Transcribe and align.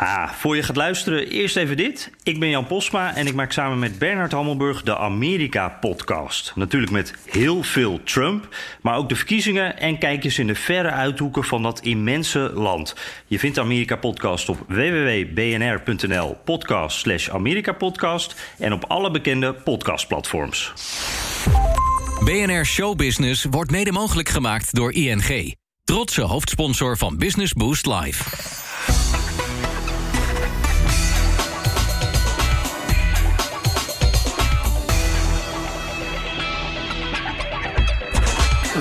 Ah, 0.00 0.30
voor 0.30 0.56
je 0.56 0.62
gaat 0.62 0.76
luisteren, 0.76 1.28
eerst 1.28 1.56
even 1.56 1.76
dit. 1.76 2.10
Ik 2.22 2.40
ben 2.40 2.48
Jan 2.48 2.66
Posma 2.66 3.14
en 3.14 3.26
ik 3.26 3.34
maak 3.34 3.52
samen 3.52 3.78
met 3.78 3.98
Bernard 3.98 4.32
Hammelburg 4.32 4.82
de 4.82 4.96
Amerika-podcast. 4.96 6.52
Natuurlijk 6.54 6.92
met 6.92 7.14
heel 7.30 7.62
veel 7.62 8.02
Trump, 8.02 8.56
maar 8.82 8.96
ook 8.96 9.08
de 9.08 9.14
verkiezingen 9.14 9.78
en 9.78 9.98
kijkjes 9.98 10.38
in 10.38 10.46
de 10.46 10.54
verre 10.54 10.90
uithoeken 10.90 11.44
van 11.44 11.62
dat 11.62 11.80
immense 11.80 12.50
land. 12.54 12.94
Je 13.26 13.38
vindt 13.38 13.54
de 13.54 13.62
Amerika-podcast 13.62 14.48
op 14.48 14.58
www.bnr.nl 14.68 16.36
podcast 16.44 16.98
slash 16.98 17.28
Amerika-podcast 17.28 18.54
en 18.58 18.72
op 18.72 18.84
alle 18.84 19.10
bekende 19.10 19.52
podcastplatforms. 19.52 20.72
BNR 22.24 22.64
Showbusiness 22.64 23.46
wordt 23.50 23.70
mede 23.70 23.92
mogelijk 23.92 24.28
gemaakt 24.28 24.74
door 24.74 24.92
ING. 24.92 25.54
Trotse 25.84 26.22
hoofdsponsor 26.22 26.96
van 26.96 27.16
Business 27.16 27.52
Boost 27.52 27.86
Live. 27.86 29.19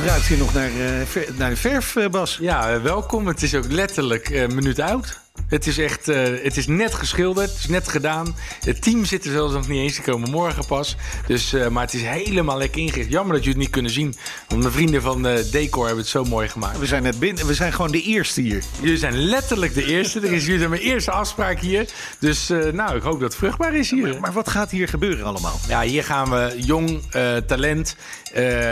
Ruikt 0.05 0.25
hier 0.25 0.37
nog 0.37 0.53
naar, 0.53 0.69
uh, 0.69 1.37
naar 1.37 1.49
de 1.49 1.55
verf, 1.55 1.95
uh, 1.95 2.07
Bas. 2.07 2.37
Ja, 2.41 2.73
uh, 2.73 2.81
welkom. 2.81 3.27
Het 3.27 3.41
is 3.41 3.55
ook 3.55 3.71
letterlijk 3.71 4.29
een 4.29 4.55
minuut 4.55 4.79
oud. 4.79 5.19
Het 5.47 5.67
is 5.67 5.77
echt, 5.77 6.09
uh, 6.09 6.43
het 6.43 6.57
is 6.57 6.67
net 6.67 6.93
geschilderd, 6.93 7.49
het 7.49 7.59
is 7.59 7.67
net 7.67 7.87
gedaan. 7.87 8.35
Het 8.59 8.81
team 8.81 9.05
zit 9.05 9.25
er 9.25 9.31
zelfs 9.31 9.53
nog 9.53 9.67
niet 9.67 9.81
eens, 9.81 9.95
te 9.95 10.01
komen 10.01 10.29
morgen 10.29 10.65
pas. 10.65 10.95
Dus, 11.27 11.53
uh, 11.53 11.67
maar 11.67 11.83
het 11.83 11.93
is 11.93 12.01
helemaal 12.01 12.57
lekker 12.57 12.81
ingericht. 12.81 13.09
Jammer 13.09 13.35
dat 13.35 13.43
jullie 13.43 13.57
het 13.57 13.63
niet 13.63 13.73
kunnen 13.73 13.91
zien. 13.91 14.15
Want 14.47 14.61
mijn 14.61 14.73
vrienden 14.73 15.01
van 15.01 15.27
uh, 15.27 15.37
Decor 15.51 15.85
hebben 15.85 16.03
het 16.03 16.11
zo 16.11 16.23
mooi 16.23 16.47
gemaakt. 16.47 16.79
We 16.79 16.85
zijn 16.85 17.03
net 17.03 17.19
binnen, 17.19 17.45
we 17.45 17.53
zijn 17.53 17.73
gewoon 17.73 17.91
de 17.91 18.01
eerste 18.01 18.41
hier. 18.41 18.63
Jullie 18.81 18.97
zijn 18.97 19.17
letterlijk 19.17 19.73
de 19.73 19.85
eerste. 19.85 20.19
Er 20.19 20.33
is 20.33 20.45
jullie 20.45 20.67
mijn 20.67 20.81
eerste 20.81 21.11
afspraak 21.11 21.59
hier. 21.59 21.89
Dus 22.19 22.47
nou, 22.73 22.95
ik 22.95 23.01
hoop 23.01 23.19
dat 23.19 23.29
het 23.29 23.35
vruchtbaar 23.35 23.75
is 23.75 23.91
hier. 23.91 24.07
Maar, 24.07 24.19
maar, 24.19 24.33
wat 24.33 24.49
gaat 24.49 24.71
hier 24.71 24.87
gebeuren 24.87 25.25
allemaal? 25.25 25.59
Ja, 25.67 25.81
hier 25.81 26.03
gaan 26.03 26.29
we 26.29 26.53
jong 26.57 27.01
talent, 27.47 27.95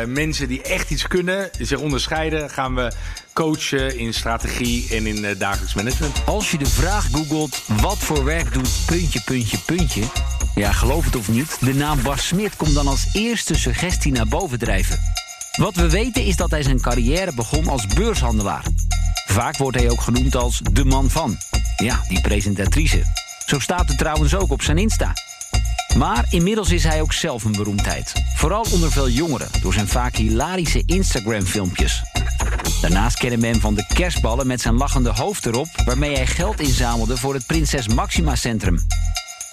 mensen 0.08 0.48
die 0.48 0.62
echt 0.62 0.90
iets 0.90 1.08
kunnen, 1.08 1.50
zich 1.60 1.80
onderscheiden, 1.80 2.50
gaan 2.50 2.76
we 2.76 2.92
coachen 3.38 3.98
in 3.98 4.14
strategie 4.14 4.88
en 4.96 5.08
in 5.08 5.24
uh, 5.24 5.30
dagelijks 5.38 5.74
management. 5.74 6.22
Als 6.26 6.52
je 6.52 6.58
de 6.58 6.66
vraag 6.66 7.08
googelt, 7.12 7.62
wat 7.82 7.98
voor 7.98 8.24
werk 8.24 8.54
doet 8.54 8.70
puntje, 8.86 9.22
puntje, 9.26 9.58
puntje... 9.58 10.04
ja, 10.56 10.72
geloof 10.72 11.06
het 11.06 11.16
of 11.16 11.30
niet, 11.30 11.58
de 11.60 11.74
naam 11.74 12.02
Bas 12.02 12.28
Smit 12.28 12.56
komt 12.56 12.74
dan 12.74 12.88
als 12.88 13.08
eerste 13.14 13.56
suggestie 13.56 14.12
naar 14.12 14.28
boven 14.28 14.60
drijven. 14.60 15.00
Wat 15.58 15.76
we 15.76 15.90
weten 15.90 16.26
is 16.26 16.36
dat 16.36 16.52
hij 16.52 16.64
zijn 16.64 16.82
carrière 16.82 17.34
begon 17.34 17.68
als 17.68 17.88
beurshandelaar. 17.88 18.66
Vaak 19.26 19.58
wordt 19.58 19.78
hij 19.78 19.90
ook 19.90 20.02
genoemd 20.02 20.36
als 20.36 20.62
de 20.72 20.86
man 20.86 21.10
van. 21.10 21.38
Ja, 21.76 22.04
die 22.08 22.22
presentatrice. 22.22 23.04
Zo 23.46 23.60
staat 23.60 23.88
het 23.88 23.98
trouwens 23.98 24.36
ook 24.36 24.52
op 24.52 24.62
zijn 24.62 24.78
Insta. 24.78 25.14
Maar 25.98 26.26
inmiddels 26.30 26.70
is 26.70 26.84
hij 26.84 27.02
ook 27.02 27.14
zelf 27.14 27.44
een 27.44 27.52
beroemdheid. 27.52 28.14
Vooral 28.36 28.66
onder 28.72 28.92
veel 28.92 29.10
jongeren, 29.10 29.48
door 29.62 29.74
zijn 29.74 29.88
vaak 29.88 30.16
hilarische 30.16 30.84
Instagram-filmpjes. 30.86 32.04
Daarnaast 32.82 33.18
kennen 33.18 33.40
we 33.40 33.48
hem 33.48 33.60
van 33.60 33.74
de 33.74 33.86
kerstballen 33.94 34.48
met 34.48 34.62
zijn 34.62 34.78
lachende 34.78 35.10
hoofd 35.10 35.46
erop... 35.46 35.68
waarmee 35.86 36.16
hij 36.16 36.28
geld 36.28 36.60
inzamelde 36.60 37.18
voor 37.18 37.34
het 37.34 37.46
Prinses 37.46 37.88
Maxima 37.88 38.36
Centrum. 38.36 38.86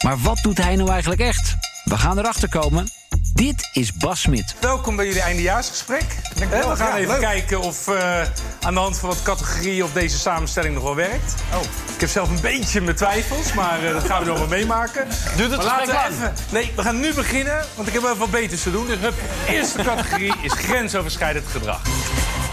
Maar 0.04 0.18
wat 0.18 0.38
doet 0.42 0.58
hij 0.58 0.76
nou 0.76 0.90
eigenlijk 0.90 1.20
echt? 1.20 1.56
We 1.84 1.98
gaan 1.98 2.18
erachter 2.18 2.48
komen. 2.48 2.88
Dit 3.34 3.68
is 3.72 3.92
Bas 3.92 4.20
Smit. 4.20 4.54
Welkom 4.60 4.96
bij 4.96 5.06
jullie 5.06 5.20
eindejaarsgesprek. 5.20 6.04
we 6.34 6.76
gaan 6.76 6.96
even 6.96 7.18
kijken 7.18 7.60
of 7.60 7.88
uh, 7.88 8.20
aan 8.60 8.74
de 8.74 8.80
hand 8.80 8.98
van 8.98 9.08
wat 9.08 9.22
categorieën... 9.22 9.84
of 9.84 9.92
deze 9.92 10.18
samenstelling 10.18 10.74
nog 10.74 10.82
wel 10.82 10.94
werkt. 10.94 11.34
Oh. 11.52 11.60
Ik 11.94 12.00
heb 12.00 12.08
zelf 12.08 12.30
een 12.30 12.40
beetje 12.40 12.80
mijn 12.80 12.96
twijfels, 12.96 13.52
maar 13.52 13.84
uh, 13.84 13.92
dat 13.92 14.04
gaan 14.04 14.22
we 14.22 14.28
nog 14.28 14.38
wel 14.38 14.48
meemaken. 14.48 15.06
Doe 15.36 15.48
het 15.48 15.62
laten 15.62 15.94
we 15.94 16.00
even. 16.10 16.34
Nee, 16.50 16.72
we 16.76 16.82
gaan 16.82 17.00
nu 17.00 17.14
beginnen, 17.14 17.64
want 17.74 17.88
ik 17.88 17.94
heb 17.94 18.02
wel 18.02 18.16
wat 18.16 18.30
beters 18.30 18.62
te 18.62 18.70
doen. 18.70 18.86
Dus 18.86 18.98
hup, 18.98 19.14
eerste 19.48 19.82
categorie 19.82 20.34
is 20.42 20.52
grensoverschrijdend 20.52 21.46
gedrag. 21.48 21.82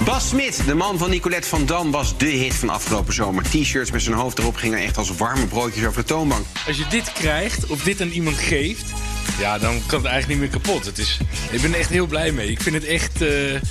Bas 0.06 0.30
Smit, 0.30 0.66
de 0.66 0.74
man 0.74 0.98
van 0.98 1.10
Nicolette 1.10 1.48
van 1.48 1.66
Dam, 1.66 1.92
was 1.92 2.18
de 2.18 2.26
hit 2.26 2.54
van 2.54 2.70
afgelopen 2.70 3.14
zomer. 3.14 3.44
T-shirts 3.44 3.92
met 3.92 4.02
zijn 4.02 4.16
hoofd 4.16 4.40
erop 4.40 4.56
gingen 4.56 4.80
echt 4.80 4.98
als 4.98 5.16
warme 5.16 5.48
broodjes 5.48 5.86
over 5.86 6.02
de 6.02 6.08
toonbank. 6.08 6.46
Als 6.68 6.78
je 6.78 6.86
dit 6.90 7.12
krijgt, 7.14 7.68
of 7.68 7.84
dit 7.84 8.02
aan 8.02 8.10
iemand 8.10 8.38
geeft... 8.38 8.92
ja, 9.40 9.58
dan 9.58 9.80
kan 9.88 10.00
het 10.00 10.08
eigenlijk 10.08 10.28
niet 10.28 10.52
meer 10.52 10.62
kapot. 10.62 10.86
Het 10.86 10.98
is, 10.98 11.20
ik 11.52 11.62
ben 11.62 11.74
er 11.74 11.80
echt 11.80 11.90
heel 11.90 12.08
blij 12.08 12.32
mee. 12.32 12.50
Ik 12.50 12.62
vind 12.62 12.76
het 12.76 12.86
echt... 12.86 13.22
Uh, 13.22 13.62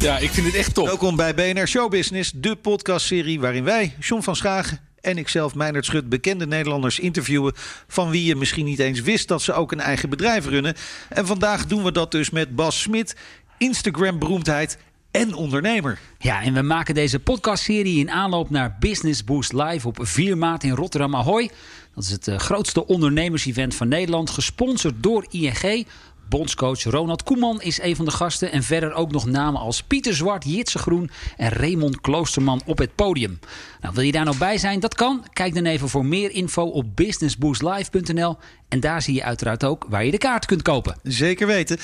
ja, 0.00 0.18
ik 0.18 0.30
vind 0.30 0.46
het 0.46 0.54
echt 0.54 0.74
top. 0.74 0.86
Welkom 0.86 1.16
bij 1.16 1.34
BNR 1.34 1.68
Showbusiness, 1.68 2.32
de 2.34 2.56
podcastserie 2.56 3.40
waarin 3.40 3.64
wij, 3.64 3.94
John 3.98 4.22
van 4.22 4.36
Schagen 4.36 4.80
en 5.00 5.18
ikzelf, 5.18 5.54
Meijnerd 5.54 5.84
Schut, 5.84 6.08
bekende 6.08 6.46
Nederlanders 6.46 6.98
interviewen... 6.98 7.52
van 7.88 8.10
wie 8.10 8.24
je 8.24 8.36
misschien 8.36 8.64
niet 8.64 8.78
eens 8.78 9.00
wist 9.00 9.28
dat 9.28 9.42
ze 9.42 9.52
ook 9.52 9.72
een 9.72 9.80
eigen 9.80 10.10
bedrijf 10.10 10.46
runnen. 10.46 10.74
En 11.08 11.26
vandaag 11.26 11.66
doen 11.66 11.82
we 11.82 11.92
dat 11.92 12.10
dus 12.10 12.30
met 12.30 12.56
Bas 12.56 12.80
Smit, 12.80 13.16
Instagram-beroemdheid 13.58 14.78
en 15.10 15.34
ondernemer. 15.34 15.98
Ja, 16.18 16.42
en 16.42 16.54
we 16.54 16.62
maken 16.62 16.94
deze 16.94 17.18
podcastserie 17.18 17.98
in 17.98 18.10
aanloop 18.10 18.50
naar 18.50 18.76
Business 18.80 19.24
Boost 19.24 19.52
Live 19.52 19.88
op 19.88 19.98
4 20.00 20.38
maart 20.38 20.64
in 20.64 20.74
Rotterdam 20.74 21.16
Ahoy. 21.16 21.50
Dat 21.94 22.04
is 22.04 22.10
het 22.10 22.28
uh, 22.28 22.38
grootste 22.38 22.86
ondernemersevent 22.86 23.74
van 23.74 23.88
Nederland, 23.88 24.30
gesponsord 24.30 24.94
door 25.02 25.26
ING. 25.30 25.86
Bondscoach 26.28 26.82
Ronald 26.82 27.22
Koeman 27.22 27.62
is 27.62 27.80
een 27.80 27.96
van 27.96 28.04
de 28.04 28.10
gasten. 28.10 28.52
En 28.52 28.62
verder 28.62 28.92
ook 28.92 29.12
nog 29.12 29.26
namen 29.26 29.60
als 29.60 29.82
Pieter 29.82 30.14
Zwart, 30.14 30.44
Jitse 30.44 30.78
Groen 30.78 31.10
en 31.36 31.48
Raymond 31.48 32.00
Kloosterman 32.00 32.62
op 32.66 32.78
het 32.78 32.94
podium. 32.94 33.38
Nou, 33.80 33.94
wil 33.94 34.04
je 34.04 34.12
daar 34.12 34.24
nou 34.24 34.36
bij 34.36 34.58
zijn? 34.58 34.80
Dat 34.80 34.94
kan. 34.94 35.24
Kijk 35.32 35.54
dan 35.54 35.64
even 35.64 35.88
voor 35.88 36.04
meer 36.04 36.30
info 36.30 36.62
op 36.62 36.96
businessboostlive.nl. 36.96 38.36
En 38.68 38.80
daar 38.80 39.02
zie 39.02 39.14
je 39.14 39.24
uiteraard 39.24 39.64
ook 39.64 39.86
waar 39.88 40.04
je 40.04 40.10
de 40.10 40.18
kaart 40.18 40.46
kunt 40.46 40.62
kopen. 40.62 40.96
Zeker 41.02 41.46
weten. 41.46 41.78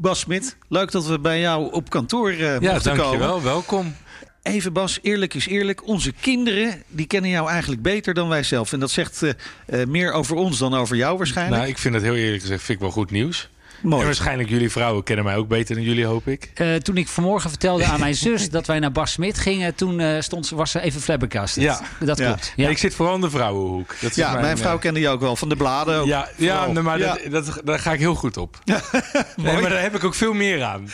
Bas 0.00 0.20
Smit, 0.20 0.56
leuk 0.68 0.90
dat 0.90 1.06
we 1.06 1.18
bij 1.18 1.40
jou 1.40 1.72
op 1.72 1.90
kantoor 1.90 2.32
uh, 2.32 2.38
ja, 2.38 2.72
mochten 2.72 2.96
komen. 2.96 2.96
Ja, 2.96 2.96
dankjewel. 2.96 3.42
Welkom. 3.42 3.94
Even 4.42 4.72
Bas, 4.72 4.98
eerlijk 5.02 5.34
is 5.34 5.46
eerlijk. 5.46 5.86
Onze 5.86 6.12
kinderen 6.20 6.82
die 6.88 7.06
kennen 7.06 7.30
jou 7.30 7.48
eigenlijk 7.48 7.82
beter 7.82 8.14
dan 8.14 8.28
wij 8.28 8.42
zelf. 8.42 8.72
En 8.72 8.80
dat 8.80 8.90
zegt 8.90 9.22
uh, 9.22 9.30
uh, 9.66 9.86
meer 9.86 10.12
over 10.12 10.36
ons 10.36 10.58
dan 10.58 10.74
over 10.74 10.96
jou 10.96 11.16
waarschijnlijk. 11.18 11.56
Nou, 11.56 11.70
ik 11.70 11.78
vind 11.78 11.94
het 11.94 12.02
heel 12.02 12.14
eerlijk 12.14 12.40
gezegd 12.42 12.62
vind 12.62 12.78
ik 12.78 12.84
wel 12.84 12.92
goed 12.92 13.10
nieuws. 13.10 13.50
Mooi. 13.82 14.00
En 14.00 14.06
waarschijnlijk 14.06 14.48
jullie 14.48 14.70
vrouwen 14.70 15.02
kennen 15.02 15.24
mij 15.24 15.36
ook 15.36 15.48
beter 15.48 15.74
dan 15.74 15.84
jullie, 15.84 16.04
hoop 16.04 16.28
ik. 16.28 16.50
Uh, 16.54 16.74
toen 16.74 16.96
ik 16.96 17.08
vanmorgen 17.08 17.50
vertelde 17.50 17.84
aan 17.84 18.00
mijn 18.00 18.14
zus 18.26 18.50
dat 18.50 18.66
wij 18.66 18.78
naar 18.78 18.92
Bas 18.92 19.12
Smit 19.12 19.38
gingen... 19.38 19.74
toen 19.74 20.00
uh, 20.00 20.20
stond, 20.20 20.48
was 20.50 20.70
ze 20.70 20.80
even 20.80 21.00
flabbergasted. 21.00 21.62
Ja. 21.62 21.80
Dat 22.00 22.18
ja. 22.18 22.26
klopt. 22.26 22.52
Ja. 22.56 22.68
ik 22.68 22.78
zit 22.78 22.94
vooral 22.94 23.14
in 23.14 23.20
de 23.20 23.30
vrouwenhoek. 23.30 23.96
Dat 24.00 24.10
is 24.10 24.16
ja, 24.16 24.30
mijn, 24.30 24.42
mijn 24.42 24.58
vrouw 24.58 24.74
uh, 24.74 24.80
kende 24.80 25.00
je 25.00 25.08
ook 25.08 25.20
wel, 25.20 25.36
van 25.36 25.48
de 25.48 25.56
bladen 25.56 26.00
ook. 26.00 26.06
Ja, 26.06 26.28
ja 26.36 26.66
nee, 26.66 26.82
maar 26.82 26.98
dat, 26.98 27.20
dat, 27.30 27.60
daar 27.64 27.78
ga 27.78 27.92
ik 27.92 27.98
heel 27.98 28.14
goed 28.14 28.36
op. 28.36 28.58
nee, 29.36 29.60
maar 29.60 29.70
daar 29.70 29.82
heb 29.82 29.94
ik 29.94 30.04
ook 30.04 30.14
veel 30.14 30.32
meer 30.32 30.62
aan. 30.62 30.88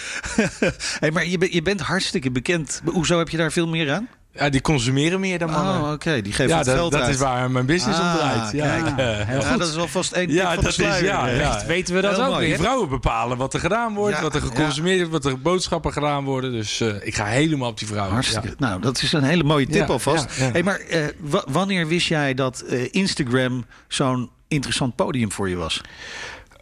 hey, 1.01 1.11
maar 1.11 1.27
je, 1.27 1.49
je 1.51 1.63
bent 1.63 1.81
hartstikke 1.81 2.31
bekend. 2.31 2.83
Hoezo 2.85 3.19
heb 3.19 3.29
je 3.29 3.37
daar 3.37 3.53
veel 3.53 3.69
meer 3.69 3.93
aan? 3.93 4.09
Ja, 4.39 4.49
die 4.49 4.61
consumeren 4.61 5.21
meer 5.21 5.39
dan 5.39 5.51
mannen. 5.51 5.75
Oh, 5.75 5.83
oké. 5.83 5.93
Okay. 5.93 6.23
Die 6.23 6.33
geven 6.33 6.49
ja, 6.49 6.57
het 6.57 6.67
dat, 6.67 6.75
geld 6.75 6.93
dat 6.93 7.01
uit. 7.01 7.15
is 7.15 7.21
waar 7.21 7.51
mijn 7.51 7.67
business 7.67 7.99
ah, 7.99 8.05
om 8.13 8.19
draait. 8.19 8.53
Ja, 8.53 8.81
kijk. 8.81 8.97
heel 9.27 9.41
ja, 9.41 9.49
goed. 9.49 9.59
dat 9.59 9.69
is 9.69 9.75
wel 9.75 9.89
vast 9.89 10.13
één 10.13 10.31
ja, 10.31 10.45
tip 10.45 10.55
van 10.55 10.55
dat 10.55 10.65
de 10.65 10.71
sluier. 10.83 11.33
Is, 11.33 11.39
ja, 11.39 11.67
weten 11.67 11.95
we 11.95 12.01
dat 12.01 12.15
Heel 12.15 12.25
ook 12.25 12.31
mooi. 12.31 12.41
weer. 12.41 12.57
Die 12.57 12.65
vrouwen 12.65 12.89
bepalen 12.89 13.37
wat 13.37 13.55
er 13.55 13.61
gedaan 13.61 13.95
wordt, 13.95 14.17
Ja, 14.17 14.23
wat 14.23 14.35
er 14.35 14.41
geconsumeerd 14.41 15.09
wordt, 15.09 15.25
wat 15.25 15.33
er 15.33 15.41
boodschappen 15.41 15.93
gedaan 15.93 16.25
worden. 16.25 16.53
Dus 16.53 16.81
uh, 16.81 16.95
ik 17.03 17.15
ga 17.15 17.25
helemaal 17.25 17.69
op 17.69 17.79
die 17.79 17.89
vrouwen. 17.89 18.13
Hartstikke. 18.13 18.55
Nou, 18.59 18.81
dat 18.81 19.03
is 19.03 19.13
een 19.13 19.23
hele 19.23 19.45
mooie 19.45 19.67
tip 19.67 19.87
Ja, 19.87 19.93
alvast. 19.93 20.39
ja, 20.39 20.45
ja. 20.45 20.53
Hey, 20.53 20.63
maar 20.63 20.81
uh, 20.91 21.05
wanneer 21.47 21.87
wist 21.87 22.07
jij 22.07 22.35
dat 22.35 22.65
uh, 22.71 22.89
Instagram 22.91 23.65
zo'n 23.89 24.31
interessant 24.49 24.97
podium 24.97 25.33
voor 25.33 25.49
je 25.49 25.57
was? 25.57 25.81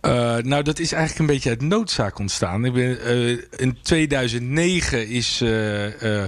Uh, 0.07 0.37
nou, 0.37 0.63
dat 0.63 0.79
is 0.79 0.93
eigenlijk 0.93 1.21
een 1.21 1.35
beetje 1.35 1.49
uit 1.49 1.63
noodzaak 1.63 2.19
ontstaan. 2.19 2.65
Ik 2.65 2.73
ben, 2.73 2.99
uh, 3.17 3.39
in 3.57 3.79
2009 3.83 5.09
is, 5.09 5.41
uh, 5.43 6.25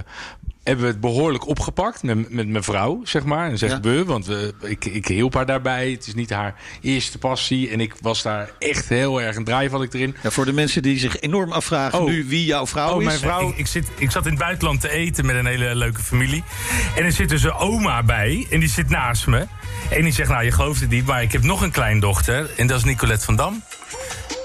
hebben 0.67 0.85
we 0.85 0.91
het 0.91 0.99
behoorlijk 1.01 1.47
opgepakt 1.47 2.03
met, 2.03 2.29
met 2.31 2.47
mijn 2.47 2.63
vrouw, 2.63 2.99
zeg 3.03 3.23
maar. 3.23 3.49
En 3.49 3.57
zeg 3.57 3.69
Ja. 3.69 3.79
we, 3.79 4.03
want 4.05 4.25
we, 4.25 4.53
ik, 4.61 4.85
ik 4.85 5.07
hielp 5.07 5.33
haar 5.33 5.45
daarbij. 5.45 5.91
Het 5.91 6.07
is 6.07 6.13
niet 6.13 6.29
haar 6.29 6.55
eerste 6.81 7.17
passie. 7.17 7.69
En 7.69 7.79
ik 7.79 7.93
was 8.01 8.21
daar 8.21 8.49
echt 8.59 8.89
heel 8.89 9.21
erg 9.21 9.35
een 9.35 9.43
draai 9.43 9.69
van 9.69 9.81
ik 9.83 9.93
erin. 9.93 10.15
Ja, 10.23 10.31
voor 10.31 10.45
de 10.45 10.53
mensen 10.53 10.81
die 10.81 10.99
zich 10.99 11.19
enorm 11.19 11.51
afvragen 11.51 11.99
Oh. 11.99 12.05
nu 12.05 12.25
wie 12.27 12.45
jouw 12.45 12.67
vrouw 12.67 12.93
Oh, 12.93 12.99
is. 13.01 13.05
mijn 13.07 13.19
vrouw. 13.19 13.49
Ik, 13.49 13.57
ik, 13.57 13.67
zit, 13.67 13.87
ik 13.97 14.11
zat 14.11 14.25
in 14.25 14.31
het 14.31 14.39
buitenland 14.39 14.81
te 14.81 14.89
eten 14.89 15.25
met 15.25 15.35
een 15.35 15.45
hele 15.45 15.75
leuke 15.75 16.01
familie. 16.01 16.43
En 16.95 17.03
er 17.03 17.11
zit 17.11 17.29
dus 17.29 17.43
een 17.43 17.53
oma 17.53 18.03
bij. 18.03 18.47
En 18.49 18.59
die 18.59 18.69
zit 18.69 18.89
naast 18.89 19.27
me. 19.27 19.45
En 19.89 20.01
die 20.03 20.13
zegt, 20.13 20.29
nou, 20.29 20.43
je 20.43 20.51
gelooft 20.51 20.81
het 20.81 20.89
niet, 20.89 21.05
maar 21.05 21.21
ik 21.21 21.31
heb 21.31 21.43
nog 21.43 21.61
een 21.61 21.71
kleindochter. 21.71 22.49
En 22.57 22.67
dat 22.67 22.77
is 22.77 22.83
Nicolette 22.83 23.25
van 23.25 23.35
Dam. 23.35 23.63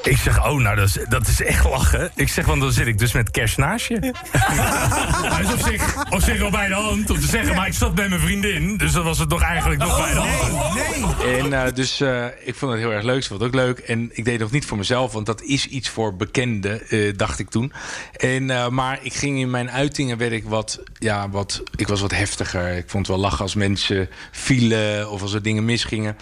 Ik 0.03 0.17
zeg, 0.17 0.47
oh, 0.47 0.61
nou, 0.61 0.77
dat 0.77 0.89
is, 0.89 0.99
dat 1.09 1.27
is 1.27 1.43
echt 1.43 1.65
lachen. 1.65 2.11
Ik 2.15 2.29
zeg, 2.29 2.47
want 2.47 2.61
dan 2.61 2.73
zit 2.73 2.87
ik 2.87 2.99
dus 2.99 3.13
met 3.13 3.31
cash 3.31 3.57
naast 3.57 3.87
je. 3.87 4.13
Hij 4.33 5.43
is 5.43 5.53
op 5.53 5.61
zich, 5.61 6.05
op 6.11 6.21
zich 6.21 6.39
wel 6.39 6.51
bij 6.51 6.69
de 6.69 6.75
hand 6.75 7.11
om 7.11 7.21
te 7.21 7.27
zeggen, 7.27 7.55
maar 7.55 7.67
ik 7.67 7.73
zat 7.75 7.95
bij 7.95 8.09
mijn 8.09 8.21
vriendin. 8.21 8.77
Dus 8.77 8.93
dat 8.93 9.05
was 9.05 9.19
het 9.19 9.29
nog 9.29 9.43
eigenlijk 9.43 9.81
nog 9.81 9.97
bij 9.97 10.13
de 10.13 10.19
hand. 10.19 11.23
En 11.23 11.65
eh, 11.65 11.75
dus 11.75 12.01
eh, 12.01 12.27
ik 12.45 12.55
vond 12.55 12.73
het 12.73 12.81
heel 12.81 12.93
erg 12.93 13.05
leuk. 13.05 13.23
Ze 13.23 13.29
vond 13.29 13.41
het 13.41 13.49
ook 13.49 13.57
leuk. 13.57 13.79
En 13.79 14.11
ik 14.13 14.25
deed 14.25 14.33
het 14.33 14.43
nog 14.43 14.51
niet 14.51 14.67
voor 14.67 14.79
mezelf, 14.79 15.13
want 15.13 15.27
dat 15.27 15.43
is 15.43 15.67
iets 15.67 15.89
voor 15.89 16.17
bekenden, 16.17 16.89
eh, 16.89 17.13
dacht 17.17 17.39
ik 17.39 17.51
toen. 17.51 17.73
En, 18.17 18.51
eh, 18.51 18.69
maar 18.69 18.99
ik 19.03 19.15
ging 19.15 19.39
in 19.39 19.51
mijn 19.51 19.71
uitingen, 19.71 20.19
werd 20.19 20.33
ik 20.33 20.45
wat, 20.45 20.83
ja, 20.99 21.31
wat, 21.31 21.63
ik 21.77 21.89
was 21.89 22.01
wat 22.01 22.11
heftiger. 22.11 22.77
Ik 22.77 22.91
vond 22.91 23.07
het 23.07 23.17
wel 23.17 23.25
lachen 23.25 23.41
als 23.41 23.55
mensen 23.55 24.09
vielen 24.31 25.11
of 25.11 25.23
als 25.23 25.33
er 25.33 25.43
dingen 25.43 25.65
misgingen. 25.65 26.17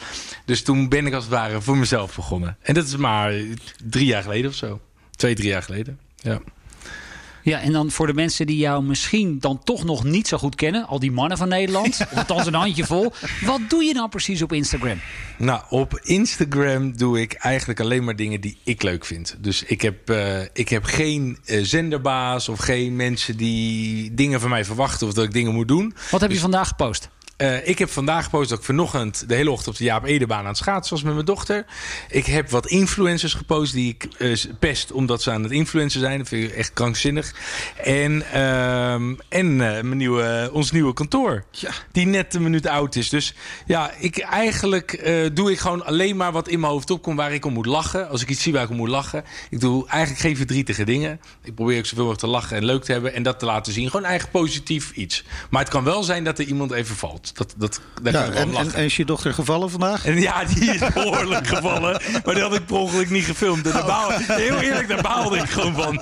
Dus 0.45 0.63
toen 0.63 0.89
ben 0.89 1.07
ik 1.07 1.13
als 1.13 1.25
het 1.25 1.33
ware 1.33 1.61
voor 1.61 1.77
mezelf 1.77 2.15
begonnen. 2.15 2.57
En 2.63 2.75
dat 2.75 2.87
is 2.87 2.97
maar 2.97 3.33
drie 3.85 4.07
jaar 4.07 4.23
geleden 4.23 4.51
of 4.51 4.57
zo. 4.57 4.81
Twee, 5.11 5.35
drie 5.35 5.49
jaar 5.49 5.63
geleden. 5.63 5.99
Ja. 6.17 6.41
Ja, 7.43 7.61
en 7.61 7.73
dan 7.73 7.91
voor 7.91 8.07
de 8.07 8.15
mensen 8.15 8.47
die 8.47 8.57
jou 8.57 8.83
misschien 8.83 9.39
dan 9.39 9.65
toch 9.65 9.85
nog 9.85 10.05
niet 10.05 10.29
zo 10.29 10.39
goed 10.39 10.55
kennen, 10.55 10.87
al 10.87 10.99
die 10.99 11.13
mannen 11.13 11.39
van 11.39 11.49
Nederland, 11.49 12.01
of 12.11 12.17
althans 12.17 12.47
een 12.47 12.55
handje 12.55 12.85
vol. 12.85 13.13
Wat 13.45 13.61
doe 13.69 13.85
je 13.85 13.95
nou 13.95 14.09
precies 14.09 14.43
op 14.43 14.53
Instagram? 14.53 15.01
Nou, 15.39 15.63
op 15.69 16.01
Instagram 16.03 16.97
doe 16.97 17.21
ik 17.21 17.33
eigenlijk 17.33 17.81
alleen 17.81 18.05
maar 18.05 18.17
dingen 18.17 18.41
die 18.41 18.59
ik 18.65 18.83
leuk 18.83 19.05
vind. 19.05 19.37
Dus 19.39 19.63
ik 19.63 19.81
heb, 19.81 20.11
eh, 20.11 20.41
ik 20.53 20.69
heb 20.69 20.85
geen 20.85 21.39
eh, 21.45 21.63
zenderbaas 21.63 22.49
of 22.49 22.59
geen 22.59 22.97
mensen 22.97 23.37
die 23.37 24.15
dingen 24.15 24.41
van 24.41 24.51
mij 24.51 24.65
verwachten 24.65 25.07
of 25.07 25.13
dat 25.13 25.25
ik 25.25 25.33
dingen 25.33 25.55
moet 25.55 25.69
doen. 25.69 25.95
Wat 26.11 26.21
heb 26.21 26.31
je 26.31 26.39
vandaag 26.39 26.69
gepost? 26.69 27.09
Eh, 27.41 27.69
ik 27.69 27.79
heb 27.79 27.91
vandaag 27.91 28.25
gepost 28.25 28.49
dat 28.49 28.59
ik 28.59 28.65
vanochtend 28.65 29.29
de 29.29 29.35
hele 29.35 29.51
ochtend 29.51 29.69
op 29.69 29.77
de 29.77 29.85
Jaap 29.85 30.05
Edebaan 30.05 30.39
aan 30.39 30.47
het 30.47 30.57
schaatsen 30.57 30.95
was 30.95 31.05
met 31.05 31.15
mijn 31.15 31.27
dochter. 31.27 31.65
Ik 32.09 32.27
heb 32.27 32.51
wat 32.51 32.67
influencers 32.67 33.35
gepost 33.35 33.73
die 33.73 33.89
ik 33.89 34.09
eh, 34.19 34.37
pest 34.59 34.93
omdat 34.93 35.23
ze 35.23 35.31
aan 35.31 35.43
het 35.43 35.53
influencer 35.53 36.01
zijn. 36.01 36.19
Dat 36.19 36.29
vind 36.29 36.51
ik 36.51 36.57
echt 36.57 36.73
krankzinnig. 36.73 37.35
En, 37.85 38.33
ehm, 38.33 39.15
en 39.29 39.47
eh, 39.51 39.83
mijn 39.83 39.97
nieuwe, 39.97 40.51
ons 40.53 40.71
nieuwe 40.73 40.93
kantoor. 40.93 41.45
Die 41.93 42.07
net 42.07 42.35
een 42.35 42.43
minuut 42.43 42.67
oud 42.67 42.97
is. 42.97 43.09
Dus 43.09 43.35
ja, 43.67 43.93
ik, 43.99 44.19
eigenlijk 44.19 45.11
doe 45.35 45.51
ik 45.51 45.59
gewoon 45.59 45.85
alleen 45.85 46.17
maar 46.17 46.33
wat 46.33 46.49
in 46.49 46.61
mijn 46.61 46.73
hoofd 46.73 46.91
opkomt 46.91 47.17
waar 47.17 47.33
ik 47.33 47.45
om 47.45 47.53
moet 47.53 47.67
lachen. 47.67 48.09
Als 48.09 48.23
ik 48.23 48.29
iets 48.29 48.43
zie 48.43 48.53
waar 48.53 48.63
ik 48.63 48.71
om 48.71 48.77
moet 48.77 48.89
lachen. 48.89 49.25
Ik 49.51 49.61
doe 49.61 49.89
eigenlijk 49.89 50.23
geen 50.23 50.37
verdrietige 50.37 50.85
dingen. 50.85 51.21
Ik 51.43 51.55
probeer 51.55 51.79
ook 51.79 51.87
zoveel 51.87 52.05
mogelijk 52.05 52.25
te 52.25 52.39
lachen 52.39 52.57
en 52.57 52.65
leuk 52.65 52.85
te 52.85 52.93
hebben. 52.93 53.15
En 53.15 53.23
dat 53.23 53.39
te 53.39 53.45
laten 53.45 53.73
zien. 53.73 53.91
Gewoon 53.91 54.07
eigen 54.07 54.31
positief 54.31 54.93
iets. 54.93 55.25
Maar 55.51 55.61
het 55.61 55.71
kan 55.71 55.85
wel 55.85 56.03
zijn 56.03 56.25
dat 56.25 56.39
er 56.39 56.45
iemand 56.45 56.73
even 56.73 56.97
valt. 56.97 57.30
Dat, 57.33 57.55
dat, 57.57 57.81
daar 58.03 58.13
Ja, 58.13 58.27
om 58.27 58.33
en, 58.35 58.57
en, 58.57 58.73
en 58.75 58.85
is 58.85 58.97
je 58.97 59.05
dochter 59.05 59.35
gevallen 59.35 59.71
vandaag? 59.71 60.05
En 60.07 60.21
ja, 60.21 60.45
die 60.45 60.71
is 60.75 60.81
behoorlijk 60.95 61.47
gevallen. 61.47 62.01
Maar 62.25 62.35
die 62.35 62.43
had 62.43 62.55
ik 62.55 62.67
per 62.67 62.77
ongeluk 62.77 63.11
niet 63.11 63.25
gefilmd. 63.25 63.67
En 63.67 63.73
daar 63.73 63.87
baal, 63.87 64.11
heel 64.11 64.61
eerlijk, 64.61 64.89
daar 64.89 65.03
baalde 65.03 65.37
ik 65.39 65.51
gewoon 65.51 65.75
van. 65.75 65.95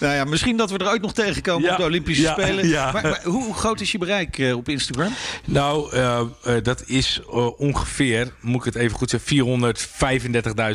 Nou 0.00 0.14
ja, 0.14 0.24
misschien 0.24 0.56
dat 0.56 0.70
we 0.70 0.78
er 0.78 0.88
ooit 0.88 1.02
nog 1.02 1.12
tegenkomen 1.12 1.62
Ja, 1.62 1.70
op 1.72 1.76
de 1.76 1.84
Olympische 1.84 2.22
ja, 2.22 2.32
Spelen. 2.32 2.68
ja. 2.68 2.92
Maar, 2.92 3.02
maar 3.02 3.20
hoe 3.24 3.54
groot 3.54 3.80
is 3.80 3.92
je 3.92 3.98
bereik 3.98 4.38
eh, 4.38 4.56
op 4.56 4.68
Instagram? 4.68 5.12
Nou, 5.44 5.92
eh, 5.92 6.20
eh, 6.44 6.62
dat 6.62 6.82
is 6.86 7.20
ongeveer, 7.56 8.32
moet 8.40 8.66
ik 8.66 8.74
het 8.74 8.82
even 8.82 8.96
goed 8.96 9.10
zeggen, 9.10 9.28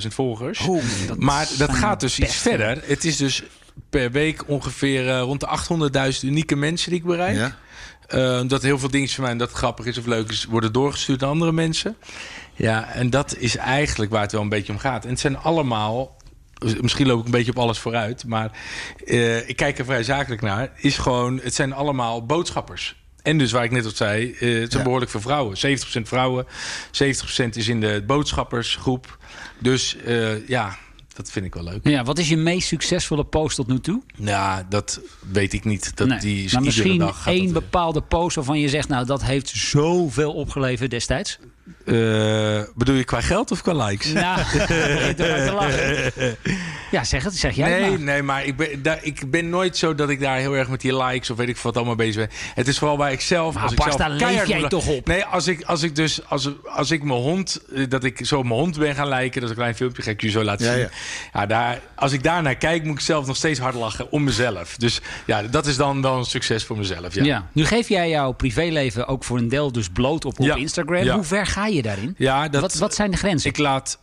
435.000 0.01 0.07
volgers. 0.07 0.67
maar 1.17 1.47
dat 1.57 1.73
gaat 1.73 1.99
dus 1.99 2.19
iets 2.19 2.35
verder. 2.35 2.81
Het 2.85 3.05
is 3.05 3.17
dus 3.17 3.43
per 3.89 4.11
week 4.11 4.43
ongeveer 4.47 5.17
rond 5.17 5.39
de 5.39 5.47
800.000 6.13 6.23
unieke 6.23 6.55
mensen 6.55 6.89
die 6.89 6.99
ik 6.99 7.05
bereik. 7.05 7.53
Eh, 8.07 8.41
dat 8.47 8.61
heel 8.61 8.79
veel 8.79 8.89
dingen 8.89 9.09
van 9.09 9.23
mij, 9.23 9.31
en 9.31 9.37
dat 9.37 9.51
grappig 9.51 9.85
is 9.85 9.97
of 9.97 10.05
leuk 10.05 10.29
is, 10.29 10.45
worden 10.45 10.73
doorgestuurd 10.73 11.23
aan 11.23 11.29
andere 11.29 11.51
mensen. 11.51 11.95
Ja, 12.53 12.91
en 12.93 13.09
dat 13.09 13.37
is 13.37 13.55
eigenlijk 13.55 14.11
waar 14.11 14.21
het 14.21 14.31
wel 14.31 14.41
een 14.41 14.49
beetje 14.49 14.73
om 14.73 14.79
gaat. 14.79 15.03
En 15.03 15.09
het 15.09 15.19
zijn 15.19 15.37
allemaal. 15.37 16.15
Misschien 16.81 17.07
loop 17.07 17.19
ik 17.19 17.25
een 17.25 17.31
beetje 17.31 17.51
op 17.51 17.59
alles 17.59 17.79
vooruit, 17.79 18.25
maar 18.25 18.51
eh, 19.05 19.49
ik 19.49 19.55
kijk 19.55 19.77
er 19.79 19.85
vrij 19.85 20.03
zakelijk 20.03 20.41
naar. 20.41 20.71
Is 20.75 20.97
gewoon, 20.97 21.39
het 21.43 21.55
zijn 21.55 21.73
allemaal 21.73 22.25
boodschappers. 22.25 22.95
En 23.21 23.37
dus 23.37 23.51
waar 23.51 23.63
ik 23.63 23.71
net 23.71 23.85
al 23.85 23.91
zei, 23.93 24.23
eh, 24.31 24.31
het 24.31 24.39
zijn 24.39 24.69
Ja. 24.69 24.81
behoorlijk 24.83 25.11
veel 25.11 25.21
vrouwen. 25.21 25.57
70% 25.57 26.07
vrouwen, 26.07 26.45
70% 26.91 27.55
is 27.55 27.67
in 27.67 27.79
de 27.79 28.03
boodschappersgroep. 28.07 29.17
Dus 29.59 29.97
ja, 30.47 30.77
dat 31.17 31.31
vind 31.31 31.45
ik 31.45 31.53
wel 31.53 31.63
leuk. 31.63 31.87
Ja, 31.87 32.03
wat 32.03 32.17
is 32.17 32.29
je 32.29 32.37
meest 32.37 32.67
succesvolle 32.67 33.25
post 33.25 33.55
tot 33.55 33.67
nu 33.67 33.79
toe? 33.79 34.01
Ja, 34.15 34.65
dat 34.69 35.01
weet 35.31 35.53
ik 35.53 35.63
niet. 35.65 35.97
Dat 35.97 36.07
Nee, 36.07 36.19
die 36.19 36.43
is 36.43 36.53
maar 36.53 36.63
iedere 36.63 36.65
misschien 36.65 36.97
dag 36.97 37.27
één 37.27 37.53
bepaalde 37.53 38.01
post 38.01 38.35
waarvan 38.35 38.59
je 38.59 38.69
zegt, 38.69 38.87
nou 38.87 39.05
dat 39.05 39.23
heeft 39.23 39.47
zoveel 39.49 40.33
opgeleverd 40.33 40.91
destijds. 40.91 41.39
Eh, 41.85 42.61
bedoel 42.75 42.95
je 42.95 43.03
qua 43.03 43.21
geld 43.21 43.51
of 43.51 43.61
qua 43.61 43.85
likes? 43.85 44.11
Nou. 44.13 44.39
Ja, 46.91 47.03
zeg 47.03 47.23
het, 47.23 47.35
zeg 47.37 47.55
jij 47.55 47.69
Nee, 47.69 47.89
maar. 47.89 47.99
nee, 47.99 48.21
maar 48.23 48.45
ik 48.45 48.55
ben, 48.57 48.81
daar, 48.81 48.99
ik 49.01 49.31
ben 49.31 49.49
nooit 49.49 49.77
zo 49.77 49.95
dat 49.95 50.09
ik 50.09 50.19
daar 50.19 50.37
heel 50.37 50.53
erg 50.55 50.69
met 50.69 50.81
die 50.81 51.03
likes 51.03 51.29
of 51.29 51.37
weet 51.37 51.47
ik 51.49 51.55
veel 51.55 51.63
wat 51.63 51.75
allemaal 51.75 51.95
bezig 51.95 52.15
ben. 52.15 52.29
Het 52.55 52.67
is 52.67 52.77
vooral 52.77 52.97
waar 52.97 53.11
ik 53.11 53.21
zelf. 53.21 53.53
Maar 53.53 53.63
als 53.63 53.71
ik 53.71 53.81
zelf 53.81 53.95
daar 53.95 54.09
leef 54.09 54.45
jij 54.47 54.59
moet- 54.59 54.69
toch 54.69 54.87
op? 54.87 55.07
Nee, 55.07 55.23
als 55.25 55.47
ik, 55.47 55.63
als 55.63 55.83
ik 55.83 55.95
dus, 55.95 56.29
als, 56.29 56.49
als 56.65 56.91
ik 56.91 57.03
mijn 57.03 57.19
hond, 57.19 57.61
eh, 57.75 57.83
dat 57.89 58.03
ik 58.03 58.25
zo 58.25 58.43
mijn 58.43 58.59
hond 58.59 58.77
ben 58.79 58.95
gaan 58.95 59.07
lijken, 59.07 59.33
dat 59.41 59.43
is 59.43 59.49
een 59.49 59.61
klein 59.61 59.75
filmpje, 59.75 60.01
ga 60.01 60.11
ik 60.11 60.21
je 60.21 60.29
zo 60.29 60.43
laten 60.43 60.65
zien. 60.65 60.77
ja. 60.77 60.89
Ja, 61.33 61.45
daar, 61.45 61.79
als 61.95 62.11
ik 62.11 62.23
daar 62.23 62.41
naar 62.41 62.55
kijk, 62.55 62.83
moet 62.83 62.93
ik 62.95 62.99
zelf 63.05 63.25
nog 63.27 63.35
steeds 63.35 63.59
hard 63.59 63.75
lachen 63.75 64.11
om 64.11 64.23
mezelf. 64.23 64.77
Dus 64.77 65.01
ja, 65.25 65.41
dat 65.41 65.65
is 65.65 65.75
dan 65.77 66.01
wel 66.01 66.17
een 66.17 66.25
succes 66.25 66.63
voor 66.63 66.77
mezelf. 66.77 67.13
Ja. 67.15 67.23
Ja. 67.23 67.47
Nu 67.51 67.65
geef 67.65 67.89
jij 67.89 68.09
jouw 68.09 68.31
privéleven 68.31 69.07
ook 69.07 69.23
voor 69.23 69.37
een 69.37 69.49
deel 69.49 69.71
dus 69.71 69.89
bloot 69.89 70.25
op, 70.25 70.39
op 70.39 70.45
Ja. 70.45 70.55
Instagram. 70.55 71.03
Ja. 71.03 71.13
Hoe 71.13 71.23
ver 71.23 71.45
ga 71.57 71.67
je 71.67 71.81
daarin? 71.81 72.15
Ja, 72.17 72.49
dat, 72.49 72.61
wat, 72.61 72.73
wat 72.73 72.95
zijn 72.95 73.11
de 73.11 73.17
grenzen? 73.17 73.49
Ik 73.49 73.57
laat 73.57 73.99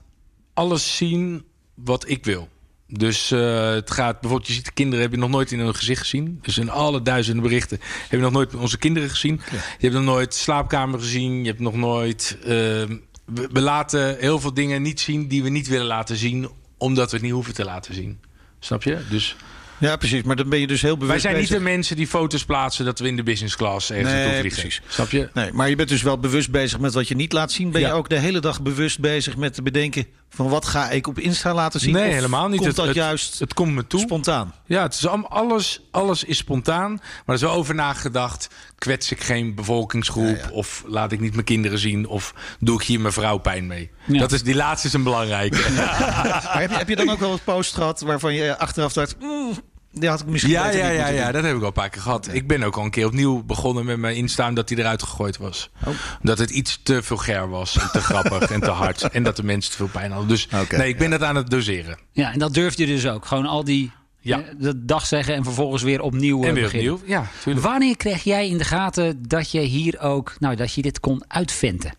alles 0.54 0.96
zien 0.96 1.44
wat 1.74 2.08
ik 2.08 2.24
wil. 2.24 2.48
Dus 2.88 3.30
eh, 3.30 3.70
het 3.70 3.90
gaat 3.90 4.20
bijvoorbeeld, 4.20 4.48
je 4.48 4.54
ziet 4.54 4.64
de 4.64 4.72
kinderen, 4.72 5.04
heb 5.04 5.12
je 5.12 5.18
nog 5.18 5.30
nooit 5.30 5.52
in 5.52 5.58
hun 5.58 5.74
gezicht 5.74 6.00
gezien. 6.00 6.38
Dus 6.42 6.58
in 6.58 6.70
alle 6.70 7.02
duizenden 7.02 7.42
berichten 7.42 7.78
heb 7.80 8.10
je 8.10 8.16
nog 8.18 8.32
nooit 8.32 8.54
onze 8.54 8.78
kinderen 8.78 9.10
gezien. 9.10 9.40
Je 9.50 9.86
hebt 9.88 9.94
nog 9.94 10.04
nooit 10.04 10.34
slaapkamer 10.34 10.98
gezien. 10.98 11.40
Je 11.40 11.48
hebt 11.48 11.60
nog 11.60 11.74
nooit. 11.74 12.38
eh, 12.40 12.46
we, 12.46 13.48
we 13.52 13.60
laten 13.60 14.18
heel 14.18 14.40
veel 14.40 14.54
dingen 14.54 14.82
niet 14.82 15.00
zien 15.00 15.28
die 15.28 15.42
we 15.42 15.48
niet 15.48 15.68
willen 15.68 15.86
laten 15.86 16.16
zien, 16.16 16.48
omdat 16.78 17.10
we 17.10 17.16
het 17.16 17.24
niet 17.24 17.34
hoeven 17.34 17.54
te 17.54 17.64
laten 17.64 17.94
zien. 17.94 18.20
Snap 18.58 18.82
je? 18.82 18.98
Dus 19.10 19.36
Ja, 19.78 19.96
precies. 19.96 20.22
Maar 20.22 20.36
dan 20.36 20.48
ben 20.48 20.58
je 20.60 20.66
dus 20.66 20.82
heel 20.82 20.96
bewust 20.96 21.22
wij 21.22 21.32
zijn 21.32 21.42
niet 21.42 21.50
de 21.52 21.60
mensen 21.60 21.96
die 21.96 22.06
foto's 22.06 22.44
plaatsen 22.44 22.84
dat 22.84 22.98
we 22.98 23.08
in 23.08 23.16
de 23.16 23.22
business 23.22 23.56
class 23.56 23.90
ergens 23.90 24.08
Nee, 24.12 24.18
naartoe 24.24 24.38
vliegen. 24.40 24.60
precies. 24.62 24.80
Snap 24.88 25.10
je? 25.10 25.28
Nee, 25.34 25.52
maar 25.52 25.68
je 25.68 25.76
bent 25.76 25.88
dus 25.88 26.02
wel 26.02 26.18
bewust 26.18 26.50
bezig 26.50 26.78
met 26.78 26.94
wat 26.94 27.08
je 27.08 27.14
niet 27.14 27.32
laat 27.32 27.52
zien. 27.52 27.70
Ben 27.70 27.80
Ja. 27.80 27.86
je 27.88 27.92
ook 27.94 28.08
de 28.08 28.18
hele 28.18 28.40
dag 28.40 28.62
bewust 28.62 29.00
bezig 29.00 29.36
met 29.36 29.54
te 29.54 29.62
bedenken 29.62 30.06
van 30.34 30.48
wat 30.48 30.66
ga 30.66 30.90
ik 30.90 31.06
op 31.06 31.18
Insta 31.18 31.54
laten 31.54 31.80
zien? 31.80 31.92
Nee, 31.92 32.08
Of 32.08 32.14
helemaal 32.14 32.46
niet. 32.48 32.54
Komt 32.56 32.66
Het- 32.66 32.76
dat 32.76 32.86
het- 32.86 32.94
juist 32.94 33.38
Het 33.38 33.54
komt 33.54 33.72
me 33.72 33.86
toe. 33.86 34.00
spontaan? 34.00 34.54
Ja, 34.66 34.82
het 34.82 34.94
is 34.94 35.06
alles, 35.06 35.80
alles 35.90 36.24
is 36.24 36.36
spontaan. 36.36 36.90
Maar 36.92 37.22
er 37.26 37.34
is 37.34 37.40
wel 37.40 37.52
over 37.52 37.74
nagedacht. 37.74 38.48
Kwets 38.78 39.10
ik 39.10 39.22
geen 39.22 39.54
bevolkingsgroep? 39.54 40.36
Ja, 40.36 40.42
ja. 40.42 40.50
Of 40.52 40.82
laat 40.86 41.12
ik 41.12 41.20
niet 41.20 41.32
mijn 41.32 41.44
kinderen 41.44 41.78
zien? 41.78 42.06
Of 42.06 42.34
doe 42.60 42.80
ik 42.80 42.86
hier 42.86 43.00
mijn 43.00 43.12
vrouw 43.12 43.38
pijn 43.38 43.66
mee? 43.66 43.90
Ja. 44.04 44.18
Dat 44.18 44.32
is, 44.32 44.42
die 44.42 44.54
laatste 44.54 44.86
is 44.86 44.92
een 44.92 45.02
belangrijke. 45.02 45.56
Maar 45.74 46.60
heb 46.60 46.70
je, 46.70 46.76
heb 46.76 46.88
je 46.88 46.96
dan 46.96 47.10
ook 47.10 47.18
wel 47.18 47.32
een 47.32 47.42
post 47.44 47.74
gehad 47.74 48.00
waarvan 48.00 48.34
je 48.34 48.58
achteraf 48.58 48.92
dacht... 48.92 49.16
"Mm, 49.20 49.52
die 49.94 50.08
had 50.08 50.20
ik 50.20 50.26
misschien 50.26 50.52
Ja, 50.52 50.62
beter 50.64 50.78
ja, 50.80 50.88
niet 50.88 50.98
ja, 50.98 51.08
ja, 51.08 51.22
doen." 51.24 51.32
dat 51.32 51.42
heb 51.44 51.54
ik 51.54 51.60
al 51.60 51.66
een 51.66 51.72
paar 51.72 51.88
keer 51.90 52.02
gehad. 52.02 52.28
Ik 52.32 52.46
ben 52.46 52.62
ook 52.62 52.76
al 52.76 52.84
een 52.84 52.90
keer 52.90 53.06
opnieuw 53.06 53.42
begonnen 53.42 53.84
met 53.84 53.98
mijn 53.98 54.16
instaan 54.16 54.54
dat 54.54 54.68
hij 54.68 54.78
eruit 54.78 55.02
gegooid 55.02 55.36
was. 55.36 55.70
Oh. 55.86 55.94
Dat 56.22 56.38
het 56.38 56.50
iets 56.50 56.80
te 56.82 57.02
vulgair 57.02 57.48
was 57.48 57.78
en 57.78 57.88
te 57.92 58.00
grappig 58.00 58.50
en 58.50 58.60
te 58.60 58.70
hard. 58.70 59.02
En 59.02 59.22
dat 59.22 59.36
de 59.36 59.44
mensen 59.44 59.70
te 59.70 59.76
veel 59.76 59.88
pijn 59.92 60.10
hadden. 60.10 60.28
Dus 60.28 60.48
nee, 60.76 60.88
ik 60.88 60.98
ben 60.98 61.10
dat 61.10 61.22
aan 61.22 61.36
het 61.36 61.50
doseren. 61.50 61.98
Ja, 62.12 62.32
en 62.32 62.38
dat 62.38 62.54
durf 62.54 62.76
je 62.76 62.86
dus 62.86 63.06
ook. 63.06 63.26
Gewoon 63.26 63.46
al 63.46 63.64
die 63.64 63.90
Ja. 64.20 64.38
eh, 64.40 64.44
de 64.58 64.84
dag 64.84 65.06
zeggen 65.06 65.34
en 65.34 65.44
vervolgens 65.44 65.82
weer 65.82 66.00
opnieuw 66.00 66.42
eh, 66.42 66.48
En 66.48 66.54
weer 66.54 66.62
beginnen. 66.62 66.92
opnieuw. 66.92 67.08
Ja, 67.16 67.26
tuurlijk. 67.42 67.66
Wanneer 67.66 67.96
kreeg 67.96 68.22
jij 68.24 68.48
in 68.48 68.58
de 68.58 68.64
gaten 68.64 69.28
dat 69.28 69.50
je 69.50 69.60
hier 69.60 70.00
ook, 70.00 70.34
nou, 70.38 70.56
dat 70.56 70.72
je 70.74 70.82
dit 70.82 71.00
kon 71.00 71.22
uitventen? 71.28 71.94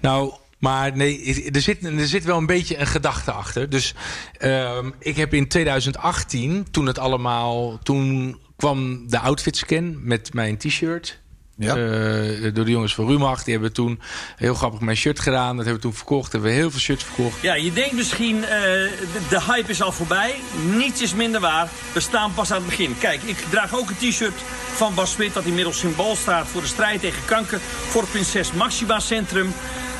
Nou, 0.00 0.32
maar 0.62 0.96
nee, 0.96 1.50
er 1.52 1.60
zit, 1.60 1.84
er 1.84 2.06
zit 2.06 2.24
wel 2.24 2.38
een 2.38 2.46
beetje 2.46 2.78
een 2.78 2.86
gedachte 2.86 3.30
achter. 3.30 3.70
Dus 3.70 3.94
ehm, 4.38 4.90
ik 4.98 5.16
heb 5.16 5.34
in 5.34 5.48
2018, 5.48 6.66
toen 6.70 6.86
het 6.86 6.98
allemaal... 6.98 7.78
Toen 7.82 8.40
kwam 8.56 9.08
de 9.08 9.18
outfitscan 9.18 10.06
met 10.06 10.34
mijn 10.34 10.56
t-shirt. 10.56 11.20
Ja. 11.56 11.76
Eh, 11.76 12.54
door 12.54 12.64
de 12.64 12.70
jongens 12.70 12.94
van 12.94 13.06
Rumach. 13.06 13.44
Die 13.44 13.52
hebben 13.52 13.72
toen 13.72 14.00
heel 14.36 14.54
grappig 14.54 14.80
mijn 14.80 14.96
shirt 14.96 15.20
gedaan. 15.20 15.56
Dat 15.56 15.64
hebben 15.64 15.82
we 15.82 15.88
toen 15.88 15.96
verkocht. 15.96 16.32
Hebben 16.32 16.50
we 16.50 16.56
heel 16.56 16.70
veel 16.70 16.80
shirts 16.80 17.04
verkocht. 17.04 17.42
Ja, 17.42 17.54
je 17.54 17.72
denkt 17.72 17.92
misschien, 17.92 18.44
eh, 18.44 18.50
de, 18.50 19.20
de 19.28 19.42
hype 19.42 19.70
is 19.70 19.82
al 19.82 19.92
voorbij. 19.92 20.34
Niets 20.76 21.02
is 21.02 21.14
minder 21.14 21.40
waar. 21.40 21.68
We 21.92 22.00
staan 22.00 22.34
pas 22.34 22.50
aan 22.50 22.56
het 22.56 22.66
begin. 22.66 22.98
Kijk, 22.98 23.22
ik 23.22 23.36
draag 23.50 23.76
ook 23.76 23.90
een 23.90 24.10
t-shirt 24.10 24.40
van 24.74 24.94
Bas 24.94 25.12
Smit... 25.12 25.34
dat 25.34 25.44
inmiddels 25.44 25.78
symbool 25.78 26.16
staat 26.16 26.46
voor 26.46 26.60
de 26.60 26.66
strijd 26.66 27.00
tegen 27.00 27.24
kanker... 27.24 27.60
voor 27.60 28.00
het 28.00 28.10
Prinses 28.10 28.52
Maxima 28.52 29.00
Centrum, 29.00 29.52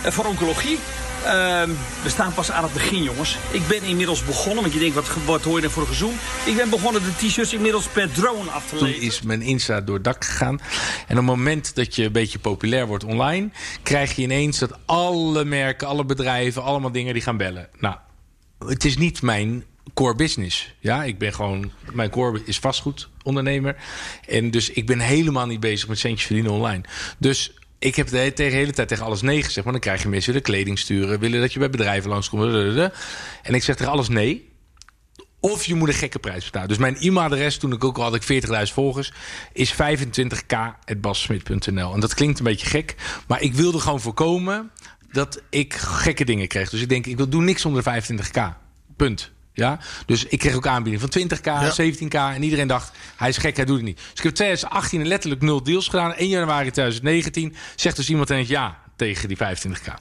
voor 0.04 0.25
oncologie. 0.25 0.78
Ehm, 1.25 1.71
we 2.02 2.09
staan 2.09 2.35
pas 2.35 2.50
aan 2.50 2.62
het 2.62 2.73
begin, 2.73 3.02
jongens. 3.02 3.38
Ik 3.50 3.66
ben 3.66 3.82
inmiddels 3.82 4.25
begonnen, 4.25 4.62
want 4.62 4.73
je 4.75 4.80
denkt, 4.80 4.94
wat, 4.94 5.09
wat 5.25 5.42
hoor 5.42 5.61
je 5.61 5.71
voor 5.71 5.82
een 5.82 5.88
gezoem? 5.88 6.12
Ik 6.44 6.56
ben 6.56 6.71
begonnen 6.71 7.02
de 7.02 7.26
t-shirts 7.26 7.52
inmiddels 7.52 7.88
per 7.88 8.12
drone 8.12 8.50
af 8.50 8.68
te 8.68 8.76
Toen 8.76 8.87
leveren. 8.87 9.09
is 9.09 9.23
mijn 9.23 9.42
Insta 9.42 9.80
door 9.80 9.94
het 9.94 10.04
dak 10.04 10.25
gegaan. 10.25 10.61
En 11.06 11.11
op 11.11 11.16
het 11.16 11.25
moment 11.25 11.75
dat 11.75 11.97
je 11.97 12.04
een 12.04 12.12
beetje 12.12 12.38
populair 12.38 12.87
wordt 12.87 13.04
online... 13.04 13.50
krijg 13.82 14.16
je 14.16 14.23
ineens 14.23 14.59
dat 14.59 14.78
alle 14.87 15.44
merken, 15.44 15.88
alle 15.88 16.04
bedrijven... 16.04 16.62
allemaal 16.62 16.92
dingen 16.92 17.12
die 17.12 17.23
gaan 17.23 17.37
bellen. 17.37 17.68
Nou, 17.78 17.97
het 18.66 18.85
is 18.85 18.97
niet 18.97 19.23
mijn 19.23 19.64
core 19.94 20.14
business. 20.14 20.75
Ja, 20.78 21.04
ik 21.04 21.18
ben 21.18 21.35
gewoon, 21.35 21.73
mijn 21.92 22.11
core 22.11 22.42
is 22.44 22.59
vastgoedondernemer. 22.59 23.76
En 24.28 24.50
dus 24.50 24.71
ik 24.71 24.87
ben 24.87 24.99
helemaal 24.99 25.47
niet 25.47 25.61
bezig 25.61 25.88
met 25.88 25.99
centjes 25.99 26.26
verdienen 26.26 26.52
online. 26.52 26.82
Dus 27.18 27.52
ik 27.82 27.96
heb 27.96 28.08
de, 28.08 28.32
hele- 28.34 28.72
tijd 28.72 28.88
tegen 28.88 29.04
alles 29.04 29.22
nee 29.22 29.42
gezegd. 29.42 29.64
Maar 29.64 29.72
dan 29.72 29.82
krijg 29.82 30.02
je 30.02 30.08
mensen 30.08 30.32
willen 30.32 30.46
kleding 30.46 30.78
sturen, 30.78 31.18
willen 31.18 31.40
dat 31.40 31.52
je 31.52 31.58
bij 31.58 31.70
bedrijven 31.70 32.10
langskomt. 32.10 32.42
En 33.42 33.54
ik 33.54 33.62
zeg 33.62 33.76
tegen 33.76 33.92
alles 33.92 34.08
nee. 34.08 34.50
Of 35.40 35.64
je 35.64 35.74
moet 35.74 35.88
een 35.88 35.94
gekke 35.94 36.18
prijs 36.18 36.44
betalen. 36.44 36.68
Dus 36.68 36.78
mijn 36.78 36.96
e-mailadres, 36.96 37.56
toen 37.56 37.72
ik 37.72 37.84
ook 37.84 37.98
al 37.98 38.02
had 38.02 38.14
ik 38.14 38.44
40.000 38.46 38.52
volgers, 38.72 39.12
is 39.52 39.72
25k.bassmit.nl. 39.72 41.94
En 41.94 42.00
dat 42.00 42.14
klinkt 42.14 42.38
een 42.38 42.44
beetje 42.44 42.66
gek, 42.66 42.94
maar 43.26 43.40
ik 43.40 43.54
wilde 43.54 43.78
gewoon 43.78 44.00
voorkomen 44.00 44.70
dat 45.12 45.42
ik 45.50 45.74
gekke 45.74 46.24
dingen 46.24 46.48
kreeg. 46.48 46.70
Dus 46.70 46.80
ik 46.80 46.88
denk, 46.88 47.06
ik 47.06 47.16
wil 47.16 47.28
doe 47.28 47.42
niks 47.42 47.64
onder 47.64 47.82
de 47.82 48.02
25k. 48.02 48.40
Punt. 48.96 49.30
Ja, 49.54 49.78
dus 50.06 50.25
ik 50.25 50.38
kreeg 50.38 50.54
ook 50.54 50.66
aanbiedingen 50.66 51.11
van 51.12 51.23
20k, 51.23 51.80
17k. 51.80 52.35
En 52.35 52.42
iedereen 52.42 52.66
dacht, 52.66 52.92
hij 53.16 53.28
is 53.28 53.37
gek, 53.37 53.56
hij 53.56 53.64
doet 53.64 53.76
het 53.76 53.85
niet. 53.85 53.97
Dus 53.97 54.12
ik 54.14 54.23
heb 54.23 54.35
2018 54.35 55.06
letterlijk 55.06 55.42
nul 55.42 55.62
deals 55.62 55.88
gedaan. 55.88 56.14
1 56.14 56.28
januari 56.28 56.71
2019 56.71 57.54
zegt 57.76 57.97
dus 57.97 58.09
iemand 58.09 58.30
ineens 58.30 58.49
ja 58.49 58.78
tegen 58.97 59.28
die 59.28 59.37
25k. 59.37 59.92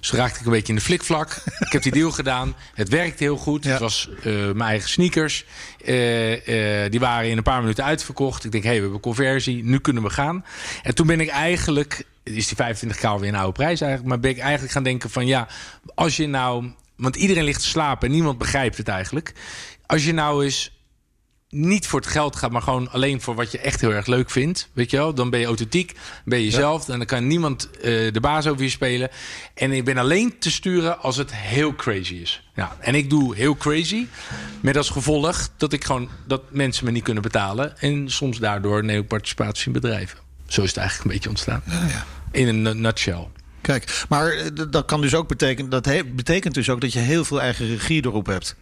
Dus 0.00 0.12
raakte 0.12 0.40
ik 0.40 0.46
een 0.46 0.52
beetje 0.52 0.72
in 0.72 0.78
de 0.78 0.84
flikvlak. 0.84 1.36
ik 1.58 1.72
heb 1.72 1.82
die 1.82 1.92
deal 1.92 2.10
gedaan. 2.20 2.54
Het 2.74 2.88
werkte 2.88 3.22
heel 3.22 3.36
goed. 3.36 3.64
Het 3.64 3.80
was 3.80 4.08
eh, 4.22 4.32
mijn 4.32 4.60
eigen 4.60 4.88
sneakers. 4.88 5.44
Eh, 5.84 6.84
eh, 6.84 6.90
die 6.90 7.00
waren 7.00 7.30
in 7.30 7.36
een 7.36 7.42
paar 7.42 7.60
minuten 7.60 7.84
uitverkocht. 7.84 8.44
Ik 8.44 8.52
denk, 8.52 8.64
hé, 8.64 8.68
hey, 8.68 8.78
we 8.78 8.84
hebben 8.84 9.00
conversie. 9.02 9.64
Nu 9.64 9.78
kunnen 9.78 10.02
we 10.02 10.10
gaan. 10.10 10.44
En 10.82 10.94
toen 10.94 11.06
ben 11.06 11.20
ik 11.20 11.28
eigenlijk... 11.28 12.06
Is 12.22 12.48
die 12.48 12.56
25k 12.56 13.00
alweer 13.00 13.28
een 13.28 13.34
oude 13.34 13.52
prijs 13.52 13.80
eigenlijk. 13.80 14.10
Maar 14.10 14.20
ben 14.20 14.30
ik 14.30 14.38
eigenlijk 14.38 14.72
gaan 14.72 14.82
denken 14.82 15.10
van 15.10 15.26
ja, 15.26 15.48
als 15.94 16.16
je 16.16 16.26
nou... 16.26 16.72
Want 16.96 17.16
iedereen 17.16 17.44
ligt 17.44 17.60
te 17.60 17.66
slapen 17.66 18.08
en 18.08 18.14
niemand 18.14 18.38
begrijpt 18.38 18.76
het 18.76 18.88
eigenlijk. 18.88 19.32
Als 19.86 20.04
je 20.04 20.12
nou 20.12 20.44
eens 20.44 20.74
niet 21.54 21.86
voor 21.86 22.00
het 22.00 22.08
geld 22.08 22.36
gaat, 22.36 22.50
maar 22.50 22.62
gewoon 22.62 22.90
alleen 22.90 23.20
voor 23.20 23.34
wat 23.34 23.52
je 23.52 23.58
echt 23.58 23.80
heel 23.80 23.92
erg 23.92 24.06
leuk 24.06 24.30
vindt. 24.30 24.68
Weet 24.72 24.90
je 24.90 24.96
wel? 24.96 25.14
Dan 25.14 25.30
ben 25.30 25.40
je 25.40 25.46
authentiek, 25.46 25.92
ben 26.24 26.38
je 26.38 26.44
jezelf. 26.44 26.88
En 26.88 26.98
dan 26.98 27.06
kan 27.06 27.26
niemand 27.26 27.70
eh, 27.70 27.82
de 28.12 28.20
baas 28.20 28.46
over 28.46 28.62
je 28.62 28.68
spelen. 28.68 29.10
En 29.54 29.72
ik 29.72 29.84
ben 29.84 29.98
alleen 29.98 30.38
te 30.38 30.50
sturen 30.50 31.00
als 31.00 31.16
het 31.16 31.34
heel 31.34 31.74
crazy 31.74 32.14
is. 32.14 32.48
Ja, 32.54 32.76
en 32.80 32.94
ik 32.94 33.10
doe 33.10 33.36
heel 33.36 33.56
crazy. 33.56 34.06
Met 34.60 34.76
als 34.76 34.90
gevolg 34.90 35.48
dat 35.56 35.72
ik 35.72 35.84
gewoon 35.84 36.08
dat 36.26 36.42
mensen 36.50 36.84
me 36.84 36.90
niet 36.90 37.02
kunnen 37.02 37.22
betalen. 37.22 37.78
En 37.78 38.10
soms 38.10 38.38
daardoor 38.38 38.84
neem 38.84 39.00
ik 39.00 39.08
participatie 39.08 39.66
in 39.66 39.72
bedrijven. 39.72 40.18
Zo 40.46 40.62
is 40.62 40.68
het 40.68 40.76
eigenlijk 40.76 41.08
een 41.08 41.14
beetje 41.14 41.28
ontstaan. 41.28 41.62
In 42.32 42.48
een 42.48 42.80
nutshell. 42.80 43.28
Kijk, 43.64 44.04
maar 44.08 44.30
eh, 44.32 44.46
dat 44.70 44.84
kan 44.84 45.00
dus 45.00 45.14
ook 45.14 45.28
betekenen. 45.28 45.70
Dat 45.70 45.84
he- 45.84 46.04
betekent 46.04 46.54
dus 46.54 46.70
ook 46.70 46.80
dat 46.80 46.92
je 46.92 46.98
heel 46.98 47.24
veel 47.24 47.40
eigen 47.40 47.66
regie 47.66 48.04
erop 48.04 48.26
hebt. 48.26 48.56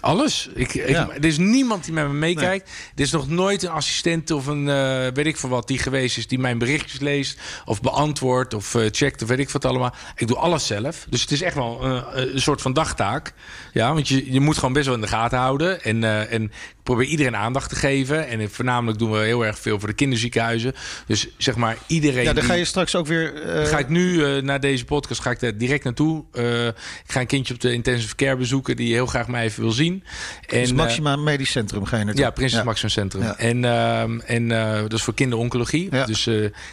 Alles. 0.00 0.48
Ik, 0.54 0.74
ik, 0.74 0.88
Ja. 0.88 1.08
Er 1.10 1.24
is 1.24 1.38
niemand 1.38 1.84
die 1.84 1.92
met 1.92 2.06
me 2.06 2.12
meekijkt. 2.12 2.70
Er 2.94 3.02
is 3.02 3.10
nog 3.10 3.28
nooit 3.28 3.62
een 3.62 3.70
assistent 3.70 4.30
of 4.30 4.46
een 4.46 4.68
eh, 4.68 5.06
weet 5.14 5.26
ik 5.26 5.36
veel 5.36 5.48
wat 5.48 5.68
die 5.68 5.78
geweest 5.78 6.16
is 6.18 6.26
die 6.26 6.38
mijn 6.38 6.58
berichtjes 6.58 7.00
leest 7.00 7.40
of 7.64 7.80
beantwoordt 7.80 8.54
of 8.54 8.74
eh, 8.74 8.86
checkt 8.90 9.22
of 9.22 9.28
weet 9.28 9.38
ik 9.38 9.50
wat 9.50 9.64
allemaal. 9.64 9.94
Ik 10.16 10.26
doe 10.26 10.36
alles 10.36 10.66
zelf. 10.66 11.06
Dus 11.10 11.20
het 11.20 11.30
is 11.30 11.42
echt 11.42 11.54
wel 11.54 11.84
een 12.14 12.40
soort 12.40 12.62
van 12.62 12.72
dagtaak. 12.72 13.32
Ja, 13.72 13.92
want 13.94 14.08
je, 14.08 14.32
je 14.32 14.40
moet 14.40 14.58
gewoon 14.58 14.72
best 14.72 14.86
wel 14.86 14.94
in 14.94 15.00
de 15.00 15.06
gaten 15.06 15.38
houden. 15.38 15.82
En, 15.82 16.28
en 16.30 16.52
probeer 16.88 17.06
iedereen 17.06 17.36
aandacht 17.36 17.68
te 17.68 17.76
geven. 17.76 18.28
En 18.28 18.50
voornamelijk 18.50 18.98
doen 18.98 19.10
we 19.10 19.18
heel 19.18 19.46
erg 19.46 19.58
veel 19.58 19.78
voor 19.78 19.88
de 19.88 19.94
kinderziekenhuizen. 19.94 20.74
Dus 21.06 21.28
zeg 21.36 21.56
maar 21.56 21.76
iedereen. 21.86 22.24
Ja, 22.24 22.32
dan 22.32 22.44
ga 22.44 22.54
je 22.54 22.64
straks 22.64 22.94
ook 22.94 23.06
weer. 23.06 23.42
eh, 23.42 23.64
ga 23.64 23.78
ik 23.78 23.88
nu 23.88 24.12
uh, 24.12 24.42
naar 24.42 24.60
deze 24.60 24.84
podcast 24.84 25.20
ga 25.20 25.30
ik 25.30 25.40
daar 25.40 25.56
direct 25.56 25.84
naartoe. 25.84 26.24
Uh, 26.32 26.66
ik 26.66 26.74
ga 27.06 27.20
een 27.20 27.26
kindje 27.26 27.54
op 27.54 27.60
de 27.60 27.72
intensive 27.72 28.14
care 28.14 28.36
bezoeken 28.36 28.76
die 28.76 28.92
heel 28.92 29.06
graag 29.06 29.28
mij 29.28 29.44
even 29.44 29.62
wil 29.62 29.72
zien. 29.72 30.04
En, 30.46 30.60
dus 30.60 30.72
Maxima 30.72 31.16
Medisch 31.16 31.50
Centrum 31.50 31.84
ga 31.84 31.96
je 31.96 32.04
naartoe. 32.04 32.24
Ja, 32.24 32.30
Prinses 32.30 32.58
ja. 32.58 32.64
Maxima 32.64 32.88
Centrum. 32.88 33.22
Ja. 33.22 33.36
En, 33.38 33.62
uh, 33.62 34.30
en 34.30 34.48
dat 34.82 34.92
is 34.92 35.02
voor 35.02 35.14
kinderoncologie. 35.14 35.88
Ja. 35.90 36.04
Dus 36.04 36.24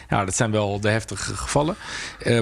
ja, 0.08 0.24
dat 0.24 0.36
zijn 0.36 0.50
wel 0.50 0.80
de 0.80 0.88
heftige 0.88 1.34
gevallen. 1.34 1.76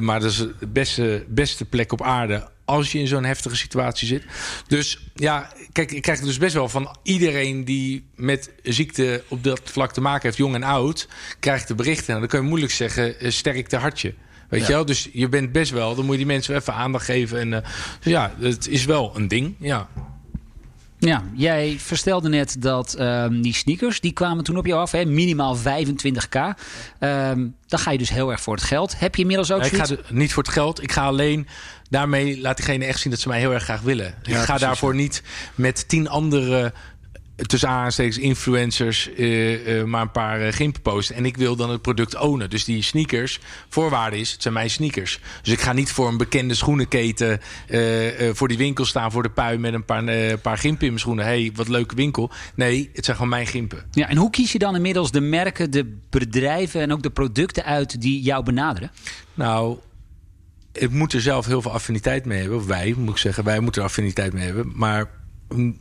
Maar 0.00 0.20
dat 0.20 0.30
is 0.30 0.36
de 0.36 0.66
beste, 0.66 1.24
beste 1.28 1.64
plek 1.64 1.92
op 1.92 2.02
aarde 2.02 2.52
als 2.64 2.92
je 2.92 2.98
in 2.98 3.06
zo'n 3.06 3.24
heftige 3.24 3.56
situatie 3.56 4.08
zit. 4.08 4.24
Dus 4.66 4.98
ja, 5.14 5.52
kijk, 5.72 5.92
ik 5.92 6.02
krijg 6.02 6.20
dus 6.20 6.38
best 6.38 6.54
wel 6.54 6.68
van 6.68 6.96
iedereen 7.02 7.64
die 7.64 8.04
met 8.14 8.50
ziekte 8.62 9.22
op 9.28 9.44
dat 9.44 9.60
vlak 9.64 9.92
te 9.92 10.00
maken 10.00 10.22
heeft, 10.22 10.36
jong 10.36 10.54
en 10.54 10.62
oud, 10.62 11.08
krijgt 11.40 11.68
de 11.68 11.74
berichten. 11.74 12.06
Nou, 12.06 12.20
dan 12.20 12.28
kun 12.28 12.40
je 12.40 12.48
moeilijk 12.48 12.72
zeggen, 12.72 13.24
uh, 13.24 13.30
sterkte 13.30 13.76
hartje. 13.76 14.14
Weet 14.48 14.60
ja. 14.60 14.66
je 14.66 14.72
wel? 14.72 14.84
Dus 14.84 15.08
je 15.12 15.28
bent 15.28 15.52
best 15.52 15.70
wel, 15.70 15.94
dan 15.94 16.04
moet 16.04 16.12
je 16.12 16.18
die 16.18 16.32
mensen 16.32 16.54
even 16.54 16.74
aandacht 16.74 17.04
geven. 17.04 17.40
En 17.40 17.52
uh, 17.52 17.58
dus 18.00 18.12
ja, 18.12 18.34
het 18.40 18.68
is 18.68 18.84
wel 18.84 19.12
een 19.16 19.28
ding. 19.28 19.54
Ja. 19.58 19.88
Ja, 21.06 21.22
jij 21.34 21.76
verstelde 21.78 22.28
net 22.28 22.56
dat 22.58 23.00
um, 23.00 23.42
die 23.42 23.54
sneakers, 23.54 24.00
die 24.00 24.12
kwamen 24.12 24.44
toen 24.44 24.56
op 24.56 24.66
jou 24.66 24.80
af, 24.80 24.90
hè? 24.90 25.04
minimaal 25.04 25.56
25k. 25.56 26.38
Um, 27.00 27.54
dan 27.66 27.78
ga 27.78 27.90
je 27.90 27.98
dus 27.98 28.08
heel 28.08 28.30
erg 28.30 28.40
voor 28.40 28.54
het 28.54 28.64
geld. 28.64 28.98
Heb 28.98 29.14
je 29.14 29.20
inmiddels 29.20 29.52
ook 29.52 29.60
nee? 29.60 29.70
Ik 29.70 29.76
ga 29.76 29.86
de, 29.86 30.00
niet 30.08 30.32
voor 30.32 30.42
het 30.42 30.52
geld. 30.52 30.82
Ik 30.82 30.92
ga 30.92 31.04
alleen, 31.04 31.46
daarmee 31.88 32.40
laat 32.40 32.56
diegene 32.56 32.84
echt 32.84 33.00
zien 33.00 33.10
dat 33.12 33.20
ze 33.20 33.28
mij 33.28 33.38
heel 33.38 33.52
erg 33.52 33.62
graag 33.62 33.80
willen. 33.80 34.04
Ja, 34.04 34.12
ik 34.12 34.34
ga 34.34 34.42
precies, 34.44 34.60
daarvoor 34.60 34.94
niet 34.94 35.22
met 35.54 35.88
tien 35.88 36.08
andere 36.08 36.72
tussen 37.36 37.68
aanstekens 37.68 38.18
influencers 38.18 39.10
uh, 39.16 39.78
uh, 39.78 39.84
maar 39.84 40.02
een 40.02 40.10
paar 40.10 40.46
uh, 40.46 40.52
gimpen 40.52 40.82
posten. 40.82 41.16
En 41.16 41.24
ik 41.24 41.36
wil 41.36 41.56
dan 41.56 41.70
het 41.70 41.82
product 41.82 42.16
ownen. 42.16 42.50
Dus 42.50 42.64
die 42.64 42.82
sneakers, 42.82 43.40
voorwaarde 43.68 44.18
is, 44.18 44.32
het 44.32 44.42
zijn 44.42 44.54
mijn 44.54 44.70
sneakers. 44.70 45.20
Dus 45.42 45.52
ik 45.52 45.60
ga 45.60 45.72
niet 45.72 45.92
voor 45.92 46.08
een 46.08 46.16
bekende 46.16 46.54
schoenenketen 46.54 47.40
voor 48.32 48.48
die 48.48 48.56
winkel 48.56 48.84
staan 48.84 49.12
voor 49.12 49.22
de 49.22 49.30
pui 49.30 49.58
met 49.58 49.74
een 49.74 49.84
paar, 49.84 50.38
paar 50.38 50.58
gimpen 50.58 50.82
in 50.82 50.88
mijn 50.88 50.98
schoenen. 51.00 51.24
hey, 51.24 51.50
wat 51.54 51.68
leuke 51.68 51.94
winkel. 51.94 52.30
Nee, 52.54 52.90
het 52.92 53.04
zijn 53.04 53.16
gewoon 53.16 53.30
mijn 53.30 53.46
gimpen. 53.46 53.84
Ja, 53.90 54.08
en 54.08 54.16
hoe 54.16 54.30
kies 54.30 54.52
je 54.52 54.58
dan 54.58 54.76
inmiddels 54.76 55.10
de 55.10 55.20
merken, 55.20 55.70
de 55.70 55.96
bedrijven 56.10 56.80
en 56.80 56.92
ook 56.92 57.02
de 57.02 57.10
producten 57.10 57.64
uit 57.64 58.00
die 58.00 58.22
jou 58.22 58.44
benaderen? 58.44 58.90
Nou, 59.34 59.78
ik 60.72 60.90
moet 60.90 61.12
er 61.12 61.20
zelf 61.20 61.46
heel 61.46 61.62
veel 61.62 61.72
affiniteit 61.72 62.24
mee 62.24 62.40
hebben. 62.40 62.58
Of 62.58 62.66
wij, 62.66 62.94
moet 62.96 63.10
ik 63.10 63.16
zeggen. 63.16 63.44
Wij 63.44 63.60
moeten 63.60 63.82
er 63.82 63.88
affiniteit 63.88 64.32
mee 64.32 64.44
hebben. 64.44 64.72
Maar 64.74 65.10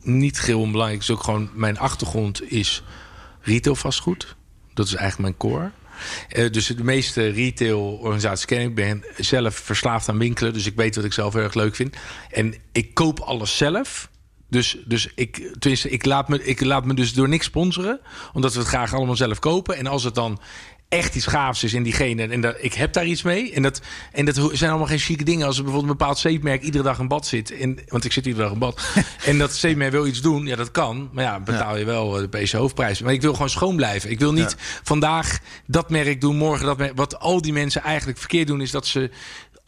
niet 0.01 0.41
heel 0.41 0.59
onbelangrijk 0.59 1.01
is 1.01 1.09
ook 1.09 1.23
gewoon... 1.23 1.49
mijn 1.53 1.79
achtergrond 1.79 2.51
is 2.51 2.83
retail 3.41 3.75
vastgoed. 3.75 4.35
Dat 4.73 4.85
is 4.85 4.95
eigenlijk 4.95 5.21
mijn 5.39 5.53
core. 5.53 5.71
Uh, 6.35 6.51
dus 6.51 6.67
de 6.67 6.83
meeste 6.83 7.27
retail-organisaties 7.27 8.45
ken 8.45 8.59
ik. 8.59 8.67
Ik 8.67 8.75
ben 8.75 9.05
zelf 9.17 9.55
verslaafd 9.55 10.09
aan 10.09 10.17
winkelen. 10.17 10.53
Dus 10.53 10.65
ik 10.65 10.75
weet 10.75 10.95
wat 10.95 11.05
ik 11.05 11.13
zelf 11.13 11.35
erg 11.35 11.53
leuk 11.53 11.75
vind. 11.75 11.95
En 12.31 12.55
ik 12.71 12.93
koop 12.93 13.19
alles 13.19 13.57
zelf. 13.57 14.09
Dus, 14.49 14.77
dus 14.85 15.11
ik, 15.15 15.55
tenminste, 15.59 15.89
ik, 15.89 16.05
laat 16.05 16.27
me, 16.27 16.43
ik 16.43 16.61
laat 16.61 16.85
me 16.85 16.93
dus 16.93 17.13
door 17.13 17.29
niks 17.29 17.45
sponsoren. 17.45 17.99
Omdat 18.33 18.53
we 18.53 18.59
het 18.59 18.67
graag 18.67 18.93
allemaal 18.93 19.15
zelf 19.15 19.39
kopen. 19.39 19.77
En 19.77 19.87
als 19.87 20.03
het 20.03 20.15
dan 20.15 20.39
echt 20.93 21.15
iets 21.15 21.25
gaafs 21.25 21.63
is 21.63 21.73
in 21.73 21.83
diegene. 21.83 22.27
En 22.27 22.41
dat, 22.41 22.55
ik 22.59 22.73
heb 22.73 22.93
daar 22.93 23.05
iets 23.05 23.21
mee. 23.21 23.53
En 23.53 23.61
dat, 23.61 23.81
en 24.11 24.25
dat 24.25 24.49
zijn 24.51 24.69
allemaal 24.69 24.87
geen 24.87 24.99
chique 24.99 25.23
dingen. 25.23 25.45
Als 25.45 25.57
er 25.57 25.63
bijvoorbeeld 25.63 25.91
een 25.91 25.97
bepaald 25.97 26.17
zeepmerk 26.17 26.61
iedere 26.61 26.83
dag 26.83 26.99
in 26.99 27.07
bad 27.07 27.27
zit. 27.27 27.57
En, 27.57 27.79
want 27.87 28.05
ik 28.05 28.11
zit 28.11 28.25
iedere 28.25 28.43
dag 28.43 28.53
in 28.53 28.59
bad. 28.59 28.81
en 29.25 29.37
dat 29.37 29.53
zeepmerk 29.53 29.91
wil 29.91 30.07
iets 30.07 30.21
doen. 30.21 30.45
Ja, 30.45 30.55
dat 30.55 30.71
kan. 30.71 31.09
Maar 31.11 31.23
ja, 31.23 31.39
betaal 31.39 31.77
je 31.77 31.85
wel 31.85 32.11
de 32.11 32.27
PC 32.27 32.51
hoofdprijs. 32.51 33.01
Maar 33.01 33.13
ik 33.13 33.21
wil 33.21 33.33
gewoon 33.33 33.49
schoon 33.49 33.75
blijven. 33.75 34.11
Ik 34.11 34.19
wil 34.19 34.33
niet 34.33 34.55
ja. 34.57 34.65
vandaag 34.83 35.39
dat 35.65 35.89
merk 35.89 36.21
doen, 36.21 36.35
morgen 36.35 36.65
dat 36.65 36.77
merk. 36.77 36.95
Wat 36.95 37.19
al 37.19 37.41
die 37.41 37.53
mensen 37.53 37.81
eigenlijk 37.81 38.17
verkeerd 38.17 38.47
doen, 38.47 38.61
is 38.61 38.71
dat 38.71 38.87
ze 38.87 39.09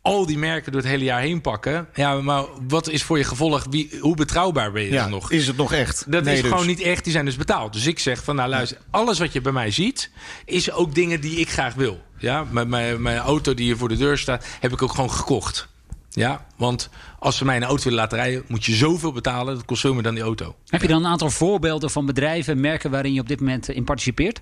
al 0.05 0.25
die 0.25 0.37
merken 0.37 0.71
door 0.71 0.81
het 0.81 0.89
hele 0.89 1.03
jaar 1.03 1.21
heen 1.21 1.41
pakken. 1.41 1.87
Ja, 1.93 2.21
maar 2.21 2.43
wat 2.67 2.89
is 2.89 3.03
voor 3.03 3.17
je 3.17 3.23
gevolg? 3.23 3.65
Wie, 3.69 3.97
hoe 3.99 4.15
betrouwbaar 4.15 4.71
ben 4.71 4.83
je 4.83 4.91
ja, 4.91 5.01
dan 5.01 5.11
nog? 5.11 5.31
Is 5.31 5.47
het 5.47 5.57
nog 5.57 5.73
echt? 5.73 6.11
Dat 6.11 6.23
nee, 6.23 6.35
is 6.35 6.41
dus. 6.41 6.49
gewoon 6.49 6.67
niet 6.67 6.81
echt. 6.81 7.03
Die 7.03 7.13
zijn 7.13 7.25
dus 7.25 7.35
betaald. 7.35 7.73
Dus 7.73 7.85
ik 7.85 7.99
zeg 7.99 8.23
van, 8.23 8.35
nou 8.35 8.49
luister, 8.49 8.77
alles 8.89 9.19
wat 9.19 9.33
je 9.33 9.41
bij 9.41 9.51
mij 9.51 9.71
ziet, 9.71 10.11
is 10.45 10.71
ook 10.71 10.95
dingen 10.95 11.21
die 11.21 11.39
ik 11.39 11.49
graag 11.49 11.73
wil. 11.73 12.01
Ja, 12.17 12.45
mijn, 12.49 12.69
mijn, 12.69 13.01
mijn 13.01 13.17
auto 13.17 13.53
die 13.53 13.65
hier 13.65 13.77
voor 13.77 13.89
de 13.89 13.97
deur 13.97 14.17
staat, 14.17 14.45
heb 14.59 14.71
ik 14.71 14.81
ook 14.81 14.91
gewoon 14.91 15.11
gekocht. 15.11 15.67
Ja, 16.09 16.45
want 16.57 16.89
als 17.19 17.37
ze 17.37 17.45
mij 17.45 17.55
een 17.55 17.63
auto 17.63 17.83
willen 17.83 17.99
laten 17.99 18.17
rijden, 18.17 18.43
moet 18.47 18.65
je 18.65 18.73
zoveel 18.73 19.11
betalen. 19.11 19.55
Dat 19.55 19.65
kost 19.65 19.81
veel 19.81 19.93
meer 19.93 20.03
dan 20.03 20.13
die 20.13 20.23
auto. 20.23 20.55
Heb 20.67 20.81
je 20.81 20.87
dan 20.87 21.05
een 21.05 21.11
aantal 21.11 21.29
voorbeelden 21.29 21.89
van 21.89 22.05
bedrijven, 22.05 22.59
merken 22.59 22.91
waarin 22.91 23.13
je 23.13 23.19
op 23.19 23.27
dit 23.27 23.39
moment 23.39 23.69
in 23.69 23.83
participeert? 23.83 24.41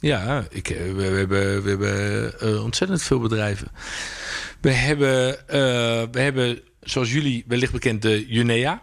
Ja, 0.00 0.46
ik, 0.50 0.68
we, 0.68 0.92
we, 0.92 1.02
hebben, 1.02 1.62
we 1.62 1.68
hebben 1.68 2.34
uh, 2.42 2.64
ontzettend 2.64 3.02
veel 3.02 3.18
bedrijven. 3.18 3.68
We 4.60 4.70
hebben, 4.70 5.28
uh, 5.30 5.36
we 6.10 6.20
hebben, 6.20 6.60
zoals 6.80 7.12
jullie 7.12 7.44
wellicht 7.46 7.72
bekend, 7.72 8.02
de 8.02 8.26
Junea. 8.26 8.82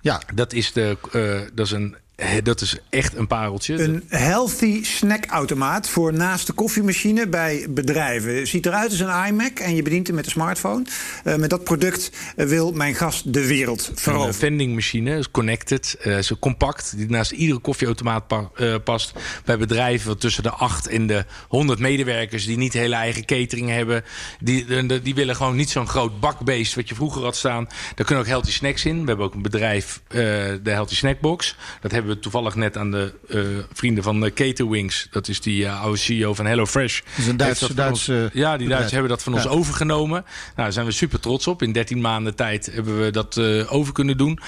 Ja. 0.00 0.22
Dat 0.34 0.52
is, 0.52 0.72
de, 0.72 0.96
uh, 1.12 1.40
dat 1.54 1.66
is 1.66 1.72
een 1.72 1.94
eh, 1.94 2.00
dat 2.42 2.60
is 2.60 2.78
echt 2.90 3.16
een 3.16 3.26
pareltje. 3.26 3.82
Een 3.82 4.04
healthy 4.08 4.84
snackautomaat 4.84 5.88
voor 5.88 6.12
naast 6.12 6.46
de 6.46 6.52
koffiemachine 6.52 7.28
bij 7.28 7.66
bedrijven. 7.70 8.46
Ziet 8.46 8.66
eruit 8.66 8.90
als 8.90 9.00
een 9.00 9.26
iMac 9.26 9.58
en 9.58 9.74
je 9.74 9.82
bedient 9.82 10.06
hem 10.06 10.16
met 10.16 10.24
een 10.24 10.30
smartphone. 10.30 10.84
Uh, 11.24 11.34
met 11.34 11.50
dat 11.50 11.64
product 11.64 12.10
uh, 12.36 12.46
wil 12.46 12.72
mijn 12.72 12.94
gast 12.94 13.32
de 13.32 13.46
wereld 13.46 13.90
veroveren. 13.94 14.28
Een 14.28 14.34
vending 14.34 14.74
machine, 14.74 15.18
is 15.18 15.30
connected, 15.30 15.96
uh, 16.04 16.18
is 16.18 16.32
compact, 16.38 16.96
die 16.96 17.08
naast 17.08 17.30
iedere 17.30 17.58
koffieautomaat 17.58 18.26
pa 18.26 18.50
past. 18.84 19.12
Bij 19.44 19.58
bedrijven 19.58 20.18
tussen 20.18 20.42
de 20.42 20.50
8 20.50 20.88
en 20.88 21.06
de 21.06 21.24
100 21.48 21.78
medewerkers 21.78 22.46
die 22.46 22.56
niet 22.56 22.72
hele 22.72 22.94
eigen 22.94 23.24
catering 23.24 23.68
hebben. 23.68 24.04
Die, 24.40 24.86
die 25.02 25.14
willen 25.14 25.36
gewoon 25.36 25.56
niet 25.56 25.70
zo'n 25.70 25.88
groot 25.88 26.20
bakbeest 26.20 26.74
wat 26.74 26.88
je 26.88 26.94
vroeger 26.94 27.22
had 27.22 27.36
staan. 27.36 27.68
Daar 27.94 28.06
kunnen 28.06 28.24
ook 28.24 28.30
healthy 28.30 28.50
snacks 28.50 28.84
in. 28.84 29.00
We 29.00 29.06
hebben 29.06 29.26
ook 29.26 29.34
een 29.34 29.42
bedrijf, 29.42 30.00
de 30.08 30.60
Healthy 30.64 30.94
Snackbox. 30.94 31.56
Dat 31.80 31.90
hebben 31.90 32.05
we 32.06 32.18
toevallig 32.18 32.54
net 32.54 32.76
aan 32.76 32.90
de 32.90 33.12
uh, 33.28 33.46
vrienden 33.72 34.02
van 34.02 34.24
uh, 34.24 34.30
Caterwings. 34.32 35.08
Dat 35.10 35.28
is 35.28 35.40
die 35.40 35.62
uh, 35.62 35.82
oude 35.82 35.98
CEO 35.98 36.34
van 36.34 36.46
HelloFresh. 36.46 37.00
Is 37.16 37.26
een 37.26 37.36
Duitse 37.36 37.88
ons, 37.88 38.10
Ja, 38.32 38.56
die 38.56 38.68
Duitsers 38.68 38.92
hebben 38.92 39.10
dat 39.10 39.22
van 39.22 39.32
ja. 39.32 39.38
ons 39.38 39.48
overgenomen. 39.48 40.22
Nou, 40.22 40.52
daar 40.54 40.72
zijn 40.72 40.86
we 40.86 40.92
super 40.92 41.20
trots 41.20 41.46
op. 41.46 41.62
In 41.62 41.72
13 41.72 42.00
maanden 42.00 42.34
tijd 42.34 42.70
hebben 42.72 43.00
we 43.00 43.10
dat 43.10 43.38
over 43.68 43.92
kunnen 43.92 44.16
doen. 44.16 44.38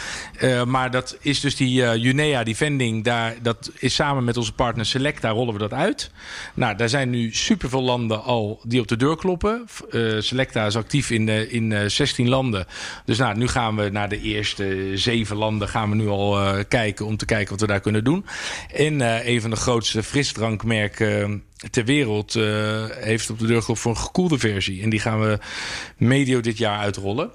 maar 0.66 0.90
dat 0.90 1.16
is 1.20 1.40
dus 1.40 1.56
die 1.56 1.98
Junea, 1.98 2.44
die 2.44 2.56
vending. 2.56 3.04
Daar, 3.04 3.34
dat 3.42 3.70
is 3.78 3.94
samen 3.94 4.24
met 4.24 4.36
onze 4.36 4.52
partner 4.52 4.86
Selecta 4.86 5.28
rollen 5.30 5.52
we 5.52 5.58
dat 5.58 5.72
uit. 5.72 6.10
Nou, 6.54 6.76
daar 6.76 6.88
zijn 6.88 7.10
nu 7.10 7.32
super 7.32 7.68
veel 7.68 7.82
landen 7.82 8.22
al 8.22 8.60
die 8.64 8.80
op 8.80 8.88
de 8.88 8.96
deur 8.96 9.16
kloppen. 9.16 9.66
Selecta 10.18 10.66
is 10.66 10.76
actief 10.76 11.10
in, 11.10 11.28
in 11.28 11.90
16 11.90 12.28
landen. 12.28 12.66
Dus 13.04 13.18
nou, 13.18 13.36
nu 13.36 13.48
gaan 13.48 13.76
we 13.76 13.88
naar 13.88 14.08
de 14.08 14.20
eerste 14.20 14.90
zeven 14.94 15.36
landen 15.36 15.68
gaan 15.68 15.90
we 15.90 15.96
nu 15.96 16.08
al 16.08 16.38
kijken 16.68 17.06
om 17.06 17.16
te 17.16 17.24
kijken 17.24 17.47
wat 17.48 17.60
we 17.60 17.66
daar 17.66 17.80
kunnen 17.80 18.04
doen. 18.04 18.24
En 18.74 19.00
uh, 19.00 19.26
een 19.26 19.40
van 19.40 19.50
de 19.50 19.56
grootste 19.56 20.02
frisdrankmerken 20.02 21.42
ter 21.70 21.84
wereld 21.84 22.34
uh, 22.34 22.84
heeft 22.90 23.30
op 23.30 23.38
de 23.38 23.46
deur 23.46 23.62
voor 23.62 23.90
een 23.90 23.96
gekoelde 23.96 24.38
versie. 24.38 24.82
En 24.82 24.90
die 24.90 25.00
gaan 25.00 25.20
we 25.20 25.38
medio 25.96 26.40
dit 26.40 26.58
jaar 26.58 26.78
uitrollen. 26.78 27.30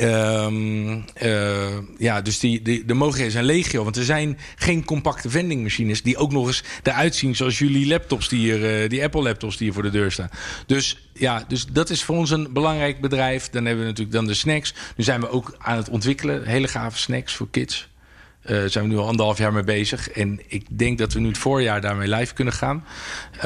Um, 0.00 1.04
uh, 1.22 1.78
ja, 1.98 2.22
dus 2.22 2.38
die, 2.38 2.62
die, 2.62 2.84
de 2.84 2.94
mogelijkheden 2.94 3.32
zijn 3.32 3.44
legio. 3.44 3.84
Want 3.84 3.96
er 3.96 4.04
zijn 4.04 4.38
geen 4.56 4.84
compacte 4.84 5.30
vendingmachines 5.30 6.02
die 6.02 6.16
ook 6.16 6.32
nog 6.32 6.46
eens 6.46 6.64
eruit 6.82 7.14
zien 7.14 7.36
zoals 7.36 7.58
jullie 7.58 7.86
laptops 7.86 8.28
die 8.28 8.38
hier, 8.38 8.88
die 8.88 9.02
Apple 9.02 9.22
laptops 9.22 9.56
die 9.56 9.66
hier 9.66 9.74
voor 9.74 9.82
de 9.82 9.90
deur 9.90 10.12
staan. 10.12 10.30
Dus 10.66 11.10
ja, 11.12 11.44
dus 11.48 11.66
dat 11.66 11.90
is 11.90 12.02
voor 12.02 12.16
ons 12.16 12.30
een 12.30 12.52
belangrijk 12.52 13.00
bedrijf. 13.00 13.50
Dan 13.50 13.64
hebben 13.64 13.84
we 13.84 13.90
natuurlijk 13.90 14.16
dan 14.16 14.26
de 14.26 14.34
snacks. 14.34 14.74
Nu 14.96 15.04
zijn 15.04 15.20
we 15.20 15.30
ook 15.30 15.54
aan 15.58 15.76
het 15.76 15.88
ontwikkelen. 15.88 16.46
Hele 16.46 16.68
gave 16.68 16.98
snacks 16.98 17.34
voor 17.34 17.48
kids. 17.50 17.88
Uh, 18.50 18.64
zijn 18.66 18.84
we 18.84 18.90
nu 18.90 18.98
al 18.98 19.06
anderhalf 19.06 19.38
jaar 19.38 19.52
mee 19.52 19.64
bezig. 19.64 20.10
En 20.10 20.40
ik 20.46 20.64
denk 20.68 20.98
dat 20.98 21.12
we 21.12 21.20
nu 21.20 21.28
het 21.28 21.38
voorjaar 21.38 21.80
daarmee 21.80 22.08
live 22.08 22.34
kunnen 22.34 22.54
gaan. 22.54 22.84
Uh, 23.36 23.42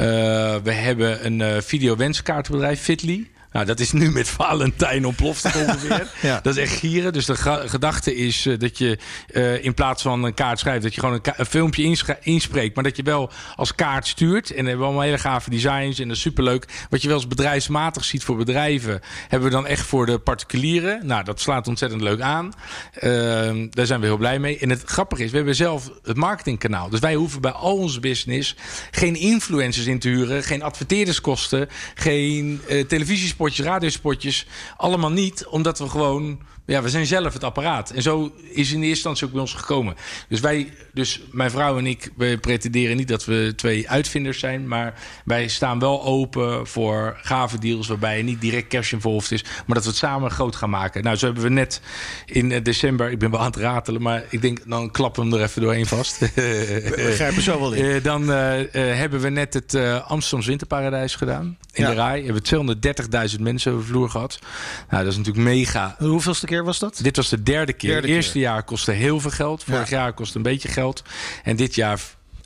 we 0.63 0.71
hebben 0.71 1.25
een 1.25 1.39
uh, 1.39 1.61
video-wenskaartbedrijf, 1.61 2.81
Fitly. 2.81 3.27
Nou, 3.53 3.65
dat 3.65 3.79
is 3.79 3.91
nu 3.91 4.11
met 4.11 4.29
Valentijn 4.29 5.05
ontploft 5.05 5.45
ongeveer. 5.65 6.11
ja. 6.21 6.39
Dat 6.43 6.57
is 6.57 6.61
echt 6.61 6.79
gieren. 6.79 7.13
Dus 7.13 7.25
de 7.25 7.35
gedachte 7.65 8.15
is 8.15 8.45
uh, 8.45 8.59
dat 8.59 8.77
je 8.77 8.97
uh, 9.31 9.63
in 9.63 9.73
plaats 9.73 10.01
van 10.01 10.23
een 10.23 10.33
kaart 10.33 10.59
schrijft... 10.59 10.83
dat 10.83 10.93
je 10.93 10.99
gewoon 10.99 11.15
een, 11.23 11.33
een 11.35 11.45
filmpje 11.45 11.97
inspreekt... 12.21 12.75
maar 12.75 12.83
dat 12.83 12.97
je 12.97 13.03
wel 13.03 13.31
als 13.55 13.75
kaart 13.75 14.07
stuurt. 14.07 14.51
En 14.51 14.63
we 14.63 14.69
hebben 14.69 14.85
allemaal 14.85 15.03
hele 15.03 15.17
gave 15.17 15.49
designs 15.49 15.99
en 15.99 16.07
dat 16.07 16.15
is 16.15 16.21
superleuk. 16.21 16.65
Wat 16.89 17.01
je 17.01 17.07
wel 17.07 17.17
eens 17.17 17.27
bedrijfsmatig 17.27 18.03
ziet 18.03 18.23
voor 18.23 18.37
bedrijven... 18.37 19.01
hebben 19.27 19.49
we 19.49 19.55
dan 19.55 19.67
echt 19.67 19.85
voor 19.85 20.05
de 20.05 20.19
particulieren. 20.19 21.05
Nou, 21.05 21.23
dat 21.23 21.41
slaat 21.41 21.67
ontzettend 21.67 22.01
leuk 22.01 22.21
aan. 22.21 22.53
Uh, 23.01 23.67
daar 23.69 23.85
zijn 23.85 23.99
we 23.99 24.05
heel 24.05 24.17
blij 24.17 24.39
mee. 24.39 24.59
En 24.59 24.69
het 24.69 24.83
grappige 24.85 25.23
is, 25.23 25.29
we 25.29 25.35
hebben 25.35 25.55
zelf 25.55 25.91
het 26.03 26.17
marketingkanaal. 26.17 26.89
Dus 26.89 26.99
wij 26.99 27.15
hoeven 27.15 27.41
bij 27.41 27.51
al 27.51 27.77
onze 27.77 27.99
business... 27.99 28.55
geen 28.91 29.15
influencers 29.15 29.85
in 29.85 29.99
te 29.99 30.09
huren... 30.09 30.43
geen 30.43 30.63
adverteerderskosten... 30.63 31.69
geen 31.95 32.61
televisiespot 32.87 33.42
spotjes, 33.43 33.65
radiospotjes. 33.65 34.45
Allemaal 34.77 35.11
niet, 35.11 35.47
omdat 35.47 35.79
we 35.79 35.89
gewoon 35.89 36.39
ja, 36.65 36.81
we 36.81 36.89
zijn 36.89 37.05
zelf 37.05 37.33
het 37.33 37.43
apparaat. 37.43 37.89
En 37.89 38.01
zo 38.01 38.33
is 38.51 38.71
in 38.71 38.79
de 38.79 38.87
eerste 38.87 38.87
instantie 38.87 39.25
ook 39.25 39.31
bij 39.31 39.41
ons 39.41 39.53
gekomen. 39.53 39.95
Dus 40.29 40.39
wij, 40.39 40.73
dus 40.93 41.21
mijn 41.31 41.51
vrouw 41.51 41.77
en 41.77 41.87
ik, 41.87 42.11
we 42.17 42.37
pretenderen 42.37 42.97
niet 42.97 43.07
dat 43.07 43.25
we 43.25 43.53
twee 43.55 43.89
uitvinders 43.89 44.39
zijn. 44.39 44.67
Maar 44.67 44.93
wij 45.25 45.47
staan 45.47 45.79
wel 45.79 46.03
open 46.03 46.67
voor 46.67 47.17
gave 47.21 47.59
deals 47.59 47.87
waarbij 47.87 48.21
niet 48.21 48.41
direct 48.41 48.67
cash 48.67 48.91
involved 48.91 49.31
is. 49.31 49.43
Maar 49.43 49.75
dat 49.75 49.83
we 49.83 49.89
het 49.89 49.97
samen 49.97 50.31
groot 50.31 50.55
gaan 50.55 50.69
maken. 50.69 51.03
Nou, 51.03 51.15
zo 51.15 51.25
hebben 51.25 51.43
we 51.43 51.49
net 51.49 51.81
in 52.25 52.63
december, 52.63 53.11
ik 53.11 53.19
ben 53.19 53.31
wel 53.31 53.39
aan 53.39 53.45
het 53.45 53.55
ratelen, 53.55 54.01
maar 54.01 54.23
ik 54.29 54.41
denk 54.41 54.69
dan 54.69 54.91
klappen 54.91 55.23
we 55.23 55.29
hem 55.29 55.39
er 55.39 55.45
even 55.45 55.61
doorheen 55.61 55.85
vast. 55.85 56.19
We 56.19 57.11
grijpen 57.15 57.41
zo 57.41 57.59
wel 57.59 57.73
in. 57.73 57.85
Uh, 57.85 58.03
dan 58.03 58.21
uh, 58.21 58.59
uh, 58.59 58.65
hebben 58.71 59.19
we 59.19 59.29
net 59.29 59.53
het 59.53 59.75
Amsterdams 60.07 60.47
Winterparadijs 60.47 61.15
gedaan. 61.15 61.57
In 61.73 61.83
ja. 61.83 61.89
de 61.89 61.95
RAI. 61.95 62.31
We 62.31 62.41
hebben 62.55 63.29
230.000 63.31 63.41
mensen 63.41 63.71
over 63.71 63.83
de 63.83 63.91
vloer 63.91 64.09
gehad. 64.09 64.39
Nou, 64.89 65.03
dat 65.03 65.11
is 65.11 65.17
natuurlijk 65.17 65.45
mega. 65.45 65.95
Hoeveelste 65.99 66.45
keer 66.53 66.63
was 66.63 66.79
dat? 66.79 66.99
Dit 67.01 67.15
was 67.15 67.29
de 67.29 67.43
derde 67.43 67.73
keer. 67.73 67.95
Het 67.95 68.05
eerste 68.05 68.39
jaar 68.39 68.63
kostte 68.63 68.91
heel 68.91 69.19
veel 69.19 69.31
geld. 69.31 69.63
Vorig 69.63 69.89
ja. 69.89 69.97
jaar 69.97 70.13
kostte 70.13 70.37
een 70.37 70.43
beetje 70.43 70.67
geld. 70.67 71.03
En 71.43 71.55
dit 71.55 71.75
jaar 71.75 71.99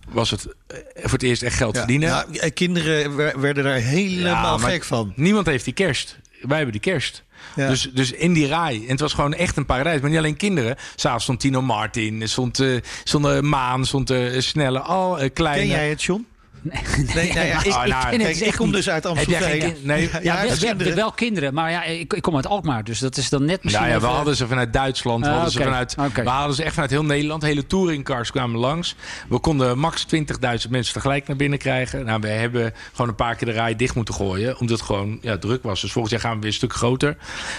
was 0.10 0.32
het 0.32 0.48
voor 0.94 1.12
het 1.12 1.24
eerst 1.24 1.44
echt 1.44 1.56
geld 1.56 1.78
verdienen. 1.78 2.26
Ja, 2.32 2.50
kinderen 2.54 3.16
werden 3.42 3.64
daar 3.64 3.76
helemaal 3.76 4.60
gek 4.60 4.84
van. 4.84 5.14
Niemand 5.16 5.46
heeft 5.46 5.66
die 5.66 5.74
kerst. 5.74 6.20
Wij 6.42 6.56
hebben 6.56 6.72
die 6.82 6.92
kerst. 6.92 7.24
Ja. 7.56 7.70
Dus, 7.70 7.90
dus 7.94 8.12
in 8.12 8.34
die 8.34 8.48
rij. 8.48 8.76
En 8.84 8.92
het 8.92 9.00
was 9.00 9.14
gewoon 9.14 9.34
echt 9.34 9.58
een 9.58 9.66
paradijs. 9.66 10.02
Maar 10.02 10.10
niet 10.10 10.20
alleen 10.20 10.38
kinderen. 10.38 10.76
S'avonds 10.96 11.24
stond 11.24 11.40
Tino 11.40 11.62
Martin. 11.62 12.30
Stond, 12.30 12.60
uh, 12.60 12.82
stond 13.04 13.26
uh, 13.26 13.40
Maan. 13.40 13.86
Stond 13.86 14.12
uh, 14.12 14.40
Snelle. 14.40 14.80
Al 14.80 15.30
kleine. 15.34 15.62
Ken 15.62 15.70
jij 15.70 15.90
het, 15.90 16.04
John? 16.04 16.28
Nee, 16.68 17.06
nee, 17.16 17.34
nee 17.34 17.48
ja, 17.48 17.64
ik, 17.64 17.72
oh, 17.72 17.86
nou, 17.86 18.14
ik, 18.14 18.20
kijk, 18.20 18.36
ik 18.36 18.56
kom 18.56 18.72
dus 18.72 18.90
uit 18.90 19.06
Amsterdam. 19.06 19.60
Kind, 19.60 19.86
nee, 19.86 20.10
ja, 20.12 20.20
ja, 20.22 20.48
wel, 20.48 20.58
kinderen. 20.58 20.96
wel 20.96 21.12
kinderen, 21.12 21.54
maar 21.54 21.72
ja, 21.72 21.84
ik, 21.84 22.14
ik 22.14 22.22
kom 22.22 22.36
uit 22.36 22.48
Alkmaar, 22.48 22.84
dus 22.84 23.00
dat 23.00 23.18
is 23.18 23.30
dan 23.30 23.46
net 23.46 23.64
misschien. 23.64 23.84
Nou 23.84 23.94
ja, 23.94 23.98
even... 23.98 24.10
we 24.10 24.16
hadden 24.16 24.36
ze 24.36 24.48
vanuit 24.48 24.74
Duitsland, 24.74 25.26
we, 25.26 25.30
uh, 25.30 25.38
hadden 25.38 25.54
okay. 25.54 25.64
ze 25.64 25.70
vanuit, 25.70 26.12
okay. 26.12 26.24
we 26.24 26.30
hadden 26.30 26.56
ze 26.56 26.64
echt 26.64 26.74
vanuit 26.74 26.92
heel 26.92 27.04
Nederland. 27.04 27.42
Hele 27.42 27.68
touringcars 27.68 28.32
kwamen 28.32 28.60
langs. 28.60 28.96
We 29.30 29.40
konden 29.40 29.80
max 29.80 30.06
20.000 30.16 30.22
mensen 30.70 30.94
tegelijk 30.94 31.28
naar 31.28 31.36
binnen 31.36 31.60
krijgen. 31.60 32.06
Nou, 32.06 32.22
we 32.22 32.28
hebben 32.28 32.74
gewoon 32.92 33.08
een 33.08 33.16
paar 33.16 33.36
keer 33.36 33.48
de 33.48 33.54
rij 33.54 33.76
dicht 33.76 33.96
moeten 33.96 34.14
gooien, 34.14 34.60
omdat 34.60 34.78
het 34.78 34.88
gewoon 34.88 35.18
ja, 35.22 35.38
druk 35.38 35.64
was. 35.64 35.82
Dus 35.82 35.92
volgend 35.92 36.14
jaar 36.14 36.24
gaan 36.24 36.34
we 36.34 36.40
weer 36.40 36.50
een 36.50 36.56
stuk 36.56 36.74
groter. 36.74 37.18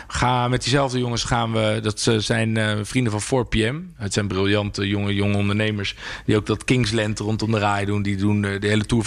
Ga, 0.08 0.48
met 0.48 0.62
diezelfde 0.62 0.98
jongens 0.98 1.24
gaan 1.24 1.52
we, 1.52 1.78
dat 1.82 2.10
zijn 2.18 2.56
uh, 2.56 2.72
vrienden 2.82 3.20
van 3.20 3.46
4PM. 3.46 3.96
Het 3.96 4.12
zijn 4.12 4.28
briljante 4.28 4.88
jonge, 4.88 5.14
jonge 5.14 5.36
ondernemers 5.36 5.94
die 6.24 6.36
ook 6.36 6.46
dat 6.46 6.64
Kingsland 6.64 7.18
rondom 7.18 7.50
de 7.50 7.58
rij 7.58 7.84
doen. 7.84 8.02
Die 8.02 8.16
doen 8.16 8.42
uh, 8.42 8.60
de 8.60 8.66
hele 8.66 8.86
tour 8.88 9.04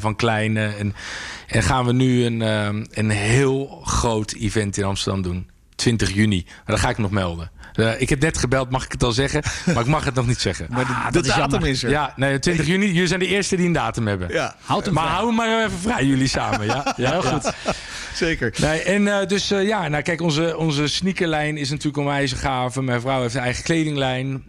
van 0.00 0.16
kleine. 0.16 0.66
En, 0.66 0.94
en 1.46 1.62
gaan 1.62 1.86
we 1.86 1.92
nu 1.92 2.24
een, 2.24 2.40
uh, 2.40 2.82
een 2.90 3.10
heel 3.10 3.80
groot 3.84 4.32
event 4.32 4.76
in 4.76 4.84
Amsterdam 4.84 5.22
doen. 5.22 5.48
20 5.74 6.12
juni. 6.12 6.46
Dat 6.66 6.78
ga 6.78 6.88
ik 6.88 6.98
nog 6.98 7.10
melden. 7.10 7.50
Uh, 7.74 8.00
ik 8.00 8.08
heb 8.08 8.20
net 8.20 8.38
gebeld, 8.38 8.70
mag 8.70 8.84
ik 8.84 8.92
het 8.92 9.02
al 9.02 9.12
zeggen? 9.12 9.42
Maar 9.74 9.82
ik 9.82 9.86
mag 9.86 10.04
het 10.04 10.14
nog 10.14 10.26
niet 10.26 10.40
zeggen. 10.40 10.66
Maar 10.70 10.86
de, 10.86 10.92
ah, 10.92 11.12
de 11.12 11.22
datum 11.22 11.50
jammer. 11.50 11.68
is 11.68 11.82
er. 11.82 11.90
Ja, 11.90 12.12
nee, 12.16 12.38
20 12.38 12.66
juni. 12.66 12.86
Jullie 12.86 13.06
zijn 13.06 13.20
de 13.20 13.26
eerste 13.26 13.56
die 13.56 13.66
een 13.66 13.72
datum 13.72 14.06
hebben. 14.06 14.28
Ja. 14.32 14.54
Houd 14.64 14.84
hem 14.84 14.94
maar 14.94 15.02
vrij. 15.02 15.14
hou 15.14 15.26
hem 15.26 15.36
maar 15.36 15.64
even 15.64 15.78
vrij, 15.78 16.04
jullie 16.04 16.26
samen. 16.26 16.66
Ja, 16.66 16.92
ja 16.96 17.10
heel 17.10 17.22
goed. 17.22 17.52
Zeker. 18.14 18.54
Nee, 18.60 18.82
en 18.82 19.02
uh, 19.02 19.26
dus 19.26 19.52
uh, 19.52 19.66
ja, 19.66 19.88
nou 19.88 20.02
kijk, 20.02 20.20
onze, 20.20 20.56
onze 20.56 20.88
sneakerlijn 20.88 21.56
is 21.56 21.70
natuurlijk 21.70 21.96
onwijs 21.96 22.32
gaaf. 22.32 22.80
Mijn 22.80 23.00
vrouw 23.00 23.20
heeft 23.20 23.34
een 23.34 23.40
eigen 23.40 23.64
kledinglijn. 23.64 24.44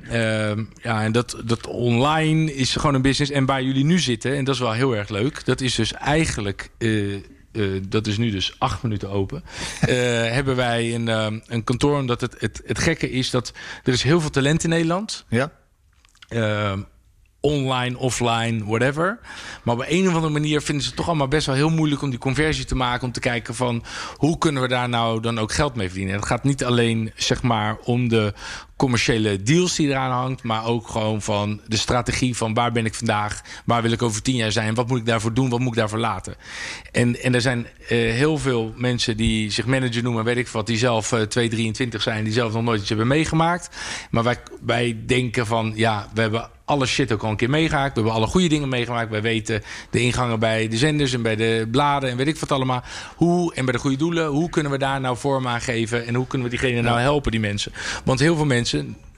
ja, 0.82 1.04
en 1.04 1.12
dat, 1.12 1.38
dat 1.44 1.68
online 1.68 2.56
is 2.56 2.76
gewoon 2.76 2.96
een 2.96 3.02
business. 3.02 3.32
En 3.32 3.46
waar 3.46 3.64
jullie 3.64 3.86
nu 3.86 4.00
zitten, 4.00 4.36
en 4.36 4.44
dat 4.44 4.56
is 4.56 4.62
wel 4.62 4.72
heel 4.72 4.96
erg 4.96 5.10
leuk. 5.10 5.46
Dat 5.46 5.62
is 5.62 5.76
dus 5.76 5.94
eigenlijk... 5.94 6.70
Uh, 7.52 7.82
dat 7.90 8.08
is 8.08 8.18
nu 8.18 8.32
dus 8.32 8.56
acht 8.58 8.84
minuten 8.84 9.10
open. 9.10 9.44
Uh, 9.82 9.96
hebben 10.38 10.56
wij 10.56 10.96
een, 10.96 11.08
uh, 11.08 11.28
een 11.46 11.64
kantoor. 11.64 11.98
Omdat 11.98 12.22
het, 12.22 12.36
het, 12.40 12.62
het 12.66 12.80
gekke 12.80 13.12
is 13.12 13.30
dat 13.30 13.54
er 13.84 13.94
is 13.94 14.04
heel 14.04 14.22
veel 14.22 14.30
talent 14.30 14.64
in 14.64 14.70
Nederland. 14.70 15.26
Ja. 15.30 15.52
online, 17.40 17.98
offline, 17.98 18.66
whatever. 18.66 19.20
Maar 19.64 19.76
op 19.76 19.86
een 19.88 20.08
of 20.08 20.14
andere 20.14 20.34
manier 20.34 20.62
vinden 20.62 20.84
ze 20.84 20.90
het 20.90 20.98
toch 20.98 21.08
allemaal 21.08 21.28
best 21.28 21.46
wel 21.46 21.56
heel 21.56 21.70
moeilijk 21.70 22.02
om 22.02 22.10
die 22.10 22.20
conversie 22.20 22.66
te 22.66 22.76
maken. 22.76 23.08
Om 23.08 23.12
te 23.14 23.20
kijken 23.20 23.56
van 23.56 23.84
hoe 24.16 24.38
kunnen 24.38 24.62
we 24.62 24.68
daar 24.68 24.90
nou 24.90 25.22
dan 25.22 25.40
ook 25.40 25.52
geld 25.52 25.76
mee 25.76 25.88
verdienen. 25.88 26.16
Het 26.16 26.26
gaat 26.26 26.44
niet 26.44 26.64
alleen 26.64 27.12
zeg 27.16 27.42
maar 27.42 27.78
om 27.78 28.10
de 28.10 28.34
commerciële 28.82 29.44
deals 29.44 29.76
die 29.76 29.88
eraan 29.88 30.12
hangt, 30.12 30.44
maar 30.44 30.66
ook 30.66 30.88
gewoon 30.88 31.22
van 31.22 31.62
de 31.68 31.78
strategie 31.78 32.38
van 32.38 32.54
waar 32.54 32.72
ben 32.72 32.86
ik 32.86 32.94
vandaag, 32.94 33.42
waar 33.66 33.82
wil 33.82 33.92
ik 33.92 34.02
over 34.02 34.22
tien 34.22 34.36
jaar 34.36 34.52
zijn, 34.52 34.74
wat 34.74 34.88
moet 34.88 35.00
ik 35.00 35.06
daarvoor 35.06 35.34
doen, 35.34 35.50
wat 35.50 35.60
moet 35.60 35.68
ik 35.68 35.80
daarvoor 35.80 36.00
laten. 36.00 36.36
En, 36.92 37.22
en 37.22 37.36
er 37.36 37.42
zijn 37.42 37.60
uh, 37.60 37.88
heel 37.90 38.38
veel 38.38 38.74
mensen 38.76 39.18
die 39.18 39.52
zich 39.52 39.66
manager 39.66 40.04
noemen, 40.04 40.24
weet 40.24 40.38
ik 40.38 40.48
wat, 40.48 40.68
die 40.68 40.78
zelf 40.78 41.12
uh, 41.12 41.22
223 41.22 42.02
zijn, 42.02 42.24
die 42.24 42.34
zelf 42.34 42.54
nog 42.54 42.64
nooit 42.64 42.80
iets 42.80 42.90
hebben 42.90 43.08
meegemaakt. 43.08 43.70
Maar 44.10 44.24
wij, 44.24 44.38
wij 44.66 44.98
denken 45.06 45.46
van 45.46 45.74
ja, 45.76 46.10
we 46.14 46.22
hebben 46.22 46.50
alle 46.72 46.86
shit 46.86 47.12
ook 47.12 47.24
al 47.24 47.30
een 47.30 47.36
keer 47.36 47.50
meegemaakt. 47.50 47.94
We 47.94 48.00
hebben 48.00 48.14
alle 48.14 48.28
goede 48.28 48.48
dingen 48.48 48.70
meegemaakt. 48.70 49.10
Wij 49.10 49.22
weten 49.22 49.62
de 49.90 50.02
ingangen 50.02 50.40
bij 50.40 50.68
de 50.68 50.78
zenders 50.78 51.14
en 51.14 51.22
bij 51.22 51.36
de 51.36 51.68
bladen 51.72 52.10
en 52.10 52.18
weet 52.18 52.28
ik 52.28 52.38
wat 52.38 52.52
allemaal. 52.52 52.84
Hoe, 53.16 53.54
en 53.54 53.66
bij 53.66 53.74
de 53.74 53.80
goede 53.80 53.98
doelen, 53.98 54.28
hoe 54.28 54.50
kunnen 54.50 54.72
we 54.72 54.78
daar 54.78 55.02
nou 55.02 55.18
vorm 55.18 55.48
aan 55.48 55.62
geven 55.62 56.08
en 56.08 56.16
hoe 56.16 56.28
kunnen 56.28 56.50
we 56.50 56.58
diegene 56.58 56.82
nou 56.82 57.00
helpen, 57.00 57.32
die 57.32 57.40
mensen? 57.40 57.72
Want 58.04 58.20
heel 58.20 58.36
veel 58.36 58.46
mensen 58.46 58.71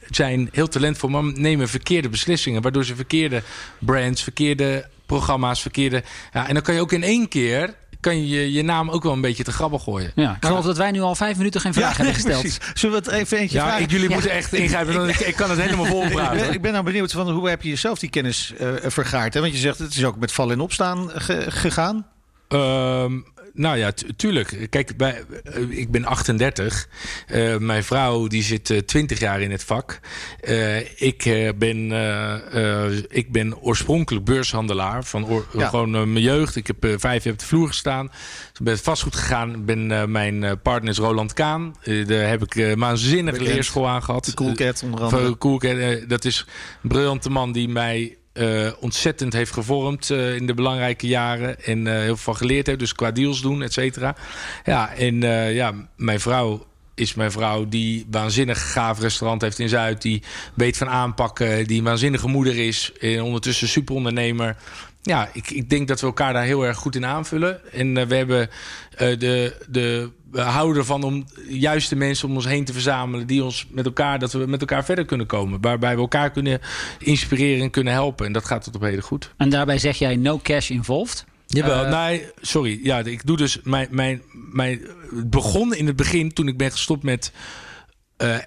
zijn 0.09 0.49
heel 0.51 0.67
talentvol, 0.67 1.09
maar 1.09 1.23
nemen 1.23 1.69
verkeerde 1.69 2.09
beslissingen. 2.09 2.61
Waardoor 2.61 2.85
ze 2.85 2.95
verkeerde 2.95 3.41
brands, 3.79 4.23
verkeerde 4.23 4.87
programma's, 5.05 5.61
verkeerde. 5.61 6.03
Ja, 6.33 6.47
en 6.47 6.53
dan 6.53 6.63
kan 6.63 6.73
je 6.73 6.81
ook 6.81 6.91
in 6.91 7.03
één 7.03 7.27
keer 7.27 7.73
kan 7.99 8.27
je 8.27 8.51
je 8.51 8.63
naam 8.63 8.89
ook 8.89 9.03
wel 9.03 9.11
een 9.13 9.21
beetje 9.21 9.43
te 9.43 9.51
grabbel 9.51 9.79
gooien. 9.79 10.11
Ja, 10.15 10.35
ik 10.35 10.45
geloof 10.45 10.65
dat 10.65 10.77
wij 10.77 10.91
nu 10.91 11.01
al 11.01 11.15
vijf 11.15 11.37
minuten 11.37 11.61
geen 11.61 11.73
vraag 11.73 11.97
hebben 11.97 12.13
gesteld. 12.15 12.41
precies. 12.41 12.59
Zullen 12.73 13.03
we 13.03 13.09
het 13.09 13.19
even 13.19 13.37
eentje 13.37 13.57
Ja, 13.57 13.63
vragen? 13.65 13.83
ik, 13.83 13.91
jullie 13.91 14.09
moeten 14.09 14.31
echt 14.31 14.53
ingrijpen. 14.53 15.09
ik, 15.09 15.19
ik 15.19 15.35
kan 15.35 15.49
het 15.49 15.59
helemaal 15.61 15.85
vol 15.85 16.03
Ik 16.07 16.13
ben, 16.13 16.53
ik 16.53 16.61
ben 16.61 16.71
nou 16.71 16.83
benieuwd 16.83 17.11
van 17.11 17.29
hoe 17.31 17.49
heb 17.49 17.61
je 17.61 17.69
jezelf 17.69 17.99
die 17.99 18.09
kennis 18.09 18.53
eh, 18.57 18.67
vergaard? 18.81 19.33
Hè? 19.33 19.39
Want 19.41 19.53
je 19.53 19.59
zegt 19.59 19.79
het 19.79 19.95
is 19.95 20.03
ook 20.05 20.17
met 20.17 20.31
vallen 20.31 20.53
en 20.53 20.59
opstaan 20.61 21.09
ge- 21.13 21.45
gegaan. 21.51 22.05
Ehm, 22.47 23.19
nou 23.53 23.77
ja, 23.77 23.91
tu- 23.91 24.13
tuurlijk. 24.15 24.67
Kijk, 24.69 24.97
bij, 24.97 25.23
eh, 25.43 25.61
ik 25.69 25.91
ben 25.91 26.05
38. 26.05 26.87
Eh, 27.27 27.57
mijn 27.57 27.83
vrouw 27.83 28.27
die 28.27 28.43
zit 28.43 28.69
eh, 28.69 28.77
20 28.77 29.19
jaar 29.19 29.41
in 29.41 29.51
het 29.51 29.63
vak. 29.63 29.99
Eh, 30.39 31.01
ik, 31.01 31.25
eh, 31.25 31.49
ben, 31.55 31.91
eh, 31.91 32.85
eh, 32.85 33.03
ik 33.09 33.31
ben 33.31 33.57
oorspronkelijk 33.61 34.25
beurshandelaar. 34.25 35.03
Van 35.03 35.25
oor- 35.27 35.45
Ja. 35.57 35.67
gewoon 35.69 35.95
eh, 35.95 36.03
mijn 36.03 36.23
jeugd. 36.23 36.55
Ik 36.55 36.67
heb 36.67 36.83
eh, 36.83 36.93
vijf 36.97 37.23
jaar 37.23 37.33
op 37.33 37.39
de 37.39 37.45
vloer 37.45 37.67
gestaan. 37.67 38.05
Ik 38.53 38.59
ben 38.63 38.77
vastgoed 38.77 39.15
gegaan. 39.15 39.65
Ben, 39.65 39.91
eh, 39.91 40.05
mijn 40.05 40.43
eh, 40.43 40.51
partner 40.63 40.91
is 40.91 40.97
Roland 40.97 41.33
Kaan. 41.33 41.75
Eh, 41.83 42.07
daar 42.07 42.27
heb 42.29 42.43
ik 42.43 42.55
eh 42.55 42.73
waanzinnige 42.75 43.41
leerschool 43.43 43.87
aan 43.87 44.03
gehad. 44.03 44.25
De 44.25 44.33
Cool 44.33 44.53
Cat 44.53 44.83
onder 44.83 45.01
andere. 45.01 45.37
Cool 45.37 45.57
Cat, 45.57 45.77
eh, 45.77 46.07
dat 46.07 46.25
is 46.25 46.45
een 46.83 46.89
briljante 46.89 47.29
man 47.29 47.51
die 47.51 47.67
mij 47.69 48.17
eh, 48.33 48.71
ontzettend 48.79 49.33
heeft 49.33 49.51
gevormd 49.51 50.09
eh, 50.09 50.35
in 50.35 50.45
de 50.45 50.53
belangrijke 50.53 51.07
jaren. 51.07 51.63
En 51.63 51.87
eh, 51.87 51.93
heel 51.93 52.05
veel 52.05 52.15
van 52.15 52.35
geleerd 52.35 52.67
heeft. 52.67 52.79
Dus 52.79 52.93
qua 52.93 53.11
deals 53.11 53.41
doen, 53.41 53.61
et 53.61 53.73
cetera. 53.73 54.15
Ja, 54.65 54.93
en 54.93 55.21
ja, 55.53 55.73
mijn 55.95 56.19
vrouw 56.19 56.65
is 56.95 57.13
mijn 57.13 57.31
vrouw 57.31 57.67
die 57.69 58.07
waanzinnig 58.11 58.71
gaaf 58.71 58.99
restaurant 58.99 59.41
heeft 59.41 59.59
in 59.59 59.69
Zuid. 59.69 60.01
Die 60.01 60.23
weet 60.53 60.77
van 60.77 60.89
aanpakken. 60.89 61.67
Die 61.67 61.83
waanzinnige 61.83 62.27
moeder 62.27 62.57
is. 62.57 62.91
En 62.99 63.21
ondertussen 63.21 63.67
superondernemer. 63.67 64.55
Ja, 65.05 65.29
ik, 65.33 65.49
ik 65.49 65.69
denk 65.69 65.87
dat 65.87 65.99
we 65.99 66.05
elkaar 66.05 66.33
daar 66.33 66.43
heel 66.43 66.65
erg 66.65 66.77
goed 66.77 66.95
in 66.95 67.05
aanvullen. 67.05 67.73
En 67.73 67.97
eh, 67.97 68.05
we 68.05 68.15
hebben 68.15 68.49
eh, 68.97 69.19
de, 69.19 69.55
de 69.69 70.09
we 70.31 70.41
houden 70.41 70.77
ervan 70.77 71.03
om 71.03 71.25
juist 71.47 71.89
de 71.89 71.95
mensen 71.95 72.27
om 72.27 72.35
ons 72.35 72.45
heen 72.45 72.65
te 72.65 72.73
verzamelen 72.73 73.27
die 73.27 73.43
ons 73.43 73.67
met 73.69 73.85
elkaar 73.85 74.19
dat 74.19 74.31
we 74.31 74.45
met 74.45 74.59
elkaar 74.59 74.85
verder 74.85 75.05
kunnen 75.05 75.25
komen, 75.25 75.61
waarbij 75.61 75.95
we 75.95 76.01
elkaar 76.01 76.31
kunnen 76.31 76.59
inspireren 76.99 77.63
en 77.63 77.69
kunnen 77.69 77.93
helpen. 77.93 78.25
En 78.25 78.33
dat 78.33 78.45
gaat 78.45 78.63
tot 78.63 78.75
op 78.75 78.81
heden 78.81 79.03
goed. 79.03 79.33
En 79.37 79.49
daarbij 79.49 79.77
zeg 79.77 79.97
jij 79.97 80.15
no 80.15 80.39
cash 80.43 80.69
involved. 80.69 81.25
Jawel, 81.47 81.85
Eh, 81.85 82.05
nee, 82.05 82.25
sorry. 82.41 82.79
Ja, 82.83 82.99
ik 82.99 83.25
doe 83.25 83.37
dus 83.37 83.59
mijn, 83.63 83.87
mijn, 83.91 84.21
mijn. 84.31 84.81
Het 85.15 85.29
begon 85.29 85.75
in 85.75 85.87
het 85.87 85.95
begin 85.95 86.33
toen 86.33 86.47
ik 86.47 86.57
ben 86.57 86.71
gestopt 86.71 87.03
met 87.03 87.31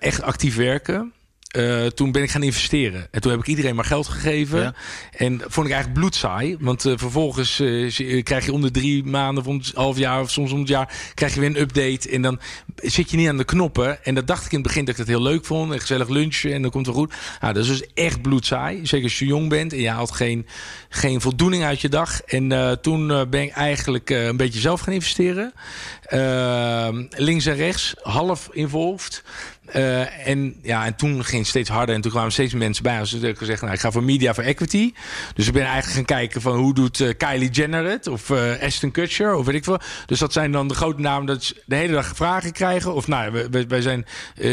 echt 0.00 0.22
actief 0.22 0.56
werken. 0.56 1.12
Eh, 1.56 1.86
toen 1.86 2.12
ben 2.12 2.22
ik 2.22 2.30
gaan 2.30 2.42
investeren. 2.42 3.08
En 3.10 3.20
toen 3.20 3.30
heb 3.30 3.40
ik 3.40 3.46
iedereen 3.46 3.74
maar 3.74 3.84
geld 3.84 4.08
gegeven. 4.08 4.60
Ja. 4.60 4.74
En 5.10 5.40
vond 5.46 5.66
ik 5.66 5.72
eigenlijk 5.72 6.00
bloedsaai. 6.00 6.56
Want 6.60 6.84
eh, 6.84 6.92
vervolgens 6.96 7.60
eh, 7.60 8.22
krijg 8.22 8.44
je 8.44 8.52
om 8.52 8.60
de 8.60 8.70
drie 8.70 9.04
maanden 9.04 9.42
of 9.42 9.48
om 9.48 9.56
het 9.56 9.72
half 9.74 9.98
jaar 9.98 10.20
of 10.20 10.30
soms 10.30 10.52
om 10.52 10.58
het 10.58 10.68
jaar 10.68 10.94
krijg 11.14 11.34
je 11.34 11.40
weer 11.40 11.48
een 11.48 11.60
update. 11.60 12.10
En 12.10 12.22
dan 12.22 12.40
zit 12.76 13.10
je 13.10 13.16
niet 13.16 13.28
aan 13.28 13.36
de 13.36 13.44
knoppen. 13.44 14.04
En 14.04 14.14
dat 14.14 14.26
dacht 14.26 14.44
ik 14.44 14.50
in 14.52 14.58
het 14.58 14.66
begin 14.66 14.84
dat 14.84 14.94
ik 14.94 15.00
het 15.00 15.08
heel 15.08 15.22
leuk 15.22 15.44
vond. 15.44 15.72
En 15.72 15.80
gezellig 15.80 16.08
lunchen 16.08 16.52
en 16.52 16.62
dan 16.62 16.70
komt 16.70 16.86
het 16.86 16.94
wel 16.94 17.04
goed. 17.04 17.14
Nou, 17.40 17.54
dat 17.54 17.62
is 17.62 17.68
dus 17.68 17.88
echt 17.94 18.22
bloedsaai. 18.22 18.86
Zeker 18.86 19.04
als 19.04 19.18
je 19.18 19.26
jong 19.26 19.48
bent 19.48 19.72
en 19.72 19.80
je 19.80 19.90
haalt 19.90 20.12
geen, 20.12 20.46
geen 20.88 21.20
voldoening 21.20 21.64
uit 21.64 21.80
je 21.80 21.88
dag. 21.88 22.22
En 22.22 22.78
toen 22.80 23.06
ben 23.06 23.42
ik 23.42 23.50
eigenlijk 23.50 24.10
een 24.10 24.36
beetje 24.36 24.60
zelf 24.60 24.80
gaan 24.80 24.92
investeren. 24.92 25.52
Eh, 26.06 26.88
links 27.10 27.46
en 27.46 27.56
rechts, 27.56 27.94
half 28.02 28.48
involved. 28.52 29.22
Eh, 29.72 30.28
en, 30.28 30.56
ja, 30.62 30.84
en 30.86 30.96
toen 30.96 31.24
ging 31.24 31.38
het 31.40 31.48
steeds 31.50 31.68
harder 31.70 31.94
en 31.94 32.00
toen 32.00 32.10
kwamen 32.10 32.32
steeds 32.32 32.54
mensen 32.54 32.82
bij 32.82 32.98
ons. 33.00 33.10
Dus 33.10 33.22
ik 33.22 33.38
gezegd, 33.38 33.60
nou, 33.62 33.72
ik 33.74 33.80
ga 33.80 33.90
voor 33.90 34.02
media 34.04 34.34
voor 34.34 34.44
equity. 34.44 34.92
Dus 35.34 35.46
ik 35.46 35.52
ben 35.52 35.62
eigenlijk 35.64 35.92
gaan 35.94 36.04
kijken 36.18 36.40
van 36.40 36.56
hoe 36.56 36.74
doet 36.74 37.00
eh, 37.00 37.08
Kylie 37.16 37.50
Jenner 37.50 37.84
het? 37.84 38.06
Of 38.06 38.30
eh 38.30 38.62
Ashton 38.62 38.90
Kutcher, 38.90 39.34
of 39.34 39.46
weet 39.46 39.54
ik 39.54 39.64
veel. 39.64 39.78
Dus 40.06 40.18
dat 40.18 40.32
zijn 40.32 40.52
dan 40.52 40.68
de 40.68 40.74
grote 40.74 41.00
namen 41.00 41.26
dat 41.26 41.44
ze 41.44 41.62
de 41.66 41.74
hele 41.76 41.92
dag 41.92 42.12
vragen 42.16 42.52
krijgen. 42.52 42.94
Of 42.94 43.06
nou, 43.06 43.32
we- 43.50 43.64
wij 43.68 43.80
zijn 43.80 44.06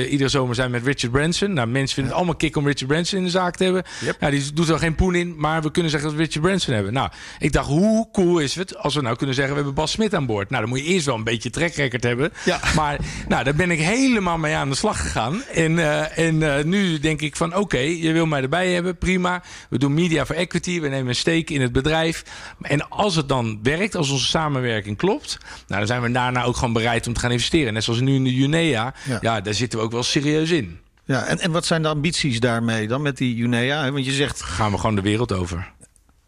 iedere 0.09 0.29
zomer 0.29 0.55
zijn 0.55 0.71
met 0.71 0.85
Richard 0.85 1.11
Branson. 1.11 1.53
Nou, 1.53 1.67
mensen 1.67 1.93
vinden 1.93 2.05
het 2.11 2.13
allemaal 2.21 2.35
kick 2.37 2.55
om 2.57 2.65
Richard 2.67 2.87
Branson 2.87 3.17
in 3.19 3.23
de 3.25 3.31
zaak 3.31 3.55
te 3.55 3.63
hebben. 3.63 3.83
Nou, 4.19 4.31
die 4.31 4.53
doet 4.53 4.69
er 4.69 4.79
geen 4.79 4.95
poen 4.95 5.15
in, 5.15 5.33
maar 5.37 5.61
we 5.61 5.71
kunnen 5.71 5.91
zeggen 5.91 6.09
dat 6.09 6.17
we 6.17 6.23
Richard 6.25 6.45
Branson 6.45 6.73
hebben. 6.73 6.93
Nou, 6.93 7.09
ik 7.39 7.51
dacht, 7.51 7.67
hoe 7.67 8.07
cool 8.11 8.39
is 8.39 8.55
het 8.55 8.77
als 8.77 8.95
we 8.95 9.01
nou 9.01 9.15
kunnen 9.15 9.35
zeggen, 9.35 9.53
we 9.53 9.59
hebben 9.59 9.81
Bas 9.81 9.91
Smit 9.91 10.15
aan 10.15 10.25
boord. 10.25 10.49
Nou, 10.49 10.61
dan 10.61 10.69
moet 10.69 10.79
je 10.79 10.85
eerst 10.85 11.05
wel 11.05 11.15
een 11.15 11.23
beetje 11.23 11.49
track 11.49 11.73
record 11.73 12.03
hebben. 12.03 12.33
Ja. 12.45 12.59
Maar 12.75 12.99
nou, 13.27 13.43
daar 13.43 13.55
ben 13.55 13.71
ik 13.71 13.79
helemaal 13.79 14.37
mee 14.37 14.55
aan 14.55 14.69
de 14.69 14.75
slag 14.75 15.02
gegaan. 15.03 15.43
En, 15.43 15.79
eh, 15.79 16.17
en 16.27 16.57
eh, 16.57 16.63
nu 16.63 16.99
denk 16.99 17.21
ik 17.21 17.35
van, 17.35 17.55
oké, 17.55 17.77
je 17.77 18.11
wil 18.11 18.25
mij 18.25 18.41
erbij 18.41 18.71
hebben, 18.73 18.97
prima. 18.97 19.43
We 19.69 19.77
doen 19.77 19.93
media 19.93 20.25
for 20.25 20.35
equity, 20.35 20.79
we 20.81 20.87
nemen 20.87 21.07
een 21.07 21.15
stake 21.15 21.53
in 21.53 21.61
het 21.61 21.71
bedrijf. 21.71 22.23
En 22.61 22.89
als 22.89 23.15
het 23.15 23.29
dan 23.29 23.59
werkt, 23.63 23.95
als 23.95 24.09
onze 24.09 24.25
samenwerking 24.25 24.97
klopt... 24.97 25.37
Nou, 25.41 25.79
dan 25.79 25.87
zijn 25.87 26.01
we 26.01 26.11
daarna 26.11 26.43
ook 26.43 26.55
gewoon 26.55 26.73
bereid 26.73 27.07
om 27.07 27.13
te 27.13 27.19
gaan 27.19 27.31
investeren. 27.31 27.73
Net 27.73 27.83
zoals 27.83 27.99
nu 27.99 28.15
in 28.15 28.23
de 28.23 28.35
Junea, 28.35 28.93
Ja. 29.05 29.17
ja, 29.21 29.41
daar 29.41 29.53
zitten 29.53 29.79
we 29.79 29.85
ook 29.85 29.91
wel 29.91 30.03
serieus 30.03 30.49
in. 30.49 30.79
Ja, 31.05 31.25
en, 31.25 31.39
en 31.39 31.51
wat 31.51 31.65
zijn 31.65 31.81
de 31.81 31.87
ambities 31.87 32.39
daarmee 32.39 32.87
dan 32.87 33.01
met 33.01 33.17
die 33.17 33.35
Junea? 33.35 33.91
Want 33.91 34.05
je 34.05 34.11
zegt, 34.11 34.41
Gaan 34.41 34.71
we 34.71 34.77
gewoon 34.77 34.95
de 34.95 35.01
wereld 35.01 35.31
over. 35.31 35.71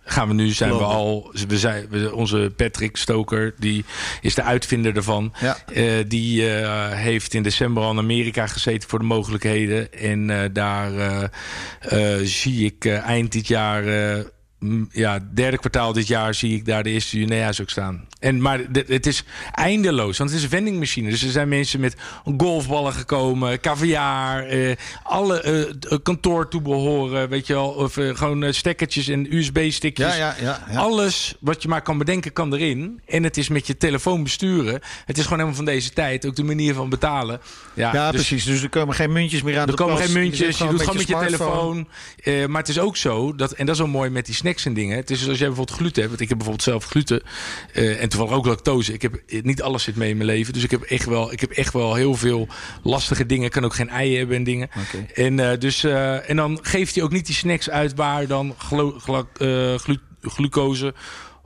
Gaan 0.08 0.28
we 0.28 0.34
nu, 0.34 0.50
zijn 0.50 0.78
we 0.78 0.84
al, 0.84 1.32
we 1.48 1.58
zijn, 1.58 1.88
we, 1.90 2.16
onze 2.16 2.52
Patrick 2.56 2.98
Stoker, 2.98 3.54
die 3.58 3.86
is 4.22 4.36
de 4.36 4.44
uitvinder 4.44 4.96
ervan. 4.96 5.34
Ja. 5.40 5.58
Eh, 5.74 5.84
die 6.08 6.50
eh, 6.50 6.92
heeft 6.92 7.34
in 7.34 7.44
december 7.44 7.84
al 7.84 7.92
in 7.92 7.98
Amerika 7.98 8.48
gezeten 8.48 8.90
voor 8.90 9.00
de 9.00 9.06
mogelijkheden. 9.06 9.94
En 9.94 10.30
eh, 10.30 10.50
daar 10.54 10.92
zie 12.24 12.66
ik 12.66 12.86
eind 12.86 13.32
dit 13.32 13.48
jaar, 13.48 13.84
ja, 14.92 15.20
derde 15.34 15.58
kwartaal 15.58 15.94
dit 15.94 16.08
jaar, 16.08 16.34
zie 16.34 16.56
ik 16.56 16.66
daar 16.66 16.84
de 16.84 16.90
eerste 16.90 17.20
Junea's 17.20 17.62
ook 17.62 17.70
staan. 17.70 18.08
En, 18.20 18.42
maar 18.42 18.60
het 18.72 19.06
is 19.06 19.24
eindeloos, 19.52 20.18
want 20.18 20.30
het 20.30 20.40
is 20.40 20.46
een 20.46 20.52
vendingmachine. 20.52 21.10
Dus 21.10 21.24
er 21.24 21.30
zijn 21.30 21.48
mensen 21.48 21.80
met 21.80 21.96
golfballen 22.38 22.94
gekomen, 22.94 23.60
caviar, 23.60 24.44
eh, 24.44 24.76
alle 25.04 25.42
eh, 25.42 25.98
kantoortoebehoren, 26.04 27.30
weet 27.30 27.48
je 27.48 27.54
wel. 27.54 27.70
Of 27.70 27.98
eh, 27.98 28.16
gewoon 28.16 28.44
eh, 28.44 28.52
stekkertjes 28.52 29.08
en 29.08 29.36
USB-stickjes. 29.36 30.18
ja, 30.18 30.36
ja, 30.42 30.64
ja. 30.72 30.78
Alles 30.78 31.36
wat 31.40 31.62
je 31.62 31.68
maar 31.68 31.82
kan 31.82 31.98
bedenken 31.98 32.34
kan 32.34 32.54
erin. 32.54 33.02
En 33.06 33.24
het 33.24 33.38
is 33.38 33.50
met 33.50 33.68
je 33.68 33.78
telefoon 33.78 34.24
besturen. 34.24 34.80
Het 35.06 35.18
is 35.18 35.24
gewoon 35.24 35.38
helemaal 35.40 35.56
van 35.56 35.66
deze 35.66 35.94
tijd. 35.94 36.26
Ook 36.26 36.36
de 36.36 36.44
manier 36.44 36.74
van 36.74 36.90
betalen. 36.90 37.42
Ja, 37.74 38.12
dus 38.12 38.22
precies. 38.22 38.44
Dus 38.46 38.64
er 38.64 38.70
komen 38.70 38.96
geen 38.96 39.12
muntjes 39.12 39.42
meer 39.42 39.60
aan 39.60 39.68
er 39.68 39.74
komen 39.74 39.96
pas. 39.96 40.06
geen 40.06 40.14
muntjes. 40.14 40.48
Je, 40.48 40.54
zit 40.54 40.70
doet 40.70 40.80
gewoon 40.80 40.98
met 40.98 41.08
je, 41.08 41.18
telefoon. 41.18 41.88
Eh, 42.24 42.46
maar 42.46 42.62
het 42.62 42.70
is 42.70 42.80
ook 42.80 42.98
zo, 42.98 43.36
dat, 43.36 43.52
en 43.52 43.66
dat 43.66 43.76
is 43.76 43.82
wel 43.82 43.90
mooi 43.90 44.10
met 44.10 44.26
die 44.26 44.36
snacks 44.46 44.66
en 44.66 44.74
dingen. 44.74 44.96
Het 44.96 45.10
is 45.10 45.20
dus 45.20 45.28
als 45.28 45.38
jij 45.38 45.48
bijvoorbeeld 45.48 45.78
gluten 45.78 45.96
hebt. 46.02 46.08
Want 46.10 46.22
ik 46.22 46.28
heb 46.30 46.38
bijvoorbeeld 46.38 46.68
zelf 46.70 46.86
gluten. 46.86 47.22
eh, 47.74 48.02
en 48.02 48.10
toevallig 48.10 48.34
ook 48.34 48.46
lactose. 48.46 48.94
Ik 48.94 49.02
heb, 49.02 49.16
eh, 49.28 49.44
niet 49.44 49.62
alles 49.62 49.84
zit 49.84 49.96
mee 49.96 50.10
in 50.10 50.18
mijn 50.18 50.30
leven. 50.30 50.54
Dus 50.54 50.64
ik 50.64 50.72
heb 50.72 50.82
echt 50.82 51.06
wel, 51.06 51.32
ik 51.32 51.40
heb 51.40 51.52
echt 51.52 51.74
wel 51.74 51.94
heel 51.96 52.16
veel 52.16 52.48
lastige 52.84 53.26
dingen. 53.26 53.46
Ik 53.46 53.52
kan 53.52 53.66
ook 53.66 53.74
geen 53.76 53.90
ei 53.90 54.18
hebben 54.18 54.36
en 54.36 54.44
dingen. 54.44 54.70
En, 55.14 55.40
eh, 55.40 55.60
dus, 55.60 55.84
en 55.84 56.36
dan 56.36 56.60
geeft 56.62 56.96
hij 56.96 57.04
ook 57.04 57.12
niet 57.12 57.26
die 57.26 57.36
snacks 57.36 57.70
uit 57.70 57.96
waar 57.96 58.28
dan 58.28 58.56
eh, 59.38 59.76
glu- 59.76 59.98
glucose 60.22 60.94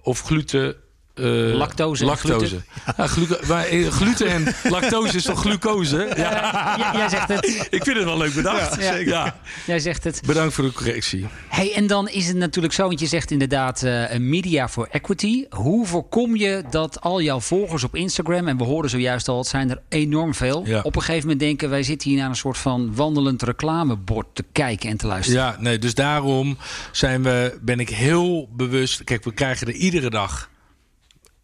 of 0.01 0.21
gluten... 0.21 0.75
eh, 1.19 1.55
Lactose 1.57 2.01
en 2.01 2.07
lactose. 2.09 2.45
gluten. 2.47 2.65
Ja, 2.97 3.07
gluco- 3.07 3.39
maar, 3.47 3.65
eh, 3.65 3.87
gluten 3.87 4.27
en 4.29 4.43
lactose 4.71 5.15
is 5.15 5.23
toch 5.23 5.39
glucose? 5.41 6.13
Ja. 6.17 6.91
Jij 6.93 7.09
zegt 7.09 7.27
het. 7.27 7.67
Ik 7.69 7.83
vind 7.83 7.95
het 7.97 8.05
wel 8.05 8.17
leuk 8.17 8.33
bedacht. 8.33 8.81
Ja, 8.81 8.95
Ja, 8.95 9.35
Jij 9.65 9.79
zegt 9.79 10.03
het. 10.03 10.21
Bedankt 10.25 10.53
voor 10.53 10.63
de 10.63 10.71
correctie. 10.73 11.25
Hey, 11.47 11.73
en 11.75 11.87
dan 11.87 12.09
is 12.09 12.27
het 12.27 12.35
natuurlijk 12.35 12.73
zo, 12.73 12.87
want 12.87 12.99
je 12.99 13.05
zegt 13.05 13.31
inderdaad 13.31 13.83
eh, 13.83 14.17
media 14.17 14.69
for 14.69 14.87
equity. 14.91 15.45
Hoe 15.49 15.85
voorkom 15.85 16.35
je 16.35 16.63
dat 16.69 17.01
al 17.01 17.21
jouw 17.21 17.39
volgers 17.39 17.83
op 17.83 17.95
Instagram, 17.95 18.47
en 18.47 18.57
we 18.57 18.63
hoorden 18.63 18.91
zojuist 18.91 19.27
al, 19.27 19.37
het 19.37 19.47
zijn 19.47 19.69
er 19.69 19.81
enorm 19.89 20.33
veel, 20.33 20.59
op 20.83 20.95
een 20.95 21.01
gegeven 21.01 21.21
moment 21.21 21.39
denken 21.39 21.69
wij 21.69 21.83
zitten 21.83 22.09
hier 22.09 22.19
naar 22.19 22.29
een 22.29 22.35
soort 22.35 22.57
van 22.57 22.95
wandelend 22.95 23.41
reclamebord 23.41 24.27
te 24.33 24.45
kijken 24.51 24.89
en 24.89 24.97
te 24.97 25.07
luisteren. 25.07 25.41
Ja, 25.41 25.55
nee, 25.59 25.79
dus 25.79 25.93
daarom 25.93 26.57
zijn 26.91 27.23
we, 27.23 27.57
ben 27.61 27.79
ik 27.79 27.89
heel 27.89 28.49
bewust. 28.55 29.03
Kijk, 29.03 29.23
we 29.23 29.33
krijgen 29.33 29.67
er 29.67 29.73
iedere 29.73 30.09
dag 30.09 30.49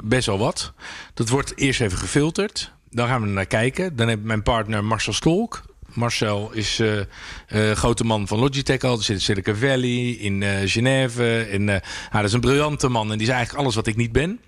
best 0.04 0.26
wel 0.26 0.38
wat. 0.38 0.74
Dat 1.14 1.30
wordt 1.30 1.58
eerst 1.58 1.82
even 1.82 1.98
gefilterd. 1.98 2.72
Dan 2.90 3.08
gaan 3.08 3.22
we 3.22 3.28
naar 3.28 3.46
kijken. 3.46 3.96
Dan 3.96 4.08
heb 4.08 4.20
ik 4.20 4.26
mijn 4.26 4.44
partner 4.44 4.84
Marcel 4.84 5.14
Stolk. 5.14 5.64
Marcel 5.94 6.52
is 6.52 6.80
eh, 6.80 7.72
grote 7.72 8.04
man 8.04 8.28
van 8.28 8.40
Logitech 8.40 8.82
al. 8.82 8.98
Zit 8.98 9.16
in 9.16 9.22
Silicon 9.22 9.56
Valley, 9.56 10.10
in 10.10 10.44
eh 10.44 10.58
Genève. 10.66 11.42
En, 11.52 11.64
nou, 11.64 11.82
dat 12.12 12.24
is 12.24 12.34
een 12.34 12.40
briljante 12.40 12.88
man. 12.88 13.12
En 13.12 13.18
die 13.18 13.28
is 13.28 13.34
eigenlijk 13.34 13.64
alles 13.64 13.76
wat 13.76 13.88
ik 13.88 13.96
niet 13.96 14.12
ben. 14.12 14.40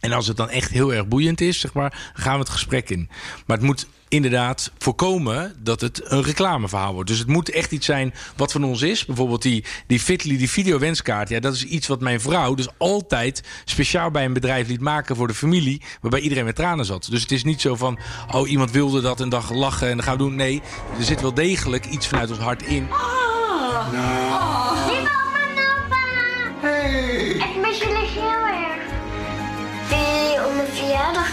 En 0.00 0.12
als 0.12 0.26
het 0.26 0.36
dan 0.36 0.50
echt 0.50 0.70
heel 0.70 0.94
erg 0.94 1.08
boeiend 1.08 1.40
is, 1.40 1.60
zeg 1.60 1.72
maar, 1.72 2.10
gaan 2.14 2.32
we 2.32 2.38
het 2.38 2.48
gesprek 2.48 2.90
in. 2.90 3.08
Maar 3.46 3.56
het 3.56 3.66
moet 3.66 3.86
inderdaad 4.10 4.72
voorkomen 4.78 5.54
dat 5.62 5.80
het 5.80 6.10
een 6.10 6.22
reclameverhaal 6.22 6.92
wordt. 6.92 7.08
Dus 7.08 7.18
het 7.18 7.28
moet 7.28 7.50
echt 7.50 7.72
iets 7.72 7.86
zijn 7.86 8.14
wat 8.36 8.52
van 8.52 8.64
ons 8.64 8.82
is. 8.82 9.04
Bijvoorbeeld 9.04 9.42
die, 9.42 9.64
die 9.86 10.00
Fitly, 10.00 10.36
die 10.36 10.50
videowenskaart. 10.50 11.28
Ja, 11.28 11.40
dat 11.40 11.54
is 11.54 11.64
iets 11.64 11.86
wat 11.86 12.00
mijn 12.00 12.20
vrouw 12.20 12.54
dus 12.54 12.68
altijd 12.78 13.42
speciaal 13.64 14.10
bij 14.10 14.24
een 14.24 14.32
bedrijf 14.32 14.68
liet 14.68 14.80
maken 14.80 15.16
voor 15.16 15.26
de 15.26 15.34
familie. 15.34 15.82
Waarbij 16.00 16.20
iedereen 16.20 16.44
met 16.44 16.56
tranen 16.56 16.84
zat. 16.84 17.06
Dus 17.10 17.22
het 17.22 17.32
is 17.32 17.44
niet 17.44 17.60
zo 17.60 17.76
van, 17.76 17.98
oh 18.30 18.50
iemand 18.50 18.70
wilde 18.70 19.00
dat 19.00 19.20
een 19.20 19.28
dag 19.28 19.52
lachen 19.52 19.88
en 19.88 19.96
dan 19.96 20.04
gaan 20.04 20.16
we 20.16 20.22
doen. 20.22 20.34
Nee, 20.34 20.62
er 20.98 21.04
zit 21.04 21.20
wel 21.20 21.34
degelijk 21.34 21.86
iets 21.86 22.08
vanuit 22.08 22.30
ons 22.30 22.38
hart 22.38 22.62
in. 22.62 22.88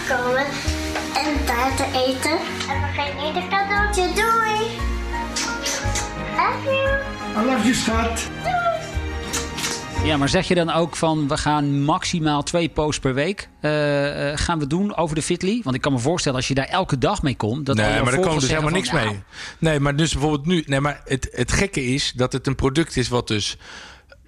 Komen 0.08 0.46
en 1.14 1.44
taarten 1.44 1.86
eten? 1.94 2.38
En 2.68 2.80
vergeet 2.80 3.14
niet 3.14 3.42
een 3.42 3.48
cadeautje. 3.48 4.02
Doei. 4.02 4.58
Love 6.36 6.64
you. 6.64 7.44
I 7.44 7.50
love 7.50 7.62
you, 7.62 7.74
schat. 7.74 8.30
Ja, 10.04 10.16
maar 10.16 10.28
zeg 10.28 10.48
je 10.48 10.54
dan 10.54 10.70
ook 10.70 10.96
van 10.96 11.28
we 11.28 11.36
gaan 11.36 11.82
maximaal 11.82 12.42
twee 12.42 12.68
posts 12.68 13.00
per 13.00 13.14
week 13.14 13.48
eh, 13.60 14.30
eh, 14.30 14.38
gaan 14.38 14.58
we 14.58 14.66
doen 14.66 14.96
over 14.96 15.14
de 15.14 15.22
Fitly? 15.22 15.60
Want 15.62 15.76
ik 15.76 15.80
kan 15.82 15.92
me 15.92 15.98
voorstellen 15.98 16.38
als 16.38 16.48
je 16.48 16.54
daar 16.54 16.68
elke 16.68 16.98
dag 16.98 17.22
mee 17.22 17.36
komt. 17.36 17.66
Dat 17.66 17.76
nee, 17.76 18.02
maar 18.02 18.12
daar 18.12 18.20
komt 18.20 18.40
dus 18.40 18.50
helemaal 18.50 18.70
niks 18.70 18.88
van, 18.88 18.98
nou, 18.98 19.10
mee. 19.10 19.22
Nee, 19.58 19.80
maar 19.80 19.96
dus 19.96 20.12
bijvoorbeeld 20.12 20.46
nu. 20.46 20.62
Nee, 20.66 20.80
maar 20.80 21.00
het, 21.04 21.28
het 21.32 21.52
gekke 21.52 21.84
is 21.84 22.12
dat 22.16 22.32
het 22.32 22.46
een 22.46 22.54
product 22.54 22.96
is 22.96 23.08
wat 23.08 23.28
dus 23.28 23.56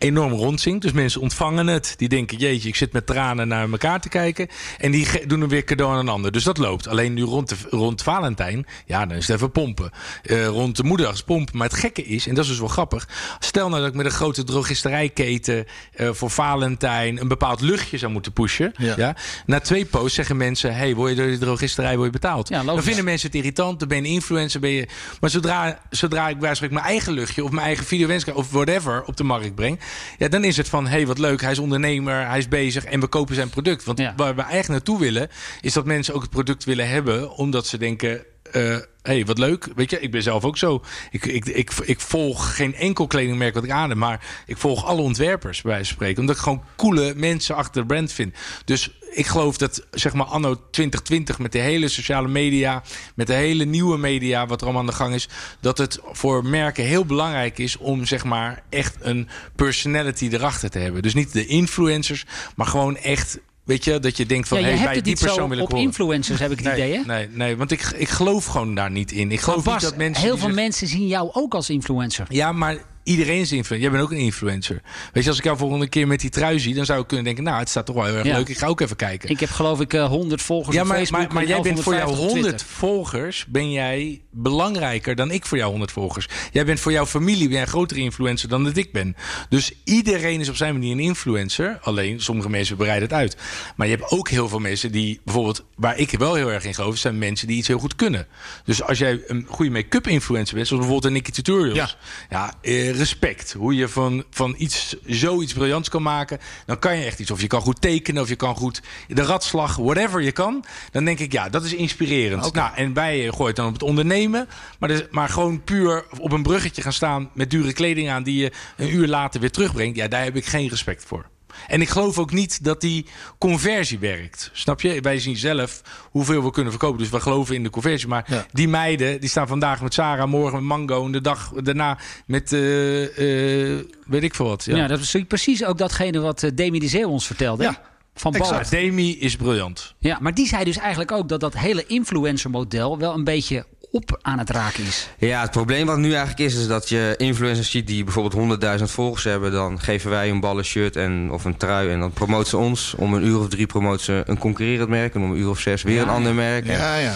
enorm 0.00 0.32
rondzinkt. 0.32 0.82
Dus 0.82 0.92
mensen 0.92 1.20
ontvangen 1.20 1.66
het. 1.66 1.94
Die 1.96 2.08
denken, 2.08 2.38
jeetje, 2.38 2.68
ik 2.68 2.76
zit 2.76 2.92
met 2.92 3.06
tranen 3.06 3.48
naar 3.48 3.70
elkaar 3.70 4.00
te 4.00 4.08
kijken. 4.08 4.48
En 4.78 4.90
die 4.90 5.26
doen 5.26 5.40
hem 5.40 5.48
weer 5.48 5.64
cadeau 5.64 5.92
aan 5.92 5.98
een 5.98 6.08
ander. 6.08 6.32
Dus 6.32 6.44
dat 6.44 6.58
loopt. 6.58 6.88
Alleen 6.88 7.12
nu 7.12 7.22
rond, 7.22 7.48
de, 7.48 7.56
rond 7.70 8.02
Valentijn, 8.02 8.66
ja, 8.86 9.06
dan 9.06 9.16
is 9.16 9.26
het 9.26 9.36
even 9.36 9.50
pompen. 9.50 9.90
Eh, 10.22 10.46
rond 10.46 10.76
de 10.76 10.84
moederdag 10.84 11.14
is 11.14 11.22
pompen. 11.22 11.56
Maar 11.56 11.68
het 11.68 11.78
gekke 11.78 12.04
is, 12.04 12.26
en 12.26 12.34
dat 12.34 12.44
is 12.44 12.50
dus 12.50 12.58
wel 12.58 12.68
grappig. 12.68 13.08
Stel 13.38 13.68
nou 13.68 13.80
dat 13.80 13.90
ik 13.90 13.96
met 13.96 14.06
een 14.06 14.12
grote 14.12 14.44
drogisterijketen 14.44 15.66
eh, 15.92 16.08
voor 16.12 16.30
Valentijn 16.30 17.20
een 17.20 17.28
bepaald 17.28 17.60
luchtje 17.60 17.98
zou 17.98 18.12
moeten 18.12 18.32
pushen. 18.32 18.72
Ja. 18.76 19.16
Na 19.46 19.60
twee 19.60 19.84
posts 19.84 20.14
zeggen 20.14 20.36
mensen, 20.36 20.74
hey, 20.74 20.94
word 20.94 21.10
je 21.10 21.16
door 21.16 21.26
die 21.26 21.38
drogisterij 21.38 21.94
word 21.94 22.06
je 22.06 22.12
betaald? 22.12 22.48
dan 22.48 22.82
vinden 22.82 23.04
mensen 23.04 23.26
het 23.26 23.36
irritant. 23.36 23.78
Dan 23.78 23.88
ben 23.88 23.96
je 23.96 24.04
een 24.04 24.14
influencer. 24.14 24.60
Ben 24.60 24.70
je... 24.70 24.88
Maar 25.20 25.30
zodra, 25.30 25.80
zodra 25.90 26.28
ik 26.28 26.38
bij 26.38 26.40
wijze 26.40 26.46
van 26.46 26.56
spreken 26.56 26.74
mijn 26.74 26.86
eigen 26.86 27.12
luchtje 27.12 27.44
of 27.44 27.50
mijn 27.50 27.66
eigen 27.66 27.84
videowenskaart 27.84 28.36
of 28.36 28.50
whatever 28.50 29.04
op 29.04 29.16
de 29.16 29.24
markt 29.24 29.54
breng. 29.54 29.78
Ja, 30.18 30.28
dan 30.28 30.44
is 30.44 30.56
het 30.56 30.68
van, 30.68 30.84
hé, 30.84 30.90
hey, 30.90 31.06
wat 31.06 31.18
leuk. 31.18 31.40
Hij 31.40 31.50
is 31.50 31.58
ondernemer, 31.58 32.26
hij 32.26 32.38
is 32.38 32.48
bezig 32.48 32.84
en 32.84 33.00
we 33.00 33.06
kopen 33.06 33.34
zijn 33.34 33.50
product. 33.50 33.84
Want 33.84 33.98
waar 34.16 34.34
we 34.34 34.42
eigenlijk 34.42 34.68
naartoe 34.68 34.98
willen, 34.98 35.28
is 35.60 35.72
dat 35.72 35.84
mensen 35.84 36.14
ook 36.14 36.22
het 36.22 36.30
product 36.30 36.64
willen 36.64 36.88
hebben. 36.88 37.36
Omdat 37.36 37.66
ze 37.66 37.78
denken, 37.78 38.24
hé, 38.52 38.78
hey, 39.02 39.24
wat 39.24 39.38
leuk. 39.38 39.68
Weet 39.74 39.90
je, 39.90 40.00
ik 40.00 40.10
ben 40.10 40.22
zelf 40.22 40.44
ook 40.44 40.58
zo. 40.58 40.84
Ik, 41.10 41.24
ik, 41.24 41.46
ik, 41.46 41.72
ik 41.84 42.00
volg 42.00 42.56
geen 42.56 42.74
enkel 42.74 43.06
kledingmerk 43.06 43.54
wat 43.54 43.64
ik 43.64 43.70
aan 43.70 43.88
heb. 43.88 43.98
Maar 43.98 44.26
ik 44.46 44.56
volg 44.56 44.84
alle 44.84 45.00
ontwerpers, 45.00 45.62
bij 45.62 45.70
wijze 45.70 45.86
van 45.86 45.94
spreken. 45.94 46.20
Omdat 46.20 46.36
ik 46.36 46.42
gewoon 46.42 46.62
coole 46.76 47.12
mensen 47.16 47.56
achter 47.56 47.80
de 47.80 47.86
brand 47.86 48.12
vind. 48.12 48.34
Dus 48.64 48.90
ik 49.10 49.26
geloof 49.26 49.56
dat, 49.56 49.86
zeg 49.90 50.12
maar, 50.12 50.26
anno 50.26 50.54
2020 50.70 51.38
met 51.38 51.52
de 51.52 51.58
hele 51.58 51.88
sociale 51.88 52.28
media, 52.28 52.82
met 53.14 53.26
de 53.26 53.32
hele 53.34 53.64
nieuwe 53.64 53.98
media, 53.98 54.46
wat 54.46 54.60
er 54.60 54.64
allemaal 54.66 54.82
aan 54.82 54.88
de 54.88 54.94
gang 54.96 55.14
is, 55.14 55.28
dat 55.60 55.78
het 55.78 55.98
voor 56.12 56.44
merken 56.44 56.84
heel 56.84 57.04
belangrijk 57.04 57.58
is 57.58 57.76
om, 57.76 58.06
zeg 58.06 58.24
maar, 58.24 58.62
echt 58.68 58.96
een 59.00 59.28
personality 59.56 60.28
erachter 60.32 60.70
te 60.70 60.78
hebben. 60.78 61.02
Dus 61.02 61.14
niet 61.14 61.32
de 61.32 61.46
influencers, 61.46 62.24
maar 62.56 62.66
gewoon 62.66 62.96
echt. 62.96 63.38
Weet 63.64 63.84
je, 63.84 63.98
dat 63.98 64.16
je 64.16 64.26
denkt 64.26 64.48
van, 64.48 64.60
Ja, 64.60 64.66
je 64.68 64.74
hey, 64.74 64.84
bij 64.84 65.00
die 65.00 65.16
persoon 65.18 65.48
wil 65.48 65.58
ik 65.58 65.64
op 65.64 65.70
horen. 65.70 65.84
influencers, 65.86 66.38
heb 66.40 66.50
ik 66.50 66.58
het 66.58 66.66
nee, 66.66 66.76
idee, 66.76 66.98
hè? 66.98 67.04
Nee, 67.04 67.28
nee, 67.32 67.56
want 67.56 67.70
ik, 67.70 67.82
ik 67.96 68.08
geloof 68.08 68.46
gewoon 68.46 68.74
daar 68.74 68.90
niet 68.90 69.12
in. 69.12 69.32
Ik 69.32 69.40
geloof 69.40 69.66
niet 69.66 69.80
dat 69.80 69.96
mensen... 69.96 70.22
heel 70.22 70.30
veel 70.30 70.38
zeggen- 70.40 70.54
mensen 70.62 70.86
zien 70.86 71.06
jou 71.06 71.30
ook 71.32 71.54
als 71.54 71.70
influencer. 71.70 72.26
ja, 72.28 72.52
maar 72.52 72.76
iedereen 73.10 73.40
is 73.40 73.52
influencer. 73.52 73.78
Jij 73.78 73.90
bent 73.90 74.02
ook 74.02 74.10
een 74.10 74.16
influencer. 74.24 74.80
Weet 75.12 75.22
je, 75.22 75.28
als 75.28 75.38
ik 75.38 75.44
jou 75.44 75.56
volgende 75.56 75.88
keer 75.88 76.06
met 76.06 76.20
die 76.20 76.30
trui 76.30 76.58
zie, 76.58 76.74
dan 76.74 76.84
zou 76.84 77.00
ik 77.00 77.06
kunnen 77.06 77.24
denken, 77.24 77.44
nou, 77.44 77.58
het 77.58 77.68
staat 77.68 77.86
toch 77.86 77.94
wel 77.94 78.04
heel 78.04 78.14
erg 78.14 78.26
Ja. 78.26 78.36
leuk. 78.36 78.48
Ik 78.48 78.58
ga 78.58 78.66
ook 78.66 78.80
even 78.80 78.96
kijken. 78.96 79.28
Ik 79.28 79.40
heb 79.40 79.50
geloof 79.50 79.80
ik 79.80 79.94
eh, 79.94 80.06
100 80.06 80.42
volgers 80.42 80.76
ja, 80.76 80.82
op 80.82 80.88
maar, 80.88 80.96
Facebook. 80.96 81.20
maar, 81.20 81.32
maar 81.32 81.42
en 81.42 81.48
jij 81.48 81.60
bent 81.60 81.80
voor 81.80 81.94
jouw 81.94 82.04
1150 82.06 82.26
op 82.26 82.32
100 82.34 82.58
Twitter. 82.58 82.76
volgers 82.88 83.44
ben 83.48 83.70
jij 83.72 84.20
belangrijker 84.30 85.14
dan 85.14 85.30
ik 85.30 85.46
voor 85.46 85.58
jouw 85.58 85.70
100 85.70 85.92
volgers. 85.92 86.28
Jij 86.52 86.64
bent 86.64 86.80
voor 86.80 86.92
jouw 86.92 87.06
familie 87.06 87.42
ben 87.44 87.52
jij 87.52 87.62
een 87.62 87.68
grotere 87.68 88.00
influencer 88.00 88.48
dan 88.48 88.64
dat 88.64 88.76
ik 88.76 88.92
ben. 88.92 89.16
Dus 89.48 89.72
iedereen 89.84 90.40
is 90.40 90.48
op 90.48 90.56
zijn 90.56 90.72
manier 90.72 90.92
een 90.92 91.00
influencer. 91.00 91.78
Alleen 91.82 92.20
sommige 92.20 92.48
mensen 92.50 92.76
bereiden 92.76 93.08
het 93.08 93.18
uit. 93.18 93.36
Maar 93.76 93.86
je 93.88 93.96
hebt 93.96 94.10
ook 94.10 94.28
heel 94.28 94.48
veel 94.48 94.58
mensen 94.58 94.92
die 94.92 95.20
bijvoorbeeld, 95.24 95.64
waar 95.76 95.98
ik 95.98 96.10
wel 96.10 96.34
heel 96.34 96.52
erg 96.52 96.64
in 96.64 96.74
geloof, 96.74 96.96
zijn 96.96 97.18
mensen 97.18 97.46
die 97.46 97.56
iets 97.56 97.68
heel 97.68 97.78
goed 97.78 97.96
kunnen. 97.96 98.26
Dus 98.64 98.82
als 98.82 98.98
jij 98.98 99.20
een 99.26 99.46
goede 99.48 99.70
make-up 99.70 100.06
influencer 100.08 100.54
bent, 100.54 100.66
zoals 100.66 100.82
bijvoorbeeld 100.82 101.04
een 101.04 101.22
Nicky 101.22 101.30
Tutorials. 101.30 101.96
Ja, 102.30 102.54
eh, 102.62 102.94
respect. 103.00 103.52
Hoe 103.52 103.74
je 103.74 103.88
van, 103.88 104.24
van 104.30 104.54
iets 104.58 104.96
zoiets 105.06 105.52
briljants 105.52 105.88
kan 105.88 106.02
maken, 106.02 106.38
dan 106.66 106.78
kan 106.78 106.96
je 106.96 107.04
echt 107.04 107.18
iets. 107.18 107.30
Of 107.30 107.40
je 107.40 107.46
kan 107.46 107.60
goed 107.60 107.80
tekenen, 107.80 108.22
of 108.22 108.28
je 108.28 108.36
kan 108.36 108.54
goed 108.54 108.82
de 109.08 109.22
ratslag, 109.22 109.76
whatever 109.76 110.22
je 110.22 110.32
kan. 110.32 110.64
Dan 110.90 111.04
denk 111.04 111.18
ik, 111.18 111.32
ja, 111.32 111.48
dat 111.48 111.64
is 111.64 111.74
inspirerend. 111.74 112.52
Nou, 112.54 112.74
en 112.74 112.92
wij 112.92 113.26
eh, 113.26 113.32
gooien 113.32 113.46
het 113.46 113.56
dan 113.56 113.66
op 113.66 113.72
het 113.72 113.82
ondernemen. 113.82 114.48
Maar, 114.78 114.88
dus, 114.88 115.02
maar 115.10 115.28
gewoon 115.28 115.64
puur 115.64 116.04
op 116.18 116.32
een 116.32 116.42
bruggetje 116.42 116.82
gaan 116.82 116.92
staan 116.92 117.30
met 117.34 117.50
dure 117.50 117.72
kleding 117.72 118.10
aan 118.10 118.22
die 118.22 118.42
je 118.42 118.52
een 118.76 118.94
uur 118.94 119.08
later 119.08 119.40
weer 119.40 119.50
terugbrengt. 119.50 119.96
Ja, 119.96 120.08
daar 120.08 120.24
heb 120.24 120.36
ik 120.36 120.46
geen 120.46 120.68
respect 120.68 121.04
voor. 121.04 121.28
En 121.66 121.80
ik 121.80 121.88
geloof 121.88 122.18
ook 122.18 122.32
niet 122.32 122.64
dat 122.64 122.80
die 122.80 123.06
conversie 123.38 123.98
werkt. 123.98 124.50
Snap 124.52 124.80
je? 124.80 125.00
Wij 125.00 125.18
zien 125.18 125.36
zelf 125.36 125.82
hoeveel 126.10 126.42
we 126.44 126.50
kunnen 126.50 126.72
verkopen. 126.72 126.98
Dus 126.98 127.10
we 127.10 127.20
geloven 127.20 127.54
in 127.54 127.62
de 127.62 127.70
conversie. 127.70 128.08
Maar 128.08 128.46
die 128.52 128.68
meiden, 128.68 129.20
die 129.20 129.28
staan 129.28 129.48
vandaag 129.48 129.82
met 129.82 129.94
Sarah, 129.94 130.28
morgen 130.28 130.52
met 130.52 130.62
Mango. 130.62 131.04
En 131.04 131.12
de 131.12 131.20
dag 131.20 131.52
daarna 131.52 131.98
met, 132.26 132.52
eh, 132.52 133.74
eh, 133.74 133.84
weet 134.06 134.22
ik 134.22 134.34
veel 134.34 134.46
wat. 134.46 134.64
Ja. 134.64 134.76
Ja, 134.76 134.86
dat 134.86 135.00
is 135.00 135.16
precies 135.28 135.64
ook 135.64 135.78
datgene 135.78 136.20
wat 136.20 136.42
eh, 136.42 136.50
Demi 136.54 136.78
de 136.78 136.88
Zeeuw 136.88 137.08
ons 137.08 137.26
vertelde. 137.26 137.64
hè? 137.64 137.70
van. 138.14 138.34
Demi 138.70 139.18
is 139.18 139.36
briljant. 139.36 139.94
Ja, 139.98 140.18
maar 140.20 140.34
die 140.34 140.46
zei 140.46 140.64
dus 140.64 140.76
eigenlijk 140.76 141.12
ook 141.12 141.28
dat 141.28 141.40
dat 141.40 141.56
hele 141.56 141.86
influencer-model 141.86 142.98
wel 142.98 143.14
een 143.14 143.24
beetje 143.24 143.66
op 143.90 144.18
aan 144.22 144.38
het 144.38 144.50
raken 144.50 144.84
is. 144.84 145.08
Ja, 145.18 145.40
het 145.40 145.50
probleem 145.50 145.86
wat 145.86 145.98
nu 145.98 146.08
eigenlijk 146.08 146.38
is, 146.38 146.54
is 146.54 146.66
dat 146.66 146.88
je 146.88 147.14
influencers 147.16 147.70
ziet 147.70 147.86
die 147.86 148.04
bijvoorbeeld 148.04 148.60
100.000 148.78 148.84
volgers 148.84 149.24
hebben. 149.24 149.52
Dan 149.52 149.80
geven 149.80 150.10
wij 150.10 150.30
een 150.30 150.40
ballen 150.40 150.64
shirt 150.64 150.96
en, 150.96 151.28
of 151.32 151.44
een 151.44 151.56
trui 151.56 151.90
en 151.90 152.00
dan 152.00 152.12
promoten 152.12 152.48
ze 152.48 152.56
ons. 152.56 152.94
Om 152.96 153.14
een 153.14 153.26
uur 153.26 153.38
of 153.38 153.48
drie 153.48 153.66
promoten 153.66 154.04
ze 154.04 154.22
een 154.26 154.38
concurrerend 154.38 154.88
merk. 154.88 155.14
En 155.14 155.22
om 155.22 155.30
een 155.30 155.38
uur 155.38 155.48
of 155.48 155.58
zes 155.58 155.82
weer 155.82 155.94
Ja, 155.94 156.02
een 156.02 156.08
ander 156.08 156.34
merk. 156.34 156.66
Ja, 156.66 156.96
ja. 156.96 157.14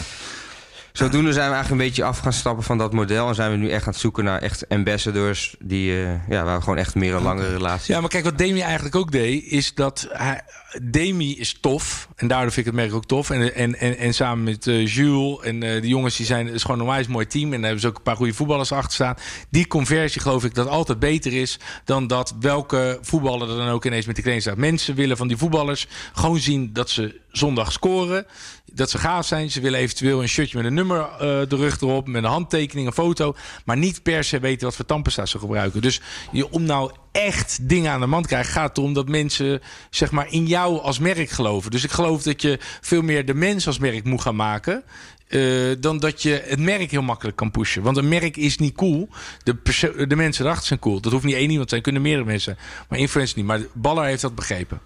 Zodoende 0.98 1.32
zijn 1.32 1.48
we 1.48 1.54
eigenlijk 1.54 1.82
een 1.82 1.88
beetje 1.88 2.04
af 2.04 2.18
gaan 2.18 2.32
stappen 2.32 2.64
van 2.64 2.78
dat 2.78 2.92
model. 2.92 3.28
En 3.28 3.34
zijn 3.34 3.50
we 3.50 3.56
nu 3.56 3.70
echt 3.70 3.86
aan 3.86 3.92
het 3.92 4.00
zoeken 4.00 4.24
naar 4.24 4.42
echt 4.42 4.68
ambassadors. 4.68 5.56
Die, 5.58 5.92
eh, 5.92 6.28
ja, 6.28 6.44
waar 6.44 6.56
we 6.56 6.62
gewoon 6.62 6.78
echt 6.78 6.94
meer 6.94 7.14
een 7.14 7.22
langere 7.22 7.52
relatie 7.52 7.94
Ja, 7.94 8.00
maar 8.00 8.08
kijk, 8.08 8.24
wat 8.24 8.38
Demi 8.38 8.60
eigenlijk 8.60 8.96
ook 8.96 9.12
deed, 9.12 9.44
is 9.44 9.74
dat 9.74 10.08
hij, 10.10 10.40
Demi 10.82 11.38
is 11.38 11.58
tof. 11.60 12.08
En 12.16 12.28
daardoor 12.28 12.52
vind 12.52 12.66
ik 12.66 12.72
het 12.72 12.82
merk 12.82 12.94
ook 12.94 13.06
tof. 13.06 13.30
En, 13.30 13.54
en, 13.54 13.78
en, 13.78 13.96
en 13.96 14.14
samen 14.14 14.44
met 14.44 14.66
eh, 14.66 14.86
Jules 14.86 15.40
en 15.40 15.62
eh 15.62 15.80
die 15.80 15.90
jongens, 15.90 16.16
die 16.16 16.26
zijn, 16.26 16.48
is 16.48 16.62
gewoon 16.62 16.76
een 16.78 16.86
onwijs 16.86 17.06
mooi 17.06 17.26
team. 17.26 17.44
En 17.44 17.50
daar 17.50 17.60
hebben 17.60 17.80
ze 17.80 17.86
ook 17.86 17.96
een 17.96 18.02
paar 18.02 18.16
goede 18.16 18.34
voetballers 18.34 18.72
achter 18.72 18.92
staan. 18.92 19.16
Die 19.50 19.66
conversie 19.66 20.20
geloof 20.20 20.44
ik 20.44 20.54
dat 20.54 20.68
altijd 20.68 20.98
beter 20.98 21.32
is 21.32 21.58
dan 21.84 22.06
dat 22.06 22.34
welke 22.40 22.98
voetballer 23.02 23.50
er 23.50 23.56
dan 23.56 23.68
ook 23.68 23.84
ineens 23.84 24.06
met 24.06 24.14
die 24.14 24.24
kleding 24.24 24.44
staat. 24.44 24.56
Mensen 24.56 24.94
willen 24.94 25.16
van 25.16 25.28
die 25.28 25.36
voetballers 25.36 25.86
gewoon 26.12 26.38
zien 26.38 26.72
dat 26.72 26.90
ze 26.90 27.22
zondag 27.36 27.72
scoren. 27.72 28.26
Dat 28.72 28.90
ze 28.90 28.98
gaaf 28.98 29.26
zijn. 29.26 29.50
Ze 29.50 29.60
willen 29.60 29.78
eventueel 29.78 30.22
een 30.22 30.28
shirtje 30.28 30.56
met 30.56 30.66
een 30.66 30.74
nummer 30.74 31.00
eh, 31.00 31.18
de 31.18 31.56
rug 31.56 31.80
erop. 31.80 32.08
Met 32.08 32.24
een 32.24 32.30
handtekening, 32.30 32.86
een 32.86 32.92
foto. 32.92 33.34
Maar 33.64 33.76
niet 33.76 34.02
per 34.02 34.24
se 34.24 34.38
weten 34.40 34.66
wat 34.66 34.76
voor 34.76 34.84
tandpasta 34.84 35.26
ze 35.26 35.38
gebruiken. 35.38 35.82
Dus 35.82 36.00
je, 36.32 36.50
om 36.50 36.62
nou 36.62 36.92
echt 37.12 37.68
dingen 37.68 37.92
aan 37.92 38.00
de 38.00 38.06
man 38.06 38.22
te 38.22 38.28
krijgen... 38.28 38.52
gaat 38.52 38.78
erom 38.78 38.92
dat 38.92 39.08
mensen 39.08 39.60
zeg 39.90 40.10
maar, 40.10 40.26
in 40.32 40.46
jou 40.46 40.80
als 40.80 40.98
merk 40.98 41.30
geloven. 41.30 41.70
Dus 41.70 41.84
ik 41.84 41.90
geloof 41.90 42.22
dat 42.22 42.42
je 42.42 42.58
veel 42.80 43.02
meer 43.02 43.26
de 43.26 43.34
mens 43.34 43.66
als 43.66 43.78
merk 43.78 44.04
moet 44.04 44.20
gaan 44.20 44.36
maken... 44.36 44.82
eh, 45.28 45.40
dan 45.80 45.98
dat 45.98 46.22
je 46.22 46.42
het 46.46 46.60
merk 46.60 46.90
heel 46.90 47.02
makkelijk 47.02 47.36
kan 47.36 47.50
pushen. 47.50 47.82
Want 47.82 47.96
een 47.96 48.08
merk 48.08 48.36
is 48.36 48.58
niet 48.58 48.74
cool. 48.74 49.08
De, 49.42 50.06
de 50.08 50.16
mensen 50.16 50.44
erachter 50.44 50.66
zijn 50.66 50.78
cool. 50.78 51.00
Dat 51.00 51.12
hoeft 51.12 51.24
niet 51.24 51.34
één 51.34 51.50
iemand 51.50 51.62
te 51.62 51.70
zijn, 51.70 51.82
kunnen 51.82 52.02
meerdere 52.02 52.26
mensen. 52.26 52.58
Maar 52.88 52.98
influencers 52.98 53.36
niet. 53.36 53.46
Maar 53.46 53.60
Baller 53.72 54.04
heeft 54.04 54.22
dat 54.22 54.34
begrepen. 54.34 54.80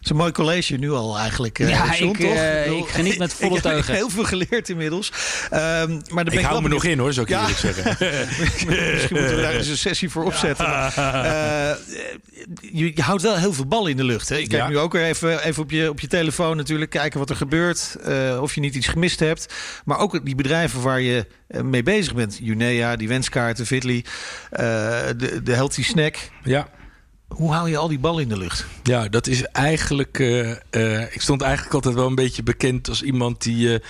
Het 0.00 0.08
is 0.08 0.14
een 0.14 0.20
mooi 0.22 0.32
college 0.32 0.76
nu 0.76 0.90
al 0.90 1.18
eigenlijk. 1.18 1.58
eh, 1.58 1.68
Ja, 1.68 1.94
John, 1.96 2.10
ik, 2.10 2.16
toch? 2.16 2.34
eh, 2.36 2.70
ik 2.78 2.88
geniet 2.88 3.18
met 3.18 3.32
volle 3.40 3.56
ik 3.56 3.62
heb 3.62 3.72
teugen. 3.72 3.94
heel 3.94 4.10
veel 4.10 4.24
geleerd 4.24 4.68
inmiddels. 4.68 5.12
Ehm, 5.50 5.60
maar 5.60 5.88
dan 5.88 6.14
ben 6.14 6.26
Ik 6.26 6.32
ik 6.32 6.40
hou 6.40 6.52
wel 6.52 6.60
me 6.60 6.68
nog 6.68 6.84
in 6.84 6.98
hoor, 6.98 7.12
zou 7.12 7.26
ik 7.26 7.32
Ja. 7.32 7.40
eerlijk 7.40 7.58
zeggen. 7.58 7.84
Misschien 8.92 9.16
moeten 9.16 9.36
we 9.36 9.42
daar 9.42 9.52
eens 9.54 9.66
een 9.68 9.76
sessie 9.78 10.10
voor 10.10 10.24
opzetten. 10.24 10.64
Maar, 10.68 10.96
eh, 10.96 11.76
je, 12.72 12.92
je 12.94 13.02
houdt 13.02 13.22
wel 13.22 13.36
heel 13.36 13.52
veel 13.52 13.66
ballen 13.66 13.90
in 13.90 13.96
de 13.96 14.04
lucht. 14.04 14.28
Hè? 14.28 14.36
Ik 14.36 14.48
kijk 14.48 14.62
Ja. 14.62 14.68
nu 14.68 14.78
ook 14.78 14.92
weer 14.92 15.04
even, 15.04 15.44
even 15.44 15.62
op, 15.62 15.70
je, 15.70 15.88
op 15.90 16.00
je 16.00 16.06
telefoon 16.06 16.56
natuurlijk. 16.56 16.90
Kijken 16.90 17.18
wat 17.18 17.30
er 17.30 17.36
gebeurt. 17.36 17.96
eh, 18.04 18.38
of 18.42 18.54
je 18.54 18.60
niet 18.60 18.74
iets 18.74 18.86
gemist 18.88 19.20
hebt. 19.20 19.54
Maar 19.84 19.98
ook 19.98 20.24
die 20.24 20.34
bedrijven 20.34 20.80
waar 20.82 21.00
je 21.00 21.26
mee 21.62 21.82
bezig 21.82 22.14
bent. 22.14 22.38
Junea, 22.42 22.96
die 22.96 23.08
wenskaarten, 23.08 23.66
Fitly. 23.66 24.04
eh, 24.50 24.60
de, 25.16 25.40
de 25.42 25.52
Healthy 25.54 25.82
Snack. 25.82 26.16
Ja. 26.44 26.68
Hoe 27.30 27.52
hou 27.52 27.68
je 27.70 27.76
al 27.76 27.88
die 27.88 27.98
ballen 27.98 28.22
in 28.22 28.28
de 28.28 28.38
lucht? 28.38 28.66
Ja, 28.82 29.08
dat 29.08 29.26
is 29.26 29.42
eigenlijk. 29.44 30.18
eh, 30.18 30.50
eh, 30.50 31.14
ik 31.14 31.20
stond 31.20 31.42
eigenlijk 31.42 31.74
altijd 31.74 31.94
wel 31.94 32.06
een 32.06 32.14
beetje 32.14 32.42
bekend 32.42 32.88
als 32.88 33.02
iemand 33.02 33.42
die 33.42 33.74
eh, 33.74 33.80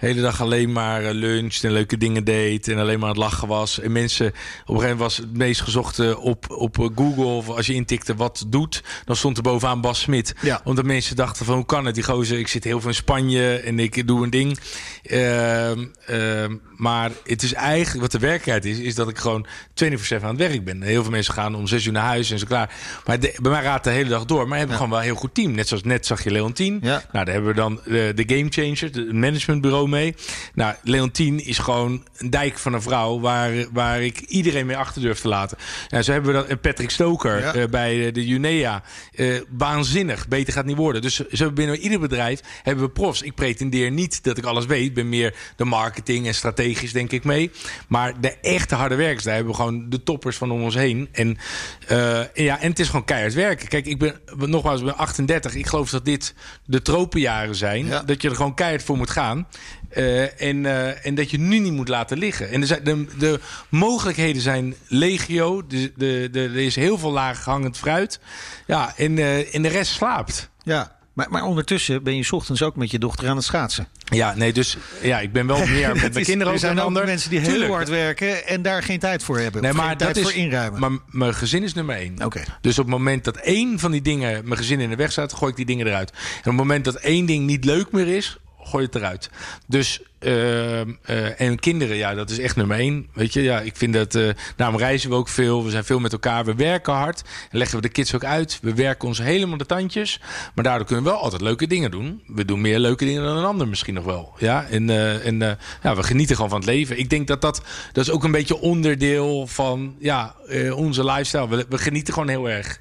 hele 0.00 0.20
dag 0.20 0.40
alleen 0.40 0.72
maar 0.72 1.04
eh, 1.04 1.14
luncht 1.14 1.64
en 1.64 1.72
leuke 1.72 1.96
dingen 1.96 2.24
deed. 2.24 2.68
En 2.68 2.78
alleen 2.78 2.98
maar 2.98 3.08
aan 3.08 3.14
het 3.14 3.24
lachen 3.24 3.48
was. 3.48 3.80
En 3.80 3.92
mensen. 3.92 4.26
Op 4.26 4.32
een 4.34 4.40
gegeven 4.66 4.80
moment 4.80 4.98
was 4.98 5.16
het 5.16 5.36
meest 5.36 5.60
gezochte 5.60 6.18
op, 6.18 6.50
op 6.50 6.78
eh, 6.78 6.86
Google. 6.94 7.24
Of 7.24 7.48
als 7.48 7.66
je 7.66 7.74
intikte 7.74 8.14
wat 8.14 8.44
doet, 8.48 8.82
dan 9.04 9.16
stond 9.16 9.36
er 9.36 9.42
bovenaan 9.42 9.80
Bas 9.80 10.00
Smit. 10.00 10.34
Ja. 10.42 10.60
Omdat 10.64 10.84
mensen 10.84 11.16
dachten: 11.16 11.44
van 11.46 11.54
hoe 11.54 11.66
kan 11.66 11.84
het? 11.86 11.94
Die 11.94 12.04
gozer, 12.04 12.38
ik 12.38 12.48
zit 12.48 12.64
heel 12.64 12.80
veel 12.80 12.88
in 12.88 12.94
Spanje 12.94 13.54
en 13.56 13.78
ik 13.78 14.06
doe 14.06 14.22
een 14.24 14.30
ding. 14.30 14.58
Ehm, 15.02 15.84
ehm, 16.06 16.56
maar 16.76 17.10
het 17.24 17.42
is 17.42 17.52
eigenlijk 17.52 18.00
wat 18.00 18.12
de 18.12 18.18
werkelijkheid 18.18 18.64
is, 18.64 18.78
is 18.84 18.94
dat 18.94 19.08
ik 19.08 19.18
gewoon 19.18 19.46
24-7 19.74 20.22
aan 20.28 20.28
het 20.28 20.48
werk 20.48 20.64
ben. 20.64 20.82
Heel 20.82 21.02
veel 21.02 21.10
mensen 21.10 21.34
gaan 21.34 21.54
om 21.54 21.66
6 21.66 21.84
uur 21.86 21.92
naar 21.92 22.04
huis 22.04 22.30
en 22.30 22.38
zo 22.38 22.46
klaar. 22.46 22.74
Maar 23.06 23.20
de- 23.20 23.34
bij 23.42 23.50
mij 23.50 23.62
gaat 23.62 23.84
de 23.84 23.90
hele 23.90 24.08
dag 24.08 24.24
door. 24.24 24.40
Maar 24.42 24.48
we 24.50 24.56
hebben 24.58 24.76
gewoon 24.76 24.90
wel 24.90 24.98
een 24.98 25.04
heel 25.04 25.14
goed 25.14 25.34
team. 25.34 25.52
Net 25.54 25.68
zoals 25.68 25.82
net 25.82 26.06
zag 26.06 26.24
je 26.24 26.30
Leontien. 26.30 26.78
Ja. 26.82 27.02
Nou, 27.12 27.24
daar 27.24 27.34
hebben 27.34 27.50
we 27.50 27.56
dan 27.56 27.80
de, 27.84 28.12
de 28.14 28.36
Game 28.36 28.46
Changer, 28.50 28.80
het 28.82 29.12
managementbureau 29.12 29.88
mee. 29.90 30.14
Nou, 30.54 30.74
Leontien 30.82 31.44
is 31.44 31.58
gewoon 31.58 32.06
een 32.16 32.30
dijk 32.30 32.58
van 32.58 32.72
een 32.72 32.82
vrouw 32.82 33.20
waar, 33.20 33.52
waar 33.72 34.02
ik 34.02 34.20
iedereen 34.20 34.66
mee 34.66 34.76
achter 34.76 35.02
durf 35.02 35.20
te 35.20 35.28
laten. 35.28 35.58
Nou, 35.88 36.02
zo 36.02 36.12
hebben 36.12 36.32
we 36.32 36.38
dan 36.40 36.48
en 36.48 36.60
Patrick 36.60 36.90
Stoker 36.90 37.38
Ja. 37.40 37.54
eh, 37.54 37.68
bij 37.68 37.98
de, 38.04 38.12
de 38.12 38.26
Junea. 38.26 38.82
Eh, 39.14 39.26
waanzinnig. 39.48 40.28
Beter 40.28 40.52
gaat 40.52 40.64
niet 40.64 40.76
worden. 40.76 41.02
Dus 41.02 41.28
zo 41.28 41.50
binnen 41.52 41.78
ieder 41.78 42.00
bedrijf 42.00 42.40
hebben 42.62 42.84
we 42.84 42.90
profs. 42.90 43.22
Ik 43.22 43.34
pretendeer 43.34 43.90
niet 43.90 44.22
dat 44.24 44.38
ik 44.38 44.44
alles 44.44 44.66
weet. 44.66 44.84
Ik 44.84 44.94
ben 44.94 45.08
meer 45.08 45.34
de 45.56 45.64
marketing 45.64 46.26
en 46.26 46.34
strategisch 46.34 46.92
denk 46.92 47.12
ik 47.12 47.24
mee. 47.24 47.50
Maar 47.88 48.20
de 48.20 48.36
echte 48.40 48.74
harde 48.74 48.94
werkers, 48.94 49.24
daar 49.24 49.34
hebben 49.34 49.52
we 49.52 49.58
gewoon 49.58 49.88
de 49.88 50.02
toppers 50.02 50.36
van 50.36 50.50
om 50.50 50.62
ons 50.62 50.74
heen. 50.74 51.08
En, 51.12 51.38
eh, 51.86 52.18
en 52.18 52.28
ja, 52.34 52.60
en 52.60 52.68
het 52.70 52.78
is 52.78 52.86
gewoon 52.86 53.04
keihard 53.04 53.34
werken. 53.34 53.68
Kijk, 53.68 53.86
ik 53.86 53.98
ben 53.98 54.20
nogmaals, 54.36 54.78
ik 54.80 54.86
ben 54.86 54.96
38. 54.96 55.54
Ik 55.54 55.66
geloof 55.66 55.90
dat 55.90 56.04
dit 56.04 56.34
de 56.66 56.82
tropenjaren 56.82 57.54
zijn. 57.54 57.86
Ja. 57.86 58.02
Dat 58.02 58.22
je 58.22 58.28
er 58.28 58.36
gewoon 58.36 58.54
keihard 58.54 58.82
voor 58.82 58.96
moet 58.96 59.10
gaan. 59.10 59.46
Eh, 59.90 60.42
en, 60.42 60.66
eh, 60.66 61.06
en 61.06 61.14
dat 61.14 61.30
je 61.30 61.38
nu 61.38 61.58
niet 61.58 61.72
moet 61.72 61.88
laten 61.88 62.18
liggen. 62.18 62.50
En 62.50 62.60
er 62.60 62.66
zijn, 62.66 62.84
de, 62.84 63.06
de 63.18 63.40
mogelijkheden 63.68 64.42
zijn 64.42 64.74
legio. 64.88 65.66
De, 65.66 65.92
de, 65.96 66.28
de, 66.32 66.40
er 66.42 66.56
is 66.56 66.76
heel 66.76 66.98
veel 66.98 67.10
laag 67.12 67.44
hangend 67.44 67.76
fruit. 67.76 68.20
Ja, 68.66 68.92
en, 68.96 69.18
en 69.52 69.62
de 69.62 69.68
rest 69.68 69.92
slaapt. 69.92 70.50
Ja, 70.62 70.96
maar, 71.12 71.26
maar 71.30 71.42
ondertussen 71.42 72.02
ben 72.02 72.16
je 72.16 72.22
's 72.24 72.32
ochtends 72.32 72.62
ook 72.62 72.76
met 72.76 72.90
je 72.90 72.98
dochter 72.98 73.28
aan 73.28 73.36
het 73.36 73.44
schaatsen. 73.44 73.88
Ja, 74.04 74.34
nee, 74.34 74.52
dus 74.52 74.76
ja, 75.02 75.20
ik 75.20 75.32
ben 75.32 75.46
wel 75.46 75.66
meer 75.76 75.88
met 75.88 76.00
mijn 76.00 76.14
is- 76.14 76.26
kinderen 76.26 76.46
er 76.46 76.52
ook 76.52 76.58
zijn 76.58 76.72
een 76.72 76.78
ook 76.78 76.86
ander. 76.86 77.04
mensen 77.04 77.30
die 77.30 77.38
heel 77.38 77.66
hard 77.72 77.88
werken 77.88 78.46
en 78.46 78.62
daar 78.62 78.82
geen 78.82 78.98
tijd 78.98 79.22
voor 79.22 79.38
hebben. 79.38 79.62
Nee, 79.62 79.72
maar 79.72 79.88
geen 79.88 79.98
dat 79.98 80.14
tijd 80.14 80.16
is 80.16 80.22
voor 80.32 80.40
inruimen. 80.40 80.80
Maar 80.80 80.90
mijn 81.06 81.34
gezin 81.34 81.62
is 81.62 81.74
nummer 81.74 81.96
één. 81.96 82.24
Oké. 82.24 82.40
Dus 82.60 82.78
op 82.78 82.84
het 82.84 82.94
moment 82.94 83.24
dat 83.24 83.36
één 83.36 83.78
van 83.78 83.90
die 83.90 84.02
dingen 84.02 84.40
mijn 84.44 84.56
gezin 84.58 84.80
in 84.80 84.90
de 84.90 84.96
weg 84.96 85.12
staat, 85.12 85.32
gooi 85.32 85.50
ik 85.50 85.56
die 85.56 85.66
dingen 85.66 85.86
eruit. 85.86 86.10
En 86.10 86.16
op 86.38 86.44
het 86.44 86.52
moment 86.54 86.84
dat 86.84 86.94
één 86.94 87.26
ding 87.26 87.46
niet 87.46 87.64
leuk 87.64 87.92
meer 87.92 88.08
is, 88.16 88.38
gooi 88.62 88.84
het 88.84 88.94
eruit. 88.94 89.30
Dus 89.66 90.02
ehm, 90.18 90.90
eh, 91.02 91.40
en 91.40 91.58
kinderen, 91.58 91.96
ja, 91.96 92.14
dat 92.14 92.30
is 92.30 92.38
echt 92.38 92.56
nummer 92.56 92.78
één. 92.78 93.06
Weet 93.14 93.32
je, 93.32 93.42
ja, 93.42 93.60
ik 93.60 93.76
vind 93.76 93.92
dat. 93.94 94.14
eh 94.14 94.28
daarom 94.56 94.78
reizen 94.78 95.10
we 95.10 95.16
ook 95.16 95.28
veel. 95.28 95.64
We 95.64 95.70
zijn 95.70 95.84
veel 95.84 95.98
met 95.98 96.12
elkaar. 96.12 96.44
We 96.44 96.54
werken 96.54 96.92
hard. 96.92 97.22
En 97.50 97.58
leggen 97.58 97.76
we 97.76 97.82
de 97.82 97.92
kids 97.92 98.14
ook 98.14 98.24
uit. 98.24 98.58
We 98.62 98.74
werken 98.74 99.08
ons 99.08 99.18
helemaal 99.18 99.56
de 99.56 99.66
tandjes. 99.66 100.20
Maar 100.54 100.64
daardoor 100.64 100.86
kunnen 100.86 101.04
we 101.04 101.10
wel 101.10 101.20
altijd 101.20 101.42
leuke 101.42 101.66
dingen 101.66 101.90
doen. 101.90 102.22
We 102.26 102.44
doen 102.44 102.60
meer 102.60 102.78
leuke 102.78 103.04
dingen 103.04 103.22
dan 103.22 103.36
een 103.36 103.44
ander 103.44 103.68
misschien 103.68 103.94
nog 103.94 104.04
wel. 104.04 104.32
Ja, 104.38 104.66
en, 104.70 104.90
eh, 104.90 105.26
en 105.26 105.38
ja, 105.82 105.96
we 105.96 106.02
genieten 106.02 106.34
gewoon 106.36 106.50
van 106.50 106.60
het 106.60 106.68
leven. 106.68 106.98
Ik 106.98 107.10
denk 107.10 107.26
dat 107.26 107.40
dat, 107.40 107.62
dat 107.92 108.04
is 108.04 108.10
ook 108.10 108.24
een 108.24 108.30
beetje 108.30 108.60
onderdeel 108.60 109.46
van 109.46 109.94
ja, 109.98 110.34
onze 110.74 111.04
lifestyle. 111.04 111.48
We, 111.48 111.66
we 111.68 111.78
genieten 111.78 112.12
gewoon 112.12 112.28
heel 112.28 112.48
erg. 112.48 112.80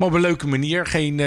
Maar 0.00 0.08
op 0.08 0.14
een 0.14 0.20
leuke 0.20 0.46
manier. 0.46 0.86
Geen, 0.86 1.20
eh, 1.20 1.26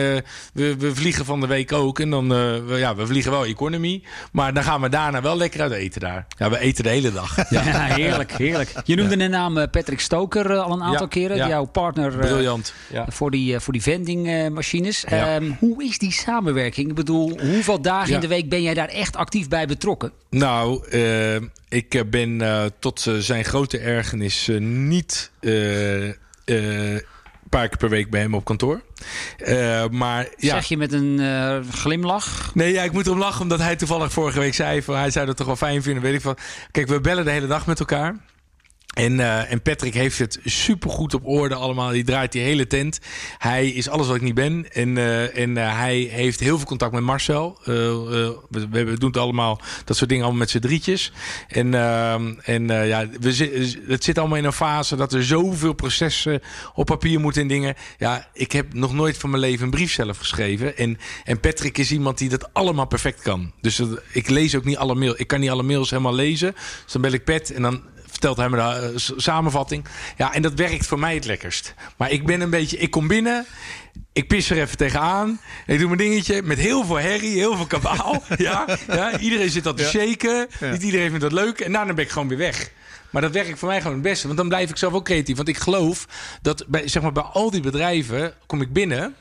we, 0.53 0.75
we 0.77 0.95
vliegen 0.95 1.25
van 1.25 1.39
de 1.39 1.47
week 1.47 1.71
ook. 1.71 1.99
En 1.99 2.09
dan, 2.09 2.23
eh, 2.23 2.37
we, 2.65 2.75
ja, 2.77 2.95
we 2.95 3.07
vliegen 3.07 3.31
wel 3.31 3.45
economy. 3.45 4.03
Maar 4.31 4.53
dan 4.53 4.63
gaan 4.63 4.81
we 4.81 4.89
daarna 4.89 5.21
wel 5.21 5.37
lekker 5.37 5.61
uit 5.61 5.71
eten 5.71 6.01
daar. 6.01 6.25
Ja, 6.37 6.49
we 6.49 6.59
eten 6.59 6.83
de 6.83 6.89
hele 6.89 7.11
dag. 7.11 7.35
Ja, 7.49 7.61
heerlijk, 7.61 8.31
heerlijk. 8.31 8.73
Je 8.85 8.95
noemde 8.95 9.17
de 9.17 9.27
naam 9.27 9.57
eh, 9.57 9.69
Patrick 9.69 9.99
Stoker 9.99 10.57
al 10.57 10.71
een 10.71 10.83
aantal 10.83 11.07
keren. 11.07 11.37
Jouw 11.37 11.65
partner 11.65 12.17
Briljant. 12.17 12.73
Ja. 12.91 13.05
voor 13.09 13.31
die, 13.31 13.59
voor 13.59 13.73
die 13.73 13.81
vendingmachines. 13.81 15.03
Ehm, 15.03 15.51
hoe 15.59 15.83
is 15.83 15.97
die 15.97 16.11
samenwerking? 16.11 16.89
Ik 16.89 16.95
bedoel, 16.95 17.39
hoeveel 17.39 17.81
dagen 17.81 18.13
in 18.13 18.19
de 18.19 18.27
week 18.27 18.49
ben 18.49 18.61
jij 18.61 18.73
daar 18.73 18.89
echt 18.89 19.15
actief 19.15 19.47
bij 19.47 19.67
betrokken? 19.67 20.11
Nou, 20.29 20.87
ik 21.69 22.03
ben 22.09 22.41
tot 22.79 23.07
zijn 23.19 23.45
grote 23.45 23.77
ergernis 23.77 24.49
niet 24.59 25.31
paar 27.57 27.67
keer 27.67 27.77
per 27.77 27.89
week 27.89 28.09
bij 28.09 28.21
hem 28.21 28.33
op 28.33 28.45
kantoor. 28.45 28.81
Eh, 29.37 29.83
maar 29.91 30.27
ja. 30.37 30.53
Zeg 30.53 30.65
je 30.65 30.77
met 30.77 30.93
een 30.93 31.19
eh, 31.19 31.57
glimlach? 31.71 32.51
Nee, 32.53 32.73
ja, 32.73 32.83
ik 32.83 32.91
moet 32.91 33.05
erom 33.05 33.17
lachen 33.17 33.41
omdat 33.41 33.59
hij 33.59 33.75
toevallig 33.75 34.11
vorige 34.11 34.39
week 34.39 34.53
zei... 34.53 34.81
Van, 34.81 34.95
hij 34.95 35.11
zou 35.11 35.25
dat 35.25 35.37
toch 35.37 35.47
wel 35.47 35.55
fijn 35.55 35.83
vinden, 35.83 36.03
weet 36.03 36.13
ik 36.13 36.21
van. 36.21 36.37
Kijk, 36.71 36.87
we 36.87 37.01
bellen 37.01 37.25
de 37.25 37.31
hele 37.31 37.47
dag 37.47 37.65
met 37.65 37.79
elkaar. 37.79 38.15
En, 38.93 39.19
eh, 39.19 39.51
en 39.51 39.61
Patrick 39.61 39.93
heeft 39.93 40.19
het 40.19 40.39
supergoed 40.43 41.13
op 41.13 41.27
orde 41.27 41.55
allemaal. 41.55 41.89
Die 41.89 42.03
draait 42.03 42.31
die 42.31 42.41
hele 42.41 42.67
tent. 42.67 42.99
Hij 43.37 43.69
is 43.69 43.89
alles 43.89 44.07
wat 44.07 44.15
ik 44.15 44.21
niet 44.21 44.33
ben. 44.33 44.71
En, 44.71 44.97
eh, 44.97 45.37
en 45.37 45.57
eh, 45.57 45.77
hij 45.77 45.97
heeft 45.97 46.39
heel 46.39 46.57
veel 46.57 46.67
contact 46.67 46.93
met 46.93 47.03
Marcel. 47.03 47.59
We, 47.63 48.67
we 48.69 48.97
doen 48.97 49.09
het 49.09 49.17
allemaal, 49.17 49.61
dat 49.85 49.97
soort 49.97 50.09
dingen 50.09 50.23
allemaal 50.23 50.41
met 50.41 50.49
z'n 50.49 50.59
drietjes. 50.59 51.11
En, 51.47 51.73
en 52.43 52.67
ja, 52.67 53.07
we 53.19 53.81
het 53.87 54.03
zit 54.03 54.17
allemaal 54.17 54.37
in 54.37 54.45
een 54.45 54.53
fase 54.53 54.95
dat 54.95 55.13
er 55.13 55.23
zoveel 55.23 55.73
processen 55.73 56.41
op 56.73 56.85
papier 56.85 57.19
moeten 57.19 57.41
en 57.41 57.47
dingen. 57.47 57.75
Ja, 57.97 58.27
ik 58.33 58.51
heb 58.51 58.73
nog 58.73 58.93
nooit 58.93 59.17
van 59.17 59.29
mijn 59.29 59.41
leven 59.41 59.65
een 59.65 59.71
brief 59.71 59.91
zelf 59.91 60.17
geschreven. 60.17 60.77
En, 60.77 60.97
en 61.23 61.39
Patrick 61.39 61.77
is 61.77 61.91
iemand 61.91 62.17
die 62.17 62.29
dat 62.29 62.53
allemaal 62.53 62.87
perfect 62.87 63.21
kan. 63.21 63.51
Dus 63.61 63.81
ik 64.11 64.29
lees 64.29 64.55
ook 64.55 64.65
niet 64.65 64.77
alle 64.77 64.95
mails. 64.95 65.17
Ik 65.17 65.27
kan 65.27 65.39
niet 65.39 65.49
alle 65.49 65.63
mails 65.63 65.89
helemaal 65.89 66.15
lezen. 66.15 66.53
Dus 66.83 66.91
dan 66.91 67.01
bel 67.01 67.11
ik 67.11 67.23
Pat 67.23 67.49
en 67.49 67.61
dan 67.61 67.81
vertelt 68.23 68.51
hij 68.51 68.57
me 68.57 68.79
de 68.81 68.93
eh, 68.93 69.19
samenvatting. 69.19 69.85
Ja, 70.17 70.33
en 70.33 70.41
dat 70.41 70.53
werkt 70.53 70.85
voor 70.85 70.99
mij 70.99 71.15
het 71.15 71.25
lekkerst. 71.25 71.73
Maar 71.97 72.11
ik 72.11 72.25
ben 72.25 72.41
een 72.41 72.49
beetje, 72.49 72.77
ik 72.77 72.91
kom 72.91 73.07
binnen, 73.07 73.45
ik 74.13 74.27
pis 74.27 74.49
er 74.49 74.57
even 74.57 74.77
tegenaan, 74.77 75.39
ik 75.65 75.79
doe 75.79 75.87
mijn 75.87 75.99
dingetje 75.99 76.41
met 76.41 76.57
heel 76.57 76.85
veel 76.85 76.99
herrie, 76.99 77.37
heel 77.37 77.55
veel 77.55 77.65
kabaal. 77.65 78.23
ja, 78.37 78.77
ja, 78.87 79.19
iedereen 79.19 79.49
zit 79.49 79.63
dat 79.63 79.77
te 79.77 79.83
shaken, 79.83 80.47
niet 80.71 80.83
iedereen 80.83 81.09
vindt 81.09 81.21
dat 81.21 81.31
leuk 81.31 81.59
en 81.59 81.71
daarna 81.71 81.93
ben 81.93 82.03
ik 82.03 82.11
gewoon 82.11 82.27
weer 82.27 82.37
weg. 82.37 82.71
Maar 83.09 83.21
dat 83.21 83.31
werkt 83.31 83.59
voor 83.59 83.67
mij 83.67 83.81
gewoon 83.81 83.93
het 83.93 84.03
beste, 84.03 84.25
want 84.25 84.37
dan 84.37 84.47
blijf 84.47 84.69
ik 84.69 84.77
zelf 84.77 84.93
ook 84.93 85.05
creatief. 85.05 85.35
Want 85.35 85.47
ik 85.47 85.57
geloof 85.57 86.07
dat 86.41 86.65
bij, 86.67 86.87
zeg 86.87 87.01
maar, 87.01 87.11
bij 87.11 87.23
al 87.23 87.51
die 87.51 87.61
bedrijven 87.61 88.33
kom 88.45 88.61
ik 88.61 88.73
binnen. 88.73 89.15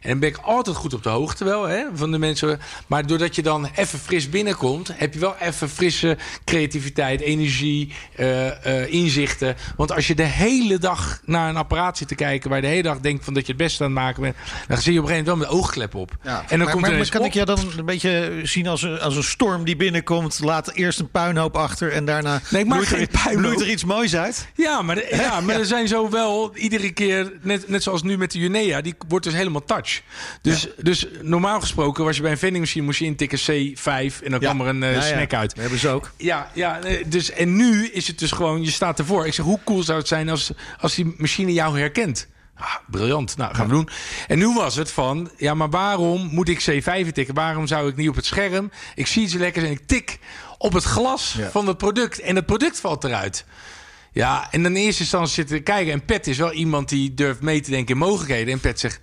En 0.00 0.10
dan 0.10 0.18
ben 0.18 0.28
ik 0.28 0.36
altijd 0.36 0.76
goed 0.76 0.94
op 0.94 1.02
de 1.02 1.08
hoogte 1.08 1.44
wel 1.44 1.64
hè, 1.64 1.84
van 1.94 2.10
de 2.10 2.18
mensen. 2.18 2.60
Maar 2.86 3.06
doordat 3.06 3.34
je 3.34 3.42
dan 3.42 3.68
even 3.74 3.98
fris 3.98 4.28
binnenkomt, 4.28 4.90
heb 4.94 5.14
je 5.14 5.20
wel 5.20 5.34
even 5.40 5.68
frisse 5.68 6.16
creativiteit, 6.44 7.20
energie, 7.20 7.92
eh, 8.16 8.82
eh, 8.82 8.92
inzichten. 8.92 9.56
Want 9.76 9.92
als 9.92 10.06
je 10.06 10.14
de 10.14 10.22
hele 10.22 10.78
dag 10.78 11.20
naar 11.24 11.48
een 11.48 11.56
apparaat 11.56 11.98
zit 11.98 12.08
te 12.08 12.14
kijken, 12.14 12.48
waar 12.48 12.58
je 12.58 12.64
de 12.64 12.70
hele 12.70 12.82
dag 12.82 13.00
denkt 13.00 13.24
van 13.24 13.34
dat 13.34 13.46
je 13.46 13.52
het 13.52 13.60
beste 13.62 13.84
aan 13.84 13.90
het 13.90 13.98
maken 13.98 14.22
bent, 14.22 14.36
dan 14.68 14.78
zie 14.78 14.92
je 14.92 14.98
op 14.98 15.04
een 15.04 15.10
gegeven 15.10 15.30
moment 15.32 15.48
wel 15.48 15.58
met 15.58 15.64
oogklep 15.64 15.94
op. 15.94 16.10
Ja, 16.22 16.40
en 16.40 16.46
dan 16.48 16.58
maar, 16.58 16.68
komt 16.68 16.80
maar, 16.80 16.90
er 16.90 16.96
maar 16.98 17.08
kan 17.08 17.20
op. 17.20 17.26
ik 17.26 17.32
jou 17.34 17.46
dan 17.46 17.58
een 17.76 17.84
beetje 17.84 18.40
zien 18.42 18.66
als 18.66 18.82
een, 18.82 19.00
als 19.00 19.16
een 19.16 19.24
storm 19.24 19.64
die 19.64 19.76
binnenkomt? 19.76 20.40
Laat 20.42 20.72
eerst 20.72 20.98
een 20.98 21.10
puinhoop 21.10 21.56
achter 21.56 21.92
en 21.92 22.04
daarna 22.04 22.40
Nee, 22.50 22.66
bloeit, 22.66 22.90
er, 22.92 23.08
bloeit 23.36 23.60
er 23.60 23.70
iets 23.70 23.84
moois 23.84 24.16
uit? 24.16 24.48
Ja, 24.54 24.82
maar, 24.82 24.94
de- 24.94 25.08
ja, 25.10 25.40
maar 25.40 25.56
er 25.58 25.66
zijn 25.66 25.88
zo 25.88 26.10
wel 26.10 26.56
iedere 26.56 26.92
keer, 26.92 27.32
net, 27.40 27.68
net 27.68 27.82
zoals 27.82 28.02
nu 28.02 28.18
met 28.18 28.32
de 28.32 28.38
Junea, 28.38 28.80
die 28.80 28.94
wordt 29.08 29.24
dus 29.24 29.34
helemaal 29.34 29.64
touch. 29.66 30.02
Dus, 30.42 30.68
dus 30.82 31.06
normaal 31.22 31.60
gesproken 31.60 32.04
was 32.04 32.16
je 32.16 32.22
bij 32.22 32.30
een 32.30 32.38
vendingmachine, 32.38 32.84
moest 32.84 32.98
je 32.98 33.04
intikken 33.04 33.38
C5 33.38 34.22
en 34.24 34.30
dan 34.30 34.40
kwam 34.40 34.60
er 34.60 34.66
een 34.66 34.82
eh, 34.82 35.02
snack 35.02 35.34
uit. 35.34 35.50
Dat 35.50 35.60
hebben 35.60 35.78
ze 35.78 35.88
ook. 35.88 36.10
Ja, 36.16 36.50
ja 36.54 36.80
eh, 36.80 37.04
dus, 37.06 37.30
en 37.30 37.56
nu 37.56 37.86
is 37.86 38.06
het 38.06 38.18
dus 38.18 38.30
gewoon, 38.30 38.62
je 38.62 38.70
staat 38.70 38.98
ervoor. 38.98 39.26
Ik 39.26 39.34
zeg, 39.34 39.44
hoe 39.44 39.60
cool 39.64 39.82
zou 39.82 39.98
het 39.98 40.08
zijn 40.08 40.28
als, 40.28 40.50
als 40.80 40.94
die 40.94 41.14
machine 41.16 41.52
jou 41.52 41.78
herkent? 41.78 42.28
Ah, 42.58 42.74
briljant, 42.90 43.36
nou 43.36 43.54
gaan 43.54 43.66
we 43.66 43.72
doen. 43.72 43.88
En 44.26 44.38
nu 44.38 44.54
was 44.54 44.74
het 44.76 44.92
van, 44.92 45.30
ja, 45.36 45.54
maar 45.54 45.70
waarom 45.70 46.28
moet 46.32 46.48
ik 46.48 46.60
C5 46.70 47.12
tikken? 47.12 47.34
Waarom 47.34 47.66
zou 47.66 47.88
ik 47.88 47.96
niet 47.96 48.08
op 48.08 48.16
het 48.16 48.24
scherm? 48.24 48.70
Ik 48.94 49.06
zie 49.06 49.22
iets 49.22 49.34
lekkers 49.34 49.64
en 49.64 49.70
ik 49.70 49.86
tik 49.86 50.18
op 50.58 50.72
het 50.72 50.84
glas 50.84 51.34
Ja. 51.38 51.50
van 51.50 51.66
het 51.66 51.78
product 51.78 52.20
en 52.20 52.36
het 52.36 52.46
product 52.46 52.80
valt 52.80 53.04
eruit. 53.04 53.44
Ja, 54.12 54.48
en 54.50 54.62
dan 54.62 54.76
in 54.76 54.82
eerste 54.82 55.02
instantie 55.02 55.34
zitten 55.34 55.62
kijken. 55.62 55.92
En 55.92 56.04
Pet 56.04 56.26
is 56.26 56.38
wel 56.38 56.52
iemand 56.52 56.88
die 56.88 57.14
durft 57.14 57.40
mee 57.40 57.60
te 57.60 57.70
denken 57.70 57.94
in 57.94 58.00
mogelijkheden. 58.00 58.52
En 58.52 58.60
Pet 58.60 58.80
zegt, 58.80 59.00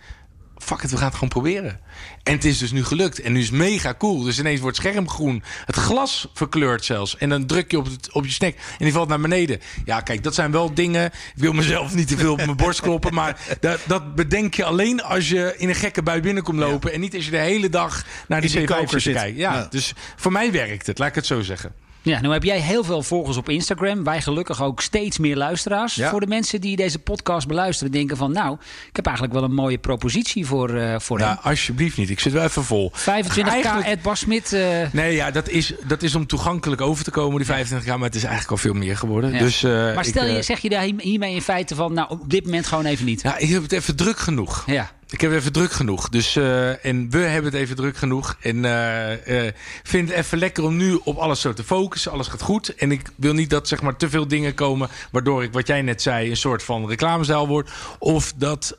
fuck 0.58 0.82
het, 0.82 0.92
we 0.92 0.98
gaan 0.98 1.06
het 1.06 1.14
gewoon 1.14 1.30
proberen. 1.30 1.80
En 2.24 2.34
het 2.34 2.46
is 2.46 2.58
dus 2.58 2.72
nu 2.72 2.84
gelukt. 2.84 3.22
En 3.22 3.34
nu 3.34 3.40
is 3.40 3.46
het 3.46 3.56
mega 3.56 3.94
cool. 3.98 4.22
Dus 4.24 4.40
ineens 4.40 4.60
wordt 4.60 4.78
het 4.78 4.86
scherm 4.86 5.10
groen. 5.10 5.44
Het 5.66 5.76
glas 5.76 6.28
verkleurt 6.34 6.86
zelfs. 6.86 7.18
En 7.18 7.30
dan 7.30 7.46
druk 7.46 7.72
je 7.72 7.78
op, 7.78 7.86
het, 7.86 8.12
op 8.12 8.26
je 8.26 8.32
snack 8.32 8.54
en 8.54 8.62
die 8.86 8.94
valt 8.94 9.08
naar 9.10 9.20
beneden. 9.20 9.60
Ja, 9.86 10.02
kijk, 10.02 10.24
dat 10.24 10.36
zijn 10.36 10.52
wel 10.52 10.74
dingen... 10.74 11.06
Ik 11.06 11.12
wil 11.36 11.54
mezelf 11.54 11.94
niet 11.96 12.08
te 12.08 12.18
veel 12.18 12.32
op 12.32 12.38
mijn 12.38 12.56
borst 12.56 12.82
kloppen. 12.82 13.14
Maar 13.14 13.40
dat, 13.60 13.80
dat 13.88 14.16
bedenk 14.16 14.54
je 14.54 14.64
alleen 14.64 15.04
als 15.04 15.30
je 15.30 15.54
in 15.58 15.70
een 15.70 15.76
gekke 15.76 16.04
bui 16.04 16.22
binnenkomt 16.22 16.60
lopen. 16.60 16.94
En 16.94 17.00
niet 17.00 17.16
als 17.16 17.26
je 17.26 17.32
de 17.32 17.38
hele 17.38 17.70
dag 17.70 18.06
naar 18.28 18.42
die, 18.42 18.50
In 18.50 18.56
die 18.66 18.68
C5 18.68 18.72
koker 18.80 18.90
zit 18.90 18.98
te 19.00 19.00
zit. 19.00 19.14
kijken. 19.14 19.40
Ja, 19.40 19.54
Ja. 19.54 19.68
dus 19.70 19.94
voor 20.16 20.32
mij 20.32 20.52
werkt 20.52 20.88
het. 20.88 20.98
Laat 20.98 21.10
ik 21.10 21.16
het 21.16 21.26
zo 21.26 21.42
zeggen. 21.42 21.74
Ja, 22.04 22.22
nu 22.22 22.30
heb 22.32 22.44
jij 22.44 22.60
heel 22.60 22.84
veel 22.84 23.04
volgers 23.04 23.38
op 23.38 23.50
Instagram. 23.50 24.04
Wij 24.04 24.22
gelukkig 24.22 24.62
ook 24.64 24.82
steeds 24.82 25.18
meer 25.18 25.36
luisteraars. 25.36 25.96
Ja. 25.96 26.10
Voor 26.10 26.20
de 26.20 26.28
mensen 26.28 26.62
die 26.62 26.76
deze 26.76 27.00
podcast 27.00 27.48
beluisteren, 27.48 27.92
denken 27.92 28.18
van... 28.18 28.32
nou, 28.32 28.58
ik 28.90 28.96
heb 28.96 29.06
eigenlijk 29.06 29.36
wel 29.36 29.44
een 29.46 29.54
mooie 29.54 29.78
propositie 29.78 30.46
voor, 30.46 30.70
eh 30.76 31.00
voor 31.00 31.20
Ja, 31.20 31.28
hem. 31.28 31.38
alsjeblieft 31.42 31.98
niet. 31.98 32.10
Ik 32.10 32.20
zit 32.20 32.34
wel 32.34 32.44
even 32.44 32.64
vol. 32.64 32.92
25k, 32.96 33.04
Eigenlijk- 33.48 33.88
Ed 33.88 34.02
Bas 34.02 34.20
Smit. 34.20 34.54
eh, 34.54 34.62
Nee, 34.92 35.16
ja, 35.16 35.32
dat 35.32 35.50
is, 35.50 35.74
dat 35.88 36.04
is 36.04 36.16
om 36.16 36.28
toegankelijk 36.28 36.82
over 36.82 37.04
te 37.04 37.12
komen, 37.12 37.38
die 37.38 37.46
25 37.46 37.88
jaar. 37.88 37.98
Maar 37.98 38.08
het 38.08 38.16
is 38.18 38.24
eigenlijk 38.24 38.52
al 38.52 38.58
veel 38.58 38.74
meer 38.80 38.98
geworden. 38.98 39.32
ja. 39.34 39.40
Dus, 39.40 39.64
eh, 39.64 39.72
maar 39.72 40.06
stel 40.06 40.24
ik, 40.26 40.32
je, 40.32 40.38
eh, 40.38 40.44
zeg 40.44 40.60
je 40.60 40.70
daar 40.70 40.88
hiermee 40.98 41.34
in 41.36 41.42
feite 41.42 41.76
van... 41.76 41.94
nou, 41.94 42.10
op 42.10 42.30
dit 42.30 42.44
moment 42.46 42.68
gewoon 42.68 42.86
even 42.86 43.06
niet. 43.06 43.22
Ja, 43.22 43.38
ik 43.38 43.50
heb 43.50 43.62
het 43.62 43.72
even 43.72 43.96
druk 43.96 44.18
genoeg. 44.20 44.64
Ja. 44.66 44.92
Ik 45.14 45.22
heb 45.22 45.32
even 45.32 45.52
druk 45.52 45.72
genoeg. 45.72 46.10
Dus, 46.10 46.36
eh, 46.36 46.86
en 46.86 47.10
we 47.10 47.18
hebben 47.18 47.52
het 47.52 47.62
even 47.62 47.76
druk 47.76 47.98
genoeg. 47.98 48.38
En 48.42 48.66
eh, 48.66 49.52
vind 49.84 50.10
het 50.10 50.18
even 50.18 50.38
lekker 50.38 50.64
om 50.64 50.78
nu 50.78 51.00
op 51.04 51.18
alles 51.18 51.42
zo 51.42 51.54
te 51.54 51.64
focussen. 51.64 52.12
Alles 52.12 52.28
gaat 52.28 52.42
goed. 52.42 52.76
En 52.76 52.92
ik 52.92 53.02
wil 53.16 53.34
niet 53.34 53.50
dat 53.50 53.68
zeg 53.68 53.82
maar, 53.82 53.96
te 53.96 54.10
veel 54.10 54.28
dingen 54.28 54.54
komen... 54.54 54.90
waardoor 55.12 55.44
ik, 55.44 55.54
wat 55.54 55.68
jij 55.68 55.82
net 55.82 56.02
zei, 56.02 56.30
een 56.30 56.38
soort 56.38 56.64
van 56.64 56.88
reclamezaal 56.88 57.48
word. 57.48 57.72
Of 58.00 58.34
dat, 58.36 58.78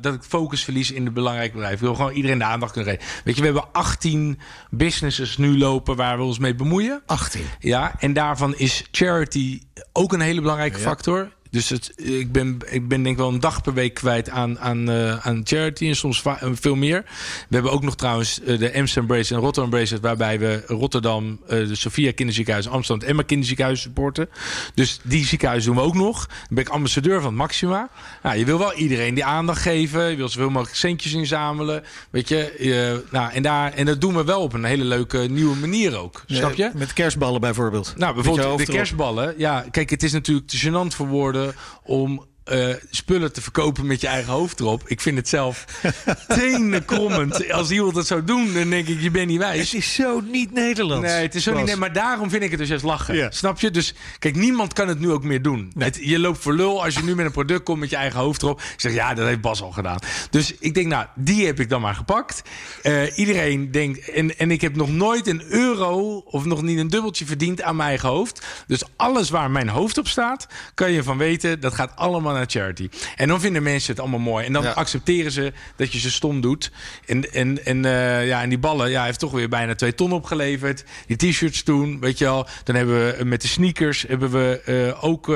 dat 0.00 0.14
ik 0.14 0.22
focus 0.22 0.64
verlies 0.64 0.90
in 0.90 1.04
de 1.04 1.10
belangrijke 1.10 1.52
bedrijven. 1.52 1.78
Ik 1.78 1.84
wil 1.84 1.94
gewoon 1.94 2.12
iedereen 2.12 2.38
de 2.38 2.44
aandacht 2.44 2.72
kunnen 2.72 2.92
geven. 2.92 3.22
Weet 3.24 3.34
je, 3.34 3.40
we 3.40 3.46
hebben 3.46 3.72
18 3.72 4.38
businesses 4.70 5.36
nu 5.36 5.58
lopen 5.58 5.96
waar 5.96 6.16
we 6.16 6.22
ons 6.22 6.38
mee 6.38 6.54
bemoeien. 6.54 7.02
18. 7.06 7.42
Ja, 7.58 7.94
en 7.98 8.12
daarvan 8.12 8.54
is 8.56 8.84
charity 8.90 9.60
ook 9.92 10.12
een 10.12 10.20
hele 10.20 10.40
belangrijke 10.40 10.78
factor. 10.78 11.30
Dus 11.50 11.68
het, 11.68 11.92
ik, 11.96 12.32
ben, 12.32 12.58
ik 12.66 12.88
ben 12.88 13.02
denk 13.02 13.14
ik 13.14 13.20
wel 13.22 13.32
een 13.32 13.40
dag 13.40 13.62
per 13.62 13.74
week 13.74 13.94
kwijt 13.94 14.30
aan, 14.30 14.58
aan, 14.58 14.90
eh, 14.90 15.26
aan 15.26 15.40
charity 15.44 15.86
en 15.86 15.96
soms 15.96 16.22
eh, 16.22 16.34
veel 16.52 16.74
meer. 16.74 17.04
We 17.48 17.54
hebben 17.54 17.72
ook 17.72 17.82
nog 17.82 17.96
trouwens 17.96 18.40
eh, 18.40 18.58
de 18.58 18.74
Amsterdam 18.74 19.06
Bracelet 19.06 19.30
en 19.30 19.44
Rotterdam 19.44 19.70
Bracelet... 19.70 20.02
waarbij 20.02 20.38
we 20.38 20.62
Rotterdam, 20.66 21.40
de 21.48 21.74
Sophia 21.74 22.12
Kinderziekenhuis... 22.12 22.68
Amsterdam 22.68 22.98
het 22.98 23.08
Emma 23.08 23.22
Kinderziekenhuis 23.22 23.80
supporten. 23.80 24.28
Dus 24.74 25.00
die 25.02 25.26
ziekenhuizen 25.26 25.72
doen 25.72 25.82
we 25.82 25.88
ook 25.88 25.94
nog. 25.94 26.26
Dan 26.26 26.36
ben 26.48 26.64
ik 26.64 26.70
ambassadeur 26.70 27.20
van 27.20 27.34
Maxima. 27.34 27.88
Nou, 28.22 28.38
je 28.38 28.44
wil 28.44 28.58
wel 28.58 28.74
iedereen 28.74 29.14
die 29.14 29.24
aandacht 29.24 29.62
geven. 29.62 30.10
Je 30.10 30.16
wil 30.16 30.28
zoveel 30.28 30.50
mogelijk 30.50 30.76
centjes 30.76 31.12
inzamelen. 31.12 31.84
Weet 32.10 32.28
je, 32.28 33.04
nou, 33.10 33.32
en, 33.32 33.42
daar, 33.42 33.72
en 33.72 33.86
dat 33.86 34.00
doen 34.00 34.16
we 34.16 34.24
wel 34.24 34.40
op 34.40 34.52
een 34.52 34.64
hele 34.64 34.84
leuke 34.84 35.18
nieuwe 35.18 35.56
manier 35.56 35.98
ook. 35.98 36.22
Snap 36.26 36.54
je? 36.54 36.70
Met 36.74 36.92
kerstballen 36.92 37.40
bijvoorbeeld. 37.40 37.94
Nou, 37.96 38.14
bijvoorbeeld 38.14 38.58
de 38.58 38.72
kerstballen. 38.72 39.34
Ja, 39.36 39.64
kijk, 39.70 39.90
het 39.90 40.02
is 40.02 40.12
natuurlijk 40.12 40.48
te 40.48 40.58
gênant 40.58 40.96
voor 40.96 41.06
woorden 41.06 41.39
om 41.88 42.20
eh, 42.50 42.74
spullen 42.90 43.32
te 43.32 43.40
verkopen 43.40 43.86
met 43.86 44.00
je 44.00 44.06
eigen 44.06 44.32
hoofd 44.32 44.60
erop. 44.60 44.82
Ik 44.86 45.00
vind 45.00 45.16
het 45.16 45.28
zelf 45.28 45.64
tenenkrommend. 46.28 47.52
Als 47.52 47.70
iemand 47.70 47.94
dat 47.94 48.06
zou 48.06 48.24
doen, 48.24 48.52
dan 48.52 48.70
denk 48.70 48.88
ik, 48.88 49.00
je 49.00 49.10
bent 49.10 49.28
niet 49.28 49.38
wijs. 49.38 49.70
Het 49.70 49.80
is 49.80 49.94
zo 49.94 50.20
niet 50.20 50.52
Nederlands. 50.52 51.06
Nee, 51.06 51.22
het 51.22 51.34
is 51.34 51.42
zo 51.42 51.54
niet. 51.54 51.66
Bas. 51.66 51.74
Maar 51.74 51.92
daarom 51.92 52.30
vind 52.30 52.42
ik 52.42 52.50
het 52.50 52.58
dus 52.58 52.68
juist 52.68 52.84
lachen. 52.84 53.14
Ja. 53.16 53.30
Snap 53.30 53.60
je? 53.60 53.70
Dus 53.70 53.94
kijk, 54.18 54.36
niemand 54.36 54.72
kan 54.72 54.88
het 54.88 55.00
nu 55.00 55.10
ook 55.10 55.24
meer 55.24 55.42
doen. 55.42 55.72
Het, 55.78 55.98
je 56.02 56.18
loopt 56.18 56.38
voor 56.38 56.54
lul 56.54 56.84
als 56.84 56.94
je 56.94 57.02
nu 57.02 57.14
met 57.14 57.26
een 57.26 57.32
product 57.32 57.62
komt 57.62 57.80
met 57.80 57.90
je 57.90 57.96
eigen 57.96 58.20
hoofd 58.20 58.42
erop. 58.42 58.62
Zeg 58.76 58.92
ja, 58.92 59.14
dat 59.14 59.26
heeft 59.26 59.40
Bas 59.40 59.62
al 59.62 59.70
gedaan. 59.70 59.98
Dus 60.30 60.54
ik 60.58 60.74
denk, 60.74 60.86
nou, 60.86 61.06
die 61.14 61.46
heb 61.46 61.60
ik 61.60 61.68
dan 61.68 61.80
maar 61.80 61.94
gepakt. 61.94 62.42
Eh, 62.82 63.18
iedereen 63.18 63.70
denkt, 63.70 64.10
en, 64.10 64.38
en 64.38 64.50
ik 64.50 64.60
heb 64.60 64.76
nog 64.76 64.90
nooit 64.90 65.26
een 65.26 65.42
euro 65.48 66.22
of 66.24 66.44
nog 66.44 66.62
niet 66.62 66.78
een 66.78 66.88
dubbeltje 66.88 67.26
verdiend 67.26 67.62
aan 67.62 67.76
mijn 67.76 67.88
eigen 67.88 68.08
hoofd. 68.08 68.46
Dus 68.66 68.82
alles 68.96 69.30
waar 69.30 69.50
mijn 69.50 69.68
hoofd 69.68 69.98
op 69.98 70.08
staat, 70.08 70.46
kan 70.74 70.92
je 70.92 71.02
van 71.02 71.18
weten, 71.18 71.60
dat 71.60 71.74
gaat 71.74 71.96
allemaal 71.96 72.32
naar 72.32 72.39
charity. 72.46 72.88
En 73.16 73.28
dan 73.28 73.40
vinden 73.40 73.62
mensen 73.62 73.90
het 73.90 74.00
allemaal 74.00 74.18
mooi. 74.18 74.46
En 74.46 74.52
dan 74.52 74.62
Ja. 74.62 74.70
accepteren 74.70 75.32
ze 75.32 75.52
dat 75.76 75.92
je 75.92 75.98
ze 75.98 76.10
stom 76.10 76.40
doet. 76.40 76.70
En, 77.06 77.32
en, 77.32 77.64
en, 77.64 77.84
eh, 77.84 78.26
ja, 78.26 78.42
en 78.42 78.48
die 78.48 78.58
ballen, 78.58 78.90
ja, 78.90 79.04
heeft 79.04 79.18
toch 79.18 79.32
weer 79.32 79.48
bijna 79.48 79.74
twee 79.74 79.94
ton 79.94 80.12
opgeleverd. 80.12 80.84
Die 81.06 81.16
t-shirts 81.16 81.62
toen, 81.62 82.00
weet 82.00 82.18
je 82.18 82.24
wel. 82.24 82.46
Dan 82.64 82.74
hebben 82.74 83.06
we 83.06 83.12
eh, 83.12 83.24
met 83.24 83.42
de 83.42 83.48
sneakers 83.48 84.04
hebben 84.08 84.30
we 84.30 84.60
eh, 84.64 85.04
ook 85.04 85.26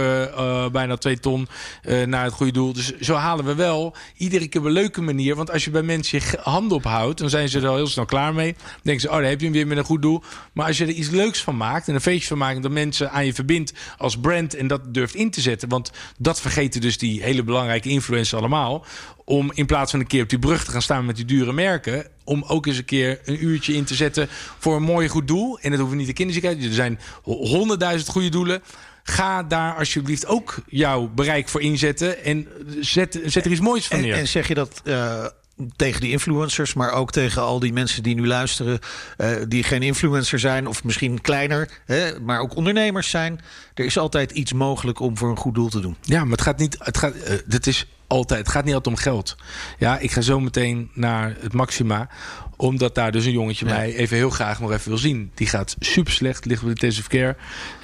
bijna 0.73 0.97
twee 0.97 1.21
ton 1.21 1.49
naar 2.07 2.25
het 2.25 2.33
goede 2.33 2.53
doel. 2.53 2.73
Dus 2.73 2.99
zo 2.99 3.15
halen 3.15 3.45
we 3.45 3.55
wel 3.55 3.95
iedere 4.17 4.49
keer 4.49 4.61
op 4.61 4.67
een 4.67 4.73
leuke 4.73 5.03
manier. 5.03 5.37
Want 5.37 5.51
als 5.51 5.65
je 5.65 5.71
bij 5.71 5.83
mensen 5.83 6.19
je 6.19 6.39
handen 6.43 6.77
ophoudt, 6.77 7.19
dan 7.19 7.31
zijn 7.31 7.49
ze 7.49 7.61
er 7.61 7.67
al 7.69 7.77
heel 7.77 7.87
snel 7.87 8.05
klaar 8.05 8.35
mee. 8.35 8.53
Dan 8.53 8.81
denken 8.83 9.03
ze, 9.03 9.09
oh, 9.11 9.15
daar 9.17 9.29
heb 9.29 9.39
je 9.39 9.45
hem 9.45 9.55
weer 9.55 9.67
met 9.67 9.79
een 9.79 9.85
goed 9.85 10.03
doel. 10.03 10.23
Maar 10.53 10.67
als 10.67 10.79
je 10.79 10.85
er 10.85 10.91
iets 10.91 11.11
leuks 11.11 11.43
van 11.43 11.57
maakt 11.57 11.89
en 11.89 11.95
een 11.95 12.01
feestje 12.01 12.29
van 12.29 12.39
maakt... 12.39 12.63
dat 12.63 12.71
mensen 12.71 13.11
aan 13.11 13.27
je 13.27 13.35
verbindt 13.35 13.73
als 13.99 14.19
brand 14.19 14.55
en 14.55 14.67
dat 14.67 14.95
durft 14.95 15.15
in 15.15 15.31
te 15.31 15.41
zetten. 15.41 15.69
Want 15.69 15.91
dat 16.19 16.41
vergeten 16.41 16.81
dus 16.85 16.99
die 16.99 17.23
hele 17.23 17.43
belangrijke 17.43 17.89
influencers 17.89 18.41
allemaal. 18.41 18.87
Om 19.25 19.51
in 19.55 19.67
plaats 19.67 19.91
van 19.91 20.01
een 20.01 20.07
keer 20.07 20.23
op 20.23 20.29
die 20.29 20.39
brug 20.39 20.65
te 20.65 20.71
gaan 20.71 20.83
staan 20.83 21.07
met 21.07 21.17
die 21.17 21.25
dure 21.25 21.53
merken... 21.53 22.07
om 22.25 22.45
ook 22.49 22.67
eens 22.67 22.77
een 22.77 22.85
keer 22.85 23.21
een 23.25 23.45
uurtje 23.45 23.75
in 23.75 23.85
te 23.85 23.95
zetten 23.95 24.29
voor 24.59 24.77
een 24.77 24.83
mooi 24.83 25.09
goed 25.09 25.29
doel. 25.29 25.59
En 25.59 25.71
dat 25.71 25.79
hoeven 25.79 25.99
niet 25.99 26.07
de 26.07 26.13
kinderziekenhuis. 26.13 26.67
Er 26.67 26.75
zijn 26.75 26.99
honderdduizend 27.23 28.11
goede 28.11 28.29
doelen. 28.29 28.63
Ga 29.03 29.43
daar 29.43 29.75
alsjeblieft 29.75 30.27
ook 30.27 30.57
jouw 30.67 31.09
bereik 31.09 31.49
voor 31.49 31.61
inzetten. 31.61 32.25
En 32.25 32.49
zet, 32.81 33.21
zet 33.25 33.45
er 33.45 33.51
iets 33.51 33.61
moois 33.61 33.87
van 33.87 34.01
neer. 34.01 34.15
en 34.15 34.29
zeg 34.29 34.49
je 34.49 34.55
dat 34.55 34.81
eh, 34.85 35.25
tegen 35.77 36.01
die 36.01 36.11
influencers, 36.11 36.75
maar 36.75 36.91
ook 36.93 37.13
tegen 37.13 37.43
al 37.43 37.59
die 37.59 37.73
mensen 37.73 38.03
die 38.03 38.15
nu 38.15 38.27
luisteren, 38.27 38.79
eh, 39.17 39.29
die 39.49 39.63
geen 39.63 39.83
influencer 39.83 40.39
zijn 40.39 40.67
of 40.67 40.85
misschien 40.85 41.21
kleiner, 41.21 41.69
hè, 41.85 42.21
maar 42.21 42.41
ook 42.41 42.57
ondernemers 42.57 43.11
zijn. 43.11 43.41
Er 43.75 43.85
is 43.85 43.99
altijd 43.99 44.31
iets 44.31 44.53
mogelijk 44.53 45.01
om 45.01 45.17
voor 45.19 45.31
een 45.31 45.37
goed 45.37 45.55
doel 45.55 45.69
te 45.69 45.81
doen. 45.81 45.97
Ja, 46.03 46.21
maar 46.23 46.31
het 46.33 46.43
gaat 46.43 46.59
niet. 46.59 46.77
Het 46.79 46.99
gaat. 46.99 47.15
eh, 47.15 47.35
dit 47.47 47.67
is 47.67 47.87
altijd. 48.07 48.41
Het 48.41 48.49
gaat 48.49 48.65
niet 48.65 48.75
altijd 48.75 48.97
om 48.97 49.03
geld. 49.03 49.37
Ja, 49.79 49.99
ik 49.99 50.11
ga 50.11 50.21
zo 50.21 50.41
meteen 50.41 50.91
naar 50.95 51.37
het 51.41 51.53
Maxima. 51.53 52.09
Omdat 52.57 52.95
daar 52.95 53.13
dus 53.13 53.25
een 53.25 53.33
jongetje 53.33 53.65
mij 53.65 53.95
even 53.95 54.17
heel 54.17 54.31
graag 54.31 54.61
nog 54.61 54.73
even 54.73 54.89
wil 54.89 54.99
zien. 54.99 55.31
Die 55.35 55.47
gaat 55.47 55.77
super 55.79 56.13
slecht, 56.13 56.45
ligt 56.45 56.61
op 56.63 56.69
de 56.69 56.75
intensive 56.75 57.09
care. 57.09 57.37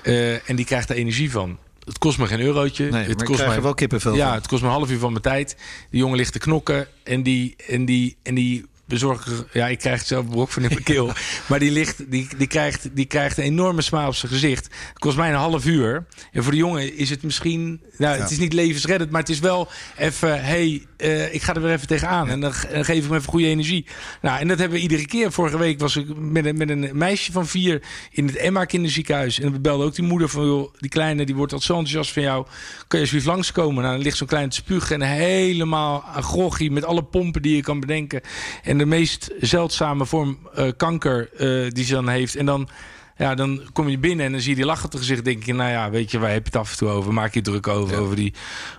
eh, 0.02 0.48
en 0.50 0.56
die 0.56 0.64
krijgt 0.64 0.88
daar 0.88 0.96
energie 0.96 1.30
van. 1.30 1.58
Het 1.84 1.98
kost 1.98 2.18
me 2.18 2.26
geen 2.26 2.40
eurotje. 2.40 2.90
Nee, 2.90 3.04
het 3.04 3.22
kost 3.22 3.46
mij- 3.46 3.62
wel 3.62 3.74
kippenvel 3.74 4.14
Ja, 4.14 4.34
het 4.34 4.46
kost 4.46 4.62
me 4.62 4.68
een 4.68 4.74
half 4.74 4.90
uur 4.90 4.98
van 4.98 5.10
mijn 5.10 5.22
tijd. 5.22 5.56
Die 5.90 6.00
jongen 6.00 6.16
ligt 6.16 6.32
te 6.32 6.38
knokken. 6.38 6.88
En 7.02 7.22
die, 7.22 7.54
en 7.68 7.84
die, 7.84 8.16
en 8.22 8.34
die 8.34 8.66
bezorger... 8.90 9.46
Ja, 9.52 9.68
ik 9.68 9.78
krijg 9.78 9.98
het 9.98 10.06
zelf 10.06 10.24
een 10.24 10.30
brok 10.30 10.50
van 10.50 10.62
in 10.62 10.68
mijn 10.68 10.82
keel. 10.82 11.12
maar 11.48 11.58
die, 11.58 11.70
ligt, 11.70 12.10
die, 12.10 12.28
die, 12.36 12.46
krijgt, 12.46 12.88
die 12.96 13.04
krijgt 13.04 13.38
een 13.38 13.44
enorme 13.44 13.82
smaal 13.82 14.08
op 14.08 14.14
zijn 14.14 14.32
gezicht. 14.32 14.64
Het 14.64 14.98
kost 14.98 15.16
mij 15.16 15.28
een 15.28 15.34
half 15.34 15.66
uur. 15.66 16.06
En 16.32 16.42
voor 16.42 16.52
de 16.52 16.58
jongen 16.58 16.96
is 16.96 17.10
het 17.10 17.22
misschien... 17.22 17.80
Nou, 17.96 18.16
Ja. 18.16 18.22
het 18.22 18.30
is 18.30 18.38
niet 18.38 18.52
levensreddend, 18.52 19.10
maar 19.10 19.20
het 19.20 19.30
is 19.30 19.38
wel 19.38 19.68
even... 19.96 20.44
hey, 20.44 20.86
eh, 20.96 21.34
ik 21.34 21.42
ga 21.42 21.54
er 21.54 21.62
weer 21.62 21.72
even 21.72 21.86
tegenaan. 21.86 22.28
En 22.28 22.40
dan, 22.40 22.52
dan 22.72 22.84
geef 22.84 22.96
ik 22.96 23.02
hem 23.02 23.14
even 23.14 23.28
goede 23.28 23.46
energie. 23.46 23.86
Nou, 24.22 24.40
en 24.40 24.48
dat 24.48 24.58
hebben 24.58 24.76
we 24.76 24.82
iedere 24.82 25.06
keer. 25.06 25.32
Vorige 25.32 25.58
week 25.58 25.80
was 25.80 25.96
ik 25.96 26.16
met 26.16 26.46
een, 26.46 26.56
met 26.56 26.70
een 26.70 26.90
meisje 26.92 27.32
van 27.32 27.46
vier... 27.46 27.82
in 28.10 28.26
het 28.26 28.36
Emma 28.36 28.64
kinderziekenhuis. 28.64 29.40
En 29.40 29.52
we 29.52 29.60
belden 29.60 29.86
ook 29.86 29.94
die 29.94 30.04
moeder 30.04 30.28
van... 30.28 30.46
Joh, 30.46 30.74
die 30.78 30.90
kleine, 30.90 31.24
die 31.26 31.34
wordt 31.34 31.52
al 31.52 31.60
zo 31.60 31.72
enthousiast 31.72 32.12
van 32.12 32.22
jou. 32.22 32.44
Kan 32.44 32.98
je 32.98 32.98
alsjeblieft 32.98 33.26
langskomen? 33.26 33.82
Nou, 33.82 33.94
dan 33.94 34.04
ligt 34.04 34.16
zo'n 34.16 34.26
klein 34.26 34.52
spugen... 34.52 35.02
en 35.02 35.08
helemaal 35.08 36.04
groggy 36.20 36.68
met 36.68 36.84
alle 36.84 37.02
pompen 37.02 37.42
die 37.42 37.56
je 37.56 37.62
kan 37.62 37.80
bedenken. 37.80 38.20
En 38.62 38.79
de 38.80 38.86
meest 38.86 39.30
zeldzame 39.40 40.06
vorm 40.06 40.38
eh, 40.54 40.68
kanker 40.76 41.28
eh, 41.36 41.70
die 41.70 41.84
ze 41.84 41.92
dan 41.92 42.08
heeft. 42.08 42.36
En 42.36 42.46
dan... 42.46 42.68
Ja, 43.16 43.34
dan 43.34 43.62
kom 43.72 43.88
je 43.88 43.98
binnen 43.98 44.26
en 44.26 44.32
dan 44.32 44.40
zie 44.40 44.50
je 44.50 44.56
die 44.56 44.64
lach 44.64 44.84
op 44.84 44.90
het 44.92 45.00
gezicht. 45.00 45.24
denk 45.24 45.44
je, 45.44 45.54
nou 45.54 45.70
ja, 45.70 45.90
weet 45.90 46.10
je, 46.10 46.18
waar 46.18 46.30
heb 46.30 46.38
je 46.46 46.50
het 46.52 46.56
af 46.56 46.70
en 46.70 46.76
toe 46.76 46.88
over? 46.88 47.12
Maak 47.12 47.34
je 47.34 47.40
druk 47.40 47.68
over, 47.68 47.98
over 47.98 48.16
die, 48.16 48.34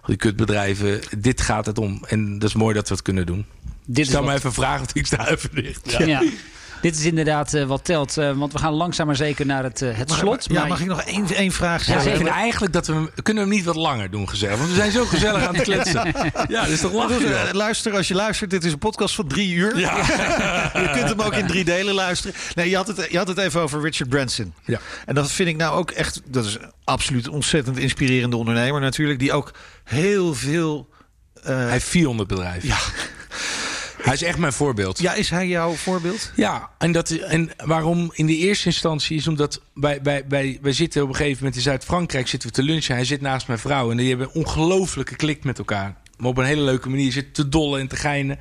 die 0.05 0.15
kutbedrijven. 0.15 0.99
Dit 1.17 1.41
gaat 1.41 1.65
het 1.65 1.77
om. 1.77 2.03
En 2.07 2.39
dat 2.39 2.49
is 2.49 2.55
mooi 2.55 2.75
dat 2.75 2.87
we 2.87 2.93
het 2.93 3.03
kunnen 3.03 3.25
doen. 3.25 3.45
Dit 3.85 4.11
wat- 4.11 4.23
me 4.25 4.33
even 4.33 4.53
vragen 4.53 4.85
of 4.85 4.93
ik 4.93 5.05
sta 5.05 5.29
even 5.29 5.49
dicht. 5.55 5.91
Ja. 5.97 6.23
Dit 6.81 6.95
is 6.97 7.05
inderdaad 7.05 7.53
eh, 7.53 7.63
wat 7.65 7.83
telt, 7.85 8.17
eh, 8.17 8.31
want 8.31 8.51
we 8.53 8.59
gaan 8.59 8.73
langzaam 8.73 9.05
maar 9.07 9.15
zeker 9.15 9.45
naar 9.45 9.63
het, 9.63 9.81
eh, 9.81 9.89
het 9.97 10.11
slot. 10.11 10.45
Ja, 10.47 10.59
Maar- 10.59 10.67
mag 10.67 10.79
ik 10.79 10.85
nog 10.87 11.01
één, 11.01 11.25
één 11.35 11.51
vraag 11.51 11.77
Ja, 11.85 11.99
stellen? 11.99 12.07
ik 12.11 12.15
vind 12.25 12.29
eigenlijk 12.29 12.73
dat 12.73 12.87
we 12.87 12.93
hem, 12.93 13.09
kunnen 13.23 13.43
we 13.43 13.49
hem 13.49 13.57
niet 13.57 13.65
wat 13.67 13.75
langer 13.75 14.11
doen, 14.11 14.29
gezellig. 14.29 14.57
Want 14.57 14.69
we 14.69 14.75
zijn 14.75 14.91
zo 14.91 15.05
gezellig 15.05 15.47
aan 15.47 15.55
het 15.55 15.63
kletsen. 15.63 16.13
Ja, 16.47 16.61
dat 16.61 16.67
is 16.69 16.81
toch 16.81 16.93
lachen. 16.93 17.55
Luister, 17.55 17.93
als 17.95 18.07
je 18.07 18.13
luistert, 18.13 18.49
dit 18.49 18.63
is 18.63 18.71
een 18.71 18.77
podcast 18.77 19.15
van 19.15 19.27
drie 19.27 19.53
uur. 19.53 19.77
je 19.79 20.89
kunt 20.93 21.09
hem 21.09 21.21
ook 21.21 21.33
in 21.35 21.47
drie 21.47 21.63
delen 21.63 21.93
luisteren. 21.93 22.35
Nee, 22.55 22.69
je 22.69 22.75
had 22.75 22.87
het, 22.87 23.07
je 23.11 23.17
had 23.17 23.27
het 23.27 23.37
even 23.37 23.61
over 23.61 23.81
Richard 23.81 24.09
Branson. 24.09 24.53
Ja. 24.65 24.79
En 25.05 25.15
dat 25.15 25.31
vind 25.31 25.49
ik 25.49 25.57
nou 25.57 25.75
ook 25.77 25.91
echt... 25.91 26.21
Dat 26.25 26.45
is 26.45 26.57
absoluut 26.83 27.27
ontzettend 27.27 27.77
inspirerende 27.77 28.35
ondernemer 28.37 28.81
natuurlijk. 28.81 29.19
Die 29.19 29.33
ook 29.33 29.51
heel 29.83 30.33
veel... 30.33 30.89
eh, 31.43 31.55
Hij 31.55 31.69
heeft 31.71 31.87
400 31.87 32.27
bedrijven. 32.29 32.67
Ja. 32.69 32.77
Hij 34.01 34.13
is 34.13 34.23
echt 34.23 34.37
mijn 34.37 34.53
voorbeeld. 34.53 34.99
ja, 34.99 35.13
is 35.13 35.29
hij 35.29 35.47
jouw 35.47 35.73
voorbeeld? 35.73 36.31
Ja, 36.35 36.69
en, 36.77 36.91
dat, 36.91 37.09
en 37.09 37.51
waarom 37.57 38.11
in 38.13 38.25
de 38.25 38.37
eerste 38.37 38.65
instantie 38.65 39.17
is 39.17 39.27
omdat 39.27 39.61
wij, 39.73 39.99
wij, 40.03 40.25
wij, 40.27 40.59
wij 40.61 40.73
zitten 40.73 41.01
op 41.01 41.09
een 41.09 41.15
gegeven 41.15 41.37
moment 41.37 41.55
in 41.55 41.61
Zuid-Frankrijk 41.61 42.27
zitten 42.27 42.49
we 42.49 42.55
te 42.55 42.63
lunchen. 42.63 42.95
Hij 42.95 43.05
zit 43.05 43.21
naast 43.21 43.47
mijn 43.47 43.59
vrouw 43.59 43.91
en 43.91 43.97
die 43.97 44.09
hebben 44.09 44.27
een 44.27 44.33
ongelofelijke 44.33 45.15
klik 45.15 45.43
met 45.43 45.57
elkaar. 45.57 45.95
Maar 46.17 46.29
op 46.29 46.37
een 46.37 46.45
hele 46.45 46.61
leuke 46.61 46.89
manier 46.89 47.11
zitten 47.11 47.33
te 47.33 47.49
dollen 47.49 47.79
en 47.79 47.87
te 47.87 47.95
geinen. 47.95 48.39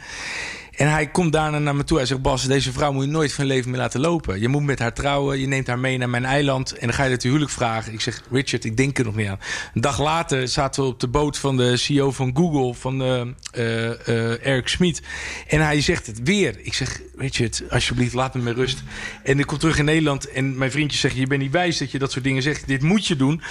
En 0.80 0.90
hij 0.90 1.06
komt 1.06 1.32
daarna 1.32 1.58
naar 1.58 1.76
me 1.76 1.84
toe. 1.84 1.96
Hij 1.96 2.06
zegt: 2.06 2.22
Bas, 2.22 2.46
deze 2.46 2.72
vrouw 2.72 2.92
moet 2.92 3.04
je 3.04 3.10
nooit 3.10 3.32
van 3.32 3.44
leven 3.44 3.70
meer 3.70 3.80
laten 3.80 4.00
lopen. 4.00 4.40
Je 4.40 4.48
moet 4.48 4.62
met 4.62 4.78
haar 4.78 4.92
trouwen. 4.92 5.38
Je 5.38 5.46
neemt 5.46 5.66
haar 5.66 5.78
mee 5.78 5.98
naar 5.98 6.08
mijn 6.08 6.24
eiland. 6.24 6.72
En 6.72 6.86
dan 6.86 6.96
ga 6.96 7.04
je 7.04 7.10
het 7.10 7.22
huwelijk 7.22 7.50
vragen. 7.50 7.92
Ik 7.92 8.00
zeg: 8.00 8.22
Richard, 8.30 8.64
ik 8.64 8.76
denk 8.76 8.98
er 8.98 9.04
nog 9.04 9.16
niet 9.16 9.28
aan. 9.28 9.38
Een 9.74 9.80
dag 9.80 10.00
later 10.00 10.48
zaten 10.48 10.82
we 10.82 10.88
op 10.88 11.00
de 11.00 11.08
boot 11.08 11.38
van 11.38 11.56
de 11.56 11.76
CEO 11.76 12.10
van 12.10 12.36
Google, 12.36 12.74
van 12.74 13.02
uh, 13.02 13.20
uh, 13.58 14.46
Eric 14.46 14.68
Schmid. 14.68 15.02
En 15.48 15.60
hij 15.60 15.80
zegt 15.80 16.06
het 16.06 16.22
weer. 16.22 16.58
Ik 16.62 16.74
zeg: 16.74 17.00
Richard, 17.16 17.62
alsjeblieft, 17.70 18.14
laat 18.14 18.34
me 18.34 18.42
met 18.42 18.56
rust. 18.56 18.82
En 19.22 19.38
ik 19.38 19.46
kom 19.46 19.58
terug 19.58 19.78
in 19.78 19.84
Nederland. 19.84 20.30
En 20.30 20.58
mijn 20.58 20.70
vriendjes 20.70 21.00
zeggen: 21.00 21.20
Je 21.20 21.26
bent 21.26 21.40
niet 21.40 21.52
wijs 21.52 21.78
dat 21.78 21.90
je 21.90 21.98
dat 21.98 22.12
soort 22.12 22.24
dingen 22.24 22.42
zegt. 22.42 22.66
Dit 22.66 22.82
moet 22.82 23.06
je 23.06 23.16
doen. 23.16 23.42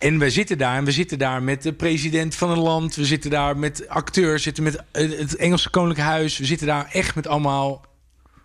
En 0.00 0.18
we 0.18 0.30
zitten 0.30 0.58
daar 0.58 0.76
en 0.76 0.84
we 0.84 0.92
zitten 0.92 1.18
daar 1.18 1.42
met 1.42 1.62
de 1.62 1.72
president 1.72 2.34
van 2.34 2.50
een 2.50 2.58
land. 2.58 2.94
We 2.94 3.04
zitten 3.04 3.30
daar 3.30 3.58
met 3.58 3.88
acteurs, 3.88 4.42
zitten 4.42 4.62
met 4.62 4.84
het 4.92 5.36
Engelse 5.36 5.70
Koninklijk 5.70 6.08
Huis. 6.08 6.38
We 6.38 6.44
zitten 6.44 6.66
daar 6.66 6.88
echt 6.92 7.14
met 7.14 7.26
allemaal 7.26 7.84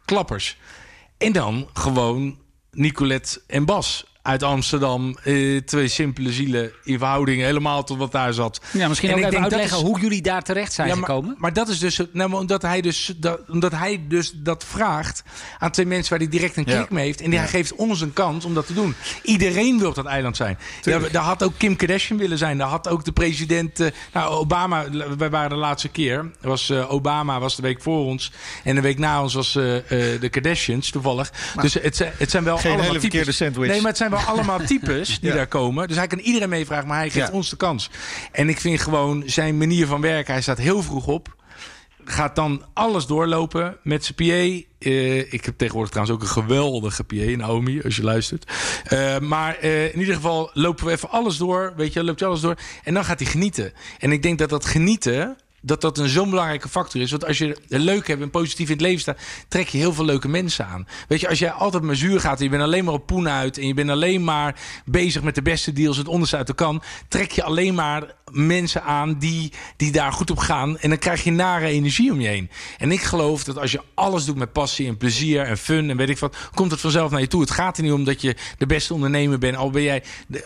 klappers. 0.06 0.58
En 1.18 1.32
dan 1.32 1.70
gewoon 1.74 2.40
Nicolette 2.72 3.42
en 3.48 3.66
Bas 3.66 4.15
uit 4.26 4.44
Amsterdam. 4.44 5.18
Eh, 5.24 5.58
twee 5.62 5.88
simpele 5.88 6.32
zielen 6.32 6.72
in 6.84 6.98
verhouding 6.98 7.42
helemaal 7.42 7.84
tot 7.84 7.98
wat 7.98 8.12
daar 8.12 8.34
zat. 8.34 8.62
Ja, 8.72 8.88
misschien 8.88 9.10
En 9.10 9.16
ook 9.16 9.22
ik 9.22 9.28
even 9.28 9.40
denk 9.40 9.52
dat 9.52 9.60
uitleggen 9.60 9.78
is- 9.88 9.92
hoe 9.94 10.00
jullie 10.02 10.22
daar 10.22 10.42
terecht 10.42 10.74
zijn 10.74 10.88
Ja, 10.88 10.96
maar, 10.96 11.06
gekomen. 11.06 11.36
Maar 11.38 11.54
dat 11.54 11.68
is 11.68 11.80
dus, 11.80 11.98
nou, 12.12 12.30
maar 12.30 12.40
omdat, 12.40 12.62
hij 12.62 12.82
dus 12.82 13.14
dat, 13.18 13.40
omdat 13.50 13.72
hij 13.72 14.02
dus 14.08 14.32
dat 14.36 14.64
vraagt 14.68 15.24
aan 15.60 15.72
twee 15.72 15.86
mensen 15.86 16.10
waar 16.10 16.20
hij 16.20 16.30
direct 16.30 16.58
een 16.58 16.64
klik 16.64 16.78
Ja. 16.78 16.86
mee 16.90 17.06
heeft. 17.06 17.22
En 17.22 17.30
die, 17.30 17.40
hij 17.40 17.48
geeft 17.48 17.76
ons 17.76 18.02
een 18.02 18.14
kans 18.14 18.46
om 18.46 18.54
dat 18.54 18.68
te 18.68 18.74
doen. 18.74 18.96
Iedereen 19.24 19.80
wil 19.80 19.90
op 19.90 19.96
dat 19.96 20.06
eiland 20.06 20.36
zijn. 20.38 20.58
Ja, 20.82 21.00
daar 21.12 21.24
had 21.24 21.44
ook 21.44 21.54
Kim 21.58 21.76
Kardashian 21.76 22.20
willen 22.20 22.38
zijn. 22.38 22.58
Daar 22.58 22.68
had 22.68 22.88
ook 22.90 23.06
de 23.06 23.12
president. 23.12 23.80
eh, 23.80 23.88
nou, 24.14 24.34
Obama, 24.34 24.86
wij 25.18 25.30
waren 25.30 25.50
de 25.50 25.56
laatste 25.56 25.88
keer. 25.90 26.32
Was, 26.42 26.70
eh, 26.70 26.92
Obama 26.92 27.40
was 27.40 27.56
de 27.56 27.62
week 27.62 27.82
voor 27.82 28.06
ons. 28.06 28.32
En 28.64 28.76
de 28.76 28.82
week 28.82 28.98
na 29.00 29.22
ons 29.22 29.34
was 29.34 29.56
eh, 29.56 29.76
eh, 29.78 30.22
de 30.22 30.30
Kardashians 30.30 30.90
toevallig. 30.90 31.32
dus 31.62 31.74
het, 31.74 31.96
zijn- 31.96 32.14
het 32.18 32.32
zijn 32.32 32.44
wel 32.44 32.58
Geen 32.58 32.66
allemaal 32.72 32.88
hele 32.88 33.00
verkeerde 33.00 33.32
sandwich. 33.32 33.68
Nee, 33.70 33.78
maar 33.82 33.88
het 33.90 33.98
zijn 33.98 34.10
allemaal 34.32 34.60
types 34.60 35.20
die 35.20 35.30
Ja. 35.30 35.36
daar 35.36 35.48
komen. 35.48 35.88
Dus 35.88 35.98
hij 35.98 36.08
kan 36.08 36.20
iedereen 36.20 36.50
meevragen, 36.50 36.88
maar 36.88 36.98
hij 36.98 37.10
geeft 37.10 37.32
ons 37.32 37.50
de 37.50 37.56
kans. 37.58 37.90
En 38.32 38.50
ik 38.50 38.60
vind 38.60 38.82
gewoon 38.82 39.24
zijn 39.26 39.58
manier 39.58 39.88
van 39.88 40.02
werken. 40.02 40.34
Hij 40.34 40.42
staat 40.42 40.58
heel 40.58 40.84
vroeg 40.84 41.08
op. 41.08 41.36
Gaat 42.08 42.36
dan 42.36 42.64
alles 42.74 43.06
doorlopen 43.06 43.78
met 43.84 44.06
zijn 44.06 44.16
PA. 44.16 44.64
Eh, 44.80 45.34
ik 45.34 45.46
heb 45.46 45.58
tegenwoordig 45.58 45.92
trouwens 45.92 46.18
ook 46.18 46.24
een 46.24 46.44
geweldige 46.44 47.04
PA, 47.04 47.16
Naomi, 47.16 47.82
als 47.82 47.96
je 47.96 48.04
luistert. 48.04 48.52
Eh, 48.84 49.20
maar 49.20 49.56
eh, 49.58 49.94
in 49.94 50.00
ieder 50.00 50.16
geval 50.16 50.50
lopen 50.54 50.86
we 50.86 50.92
even 50.92 51.10
alles 51.10 51.38
door. 51.38 51.74
Weet 51.76 51.94
je, 51.94 52.04
loopt 52.04 52.20
je 52.20 52.26
alles 52.26 52.42
door. 52.42 52.56
En 52.84 52.94
dan 52.94 53.06
gaat 53.06 53.20
hij 53.20 53.28
genieten. 53.30 53.74
En 54.00 54.12
ik 54.12 54.22
denk 54.22 54.38
dat 54.40 54.50
dat 54.50 54.66
genieten 54.66 55.38
dat 55.66 55.82
dat 55.82 55.98
een 55.98 56.10
zo'n 56.10 56.30
belangrijke 56.30 56.70
factor 56.70 57.02
is. 57.02 57.12
Want 57.12 57.26
als 57.26 57.38
je 57.38 57.58
leuk 57.68 58.08
hebt 58.08 58.22
en 58.22 58.30
positief 58.30 58.68
in 58.68 58.74
het 58.74 58.82
leven 58.82 59.02
staat, 59.02 59.20
trek 59.48 59.68
je 59.68 59.78
heel 59.78 59.94
veel 59.94 60.06
leuke 60.06 60.28
mensen 60.28 60.66
aan. 60.66 60.88
Weet 61.08 61.20
je, 61.20 61.30
als 61.30 61.40
jij 61.40 61.52
altijd 61.52 61.84
maar 61.84 61.96
zuur 61.96 62.20
gaat 62.20 62.38
en 62.38 62.44
je 62.44 62.50
bent 62.50 62.64
alleen 62.64 62.86
maar 62.86 62.94
op 62.94 63.06
poen 63.06 63.30
uit 63.30 63.58
en 63.58 63.68
je 63.68 63.74
bent 63.74 63.90
alleen 63.90 64.24
maar 64.24 64.60
bezig 64.86 65.24
met 65.24 65.36
de 65.36 65.42
beste 65.42 65.74
deals, 65.74 65.98
het 65.98 66.08
onderste 66.08 66.38
uit 66.38 66.48
de 66.48 66.54
kan, 66.54 66.82
trek 67.08 67.32
je 67.32 67.44
alleen 67.44 67.74
maar 67.74 68.14
mensen 68.32 68.84
aan 68.84 69.16
die, 69.20 69.52
die 69.78 69.92
daar 69.92 70.12
goed 70.12 70.32
op 70.32 70.38
gaan. 70.38 70.78
En 70.78 70.90
dan 70.90 70.98
krijg 70.98 71.24
je 71.24 71.32
nare 71.32 71.68
energie 71.68 72.12
om 72.12 72.22
je 72.22 72.28
heen. 72.28 72.50
En 72.78 72.92
ik 72.92 73.02
geloof 73.02 73.44
dat 73.44 73.60
als 73.60 73.72
je 73.72 73.82
alles 73.94 74.26
doet 74.26 74.38
met 74.38 74.52
passie 74.52 74.88
en 74.88 74.98
plezier 74.98 75.42
en 75.42 75.58
fun 75.58 75.90
en 75.90 75.98
weet 75.98 76.10
ik 76.10 76.18
wat, 76.18 76.38
komt 76.54 76.72
het 76.72 76.80
vanzelf 76.82 77.12
naar 77.12 77.20
je 77.20 77.28
toe. 77.28 77.42
Het 77.42 77.52
gaat 77.52 77.78
er 77.78 77.84
niet 77.84 77.92
om 77.92 78.04
dat 78.04 78.22
je 78.22 78.36
de 78.58 78.66
beste 78.66 78.94
ondernemer 78.94 79.38
bent. 79.38 79.56
Al 79.56 79.70
ben 79.70 79.82
jij 79.82 80.04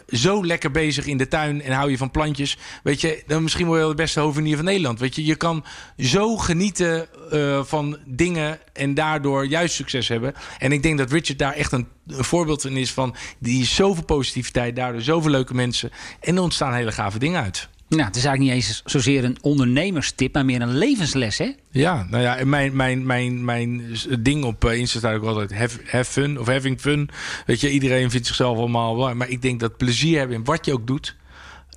zo 0.08 0.46
lekker 0.46 0.72
bezig 0.72 1.06
in 1.06 1.18
de 1.18 1.28
tuin 1.28 1.62
en 1.62 1.72
hou 1.72 1.92
je 1.92 1.98
van 1.98 2.12
plantjes. 2.12 2.58
Weet 2.84 3.02
je, 3.02 3.24
dan 3.28 3.44
misschien 3.44 3.70
wel 3.70 3.90
de 3.90 3.96
beste 3.96 4.20
hovenier 4.20 4.56
van 4.56 4.66
Nederland. 4.66 5.00
Weet 5.00 5.09
je, 5.16 5.26
je 5.26 5.36
kan 5.36 5.66
zo 5.98 6.38
genieten 6.38 7.08
eh, 7.32 7.64
van 7.64 7.98
dingen 8.06 8.60
en 8.74 8.94
daardoor 8.94 9.46
juist 9.46 9.76
succes 9.76 10.08
hebben. 10.08 10.34
En 10.58 10.72
ik 10.72 10.84
denk 10.84 10.98
dat 10.98 11.12
Richard 11.12 11.40
daar 11.40 11.54
echt 11.54 11.72
een, 11.72 11.88
een 12.08 12.24
voorbeeld 12.24 12.66
in 12.66 12.78
is 12.78 12.92
van 12.92 13.16
die 13.40 13.62
is 13.62 13.76
zoveel 13.76 14.04
positiviteit, 14.04 14.76
daardoor 14.76 15.02
zoveel 15.02 15.32
leuke 15.32 15.54
mensen. 15.54 15.92
En 16.20 16.36
er 16.36 16.42
ontstaan 16.42 16.74
hele 16.74 16.92
gave 16.92 17.20
dingen 17.20 17.42
uit. 17.42 17.70
Nou, 17.90 18.04
het 18.04 18.16
is 18.16 18.26
eigenlijk 18.26 18.56
niet 18.56 18.68
eens 18.68 18.82
zozeer 18.86 19.24
een 19.24 19.38
ondernemerstip, 19.42 20.34
maar 20.34 20.46
meer 20.46 20.62
een 20.62 20.78
levensles, 20.78 21.38
hè? 21.38 21.52
Ja, 21.72 22.08
nou 22.10 22.24
ja, 22.24 22.46
mijn, 22.46 22.76
mijn, 22.76 23.06
mijn, 23.06 23.46
mijn 23.46 23.98
ding 24.20 24.44
op 24.44 24.66
eh, 24.66 24.78
Insta 24.78 24.98
staat 24.98 25.16
ook 25.16 25.24
altijd 25.24 25.54
have, 25.54 25.80
have 25.86 26.12
fun 26.12 26.40
of 26.40 26.48
having 26.48 26.80
fun. 26.80 27.10
Weet 27.46 27.60
je, 27.60 27.72
iedereen 27.72 28.12
vindt 28.12 28.28
zichzelf 28.28 28.58
allemaal 28.58 28.98
wel. 28.98 29.16
Maar 29.16 29.30
ik 29.30 29.42
denk 29.42 29.60
dat 29.60 29.78
plezier 29.78 30.18
hebben 30.18 30.38
in 30.38 30.44
wat 30.44 30.66
je 30.66 30.74
ook 30.74 30.88
doet. 30.88 31.16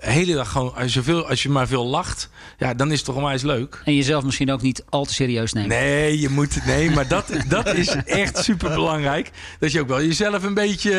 De 0.03 0.11
hele 0.11 0.34
dag 0.34 0.50
gewoon, 0.50 0.74
als 0.74 0.94
je, 0.94 1.03
veel, 1.03 1.28
als 1.28 1.42
je 1.42 1.48
maar 1.48 1.66
veel 1.66 1.86
lacht, 1.86 2.28
ja, 2.59 2.74
dan 2.74 2.90
is 2.90 2.96
het 2.96 3.05
toch 3.05 3.14
onwijs 3.16 3.42
leuk. 3.42 3.82
En 3.84 3.94
jezelf 3.94 4.24
misschien 4.24 4.50
ook 4.53 4.62
niet 4.62 4.84
al 4.88 5.05
te 5.05 5.14
serieus 5.14 5.53
nemen. 5.53 5.68
Nee, 5.68 6.20
je 6.20 6.28
moet, 6.28 6.64
nee 6.64 6.90
maar 6.90 7.09
dat, 7.09 7.26
dat 7.48 7.74
is 7.74 7.88
echt 8.05 8.44
super 8.44 8.74
belangrijk. 8.74 9.30
Dat 9.59 9.72
je 9.72 9.80
ook 9.80 9.88
wel 9.88 10.03
jezelf 10.03 10.42
een 10.42 10.55
beetje 10.55 10.92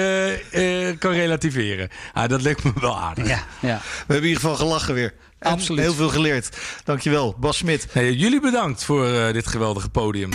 eh, 0.51 0.99
kan 0.99 1.11
relativeren. 1.11 1.89
Ah, 2.13 2.29
dat 2.29 2.41
lijkt 2.41 2.63
me 2.63 2.71
wel 2.79 2.99
aardig. 2.99 3.27
Ja, 3.27 3.43
ja. 3.59 3.77
We 3.77 3.93
hebben 3.97 4.17
in 4.17 4.23
ieder 4.23 4.41
geval 4.41 4.55
gelachen 4.55 4.93
weer. 4.93 5.13
En 5.39 5.51
Absoluut. 5.51 5.83
Heel 5.83 5.93
veel 5.93 6.09
geleerd. 6.09 6.57
Dankjewel, 6.83 7.35
Bas 7.39 7.57
Smit. 7.57 7.87
Nee, 7.93 8.17
jullie 8.17 8.41
bedankt 8.41 8.83
voor 8.83 9.07
eh, 9.07 9.33
dit 9.33 9.47
geweldige 9.47 9.89
podium. 9.89 10.29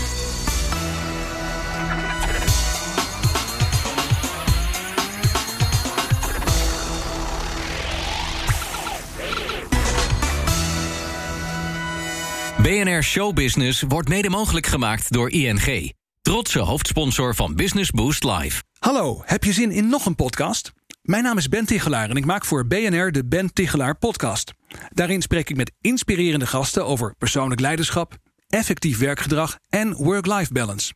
BNR 12.69 13.03
Showbusiness 13.03 13.83
wordt 13.83 14.09
mede 14.09 14.31
mogelijk 14.31 14.67
gemaakt 14.67 15.13
door 15.13 15.31
ING. 15.31 15.93
Trotse 16.23 16.59
hoofdsponsor 16.59 17.35
van 17.35 17.55
Business 17.55 17.91
Boost 17.91 18.25
Live. 18.25 18.63
Hallo, 18.79 19.23
heb 19.25 19.45
je 19.45 19.53
zin 19.53 19.71
in 19.71 19.89
nog 19.89 20.07
een 20.07 20.15
podcast? 20.15 20.73
Mijn 21.03 21.23
naam 21.23 21.39
is 21.39 21.49
Ben 21.49 21.67
Tichelaar 21.67 22.11
en 22.11 22.17
ik 22.17 22.25
maak 22.25 22.45
voor 22.45 22.67
BNR 22.67 23.13
de 23.13 23.25
Ben 23.25 23.53
Tichelaar 23.53 23.99
Podcast. 23.99 24.53
Daarin 24.89 25.23
spreek 25.23 25.51
ik 25.51 25.57
met 25.57 25.73
inspirerende 25.81 26.47
gasten 26.47 26.87
over 26.87 27.15
persoonlijk 27.19 27.61
leiderschap, 27.61 28.17
effectief 28.49 28.99
werkgedrag 28.99 29.59
en 29.69 29.95
work-life 29.95 30.53
balance. 30.53 30.93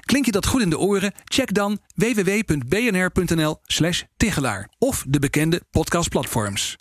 Klink 0.00 0.24
je 0.24 0.32
dat 0.32 0.46
goed 0.46 0.62
in 0.62 0.70
de 0.70 0.78
oren? 0.78 1.12
Check 1.24 1.54
dan 1.54 1.78
www.bnr.nl/slash 1.94 4.02
Tichelaar 4.16 4.70
of 4.78 5.04
de 5.08 5.18
bekende 5.18 5.62
podcastplatforms. 5.70 6.74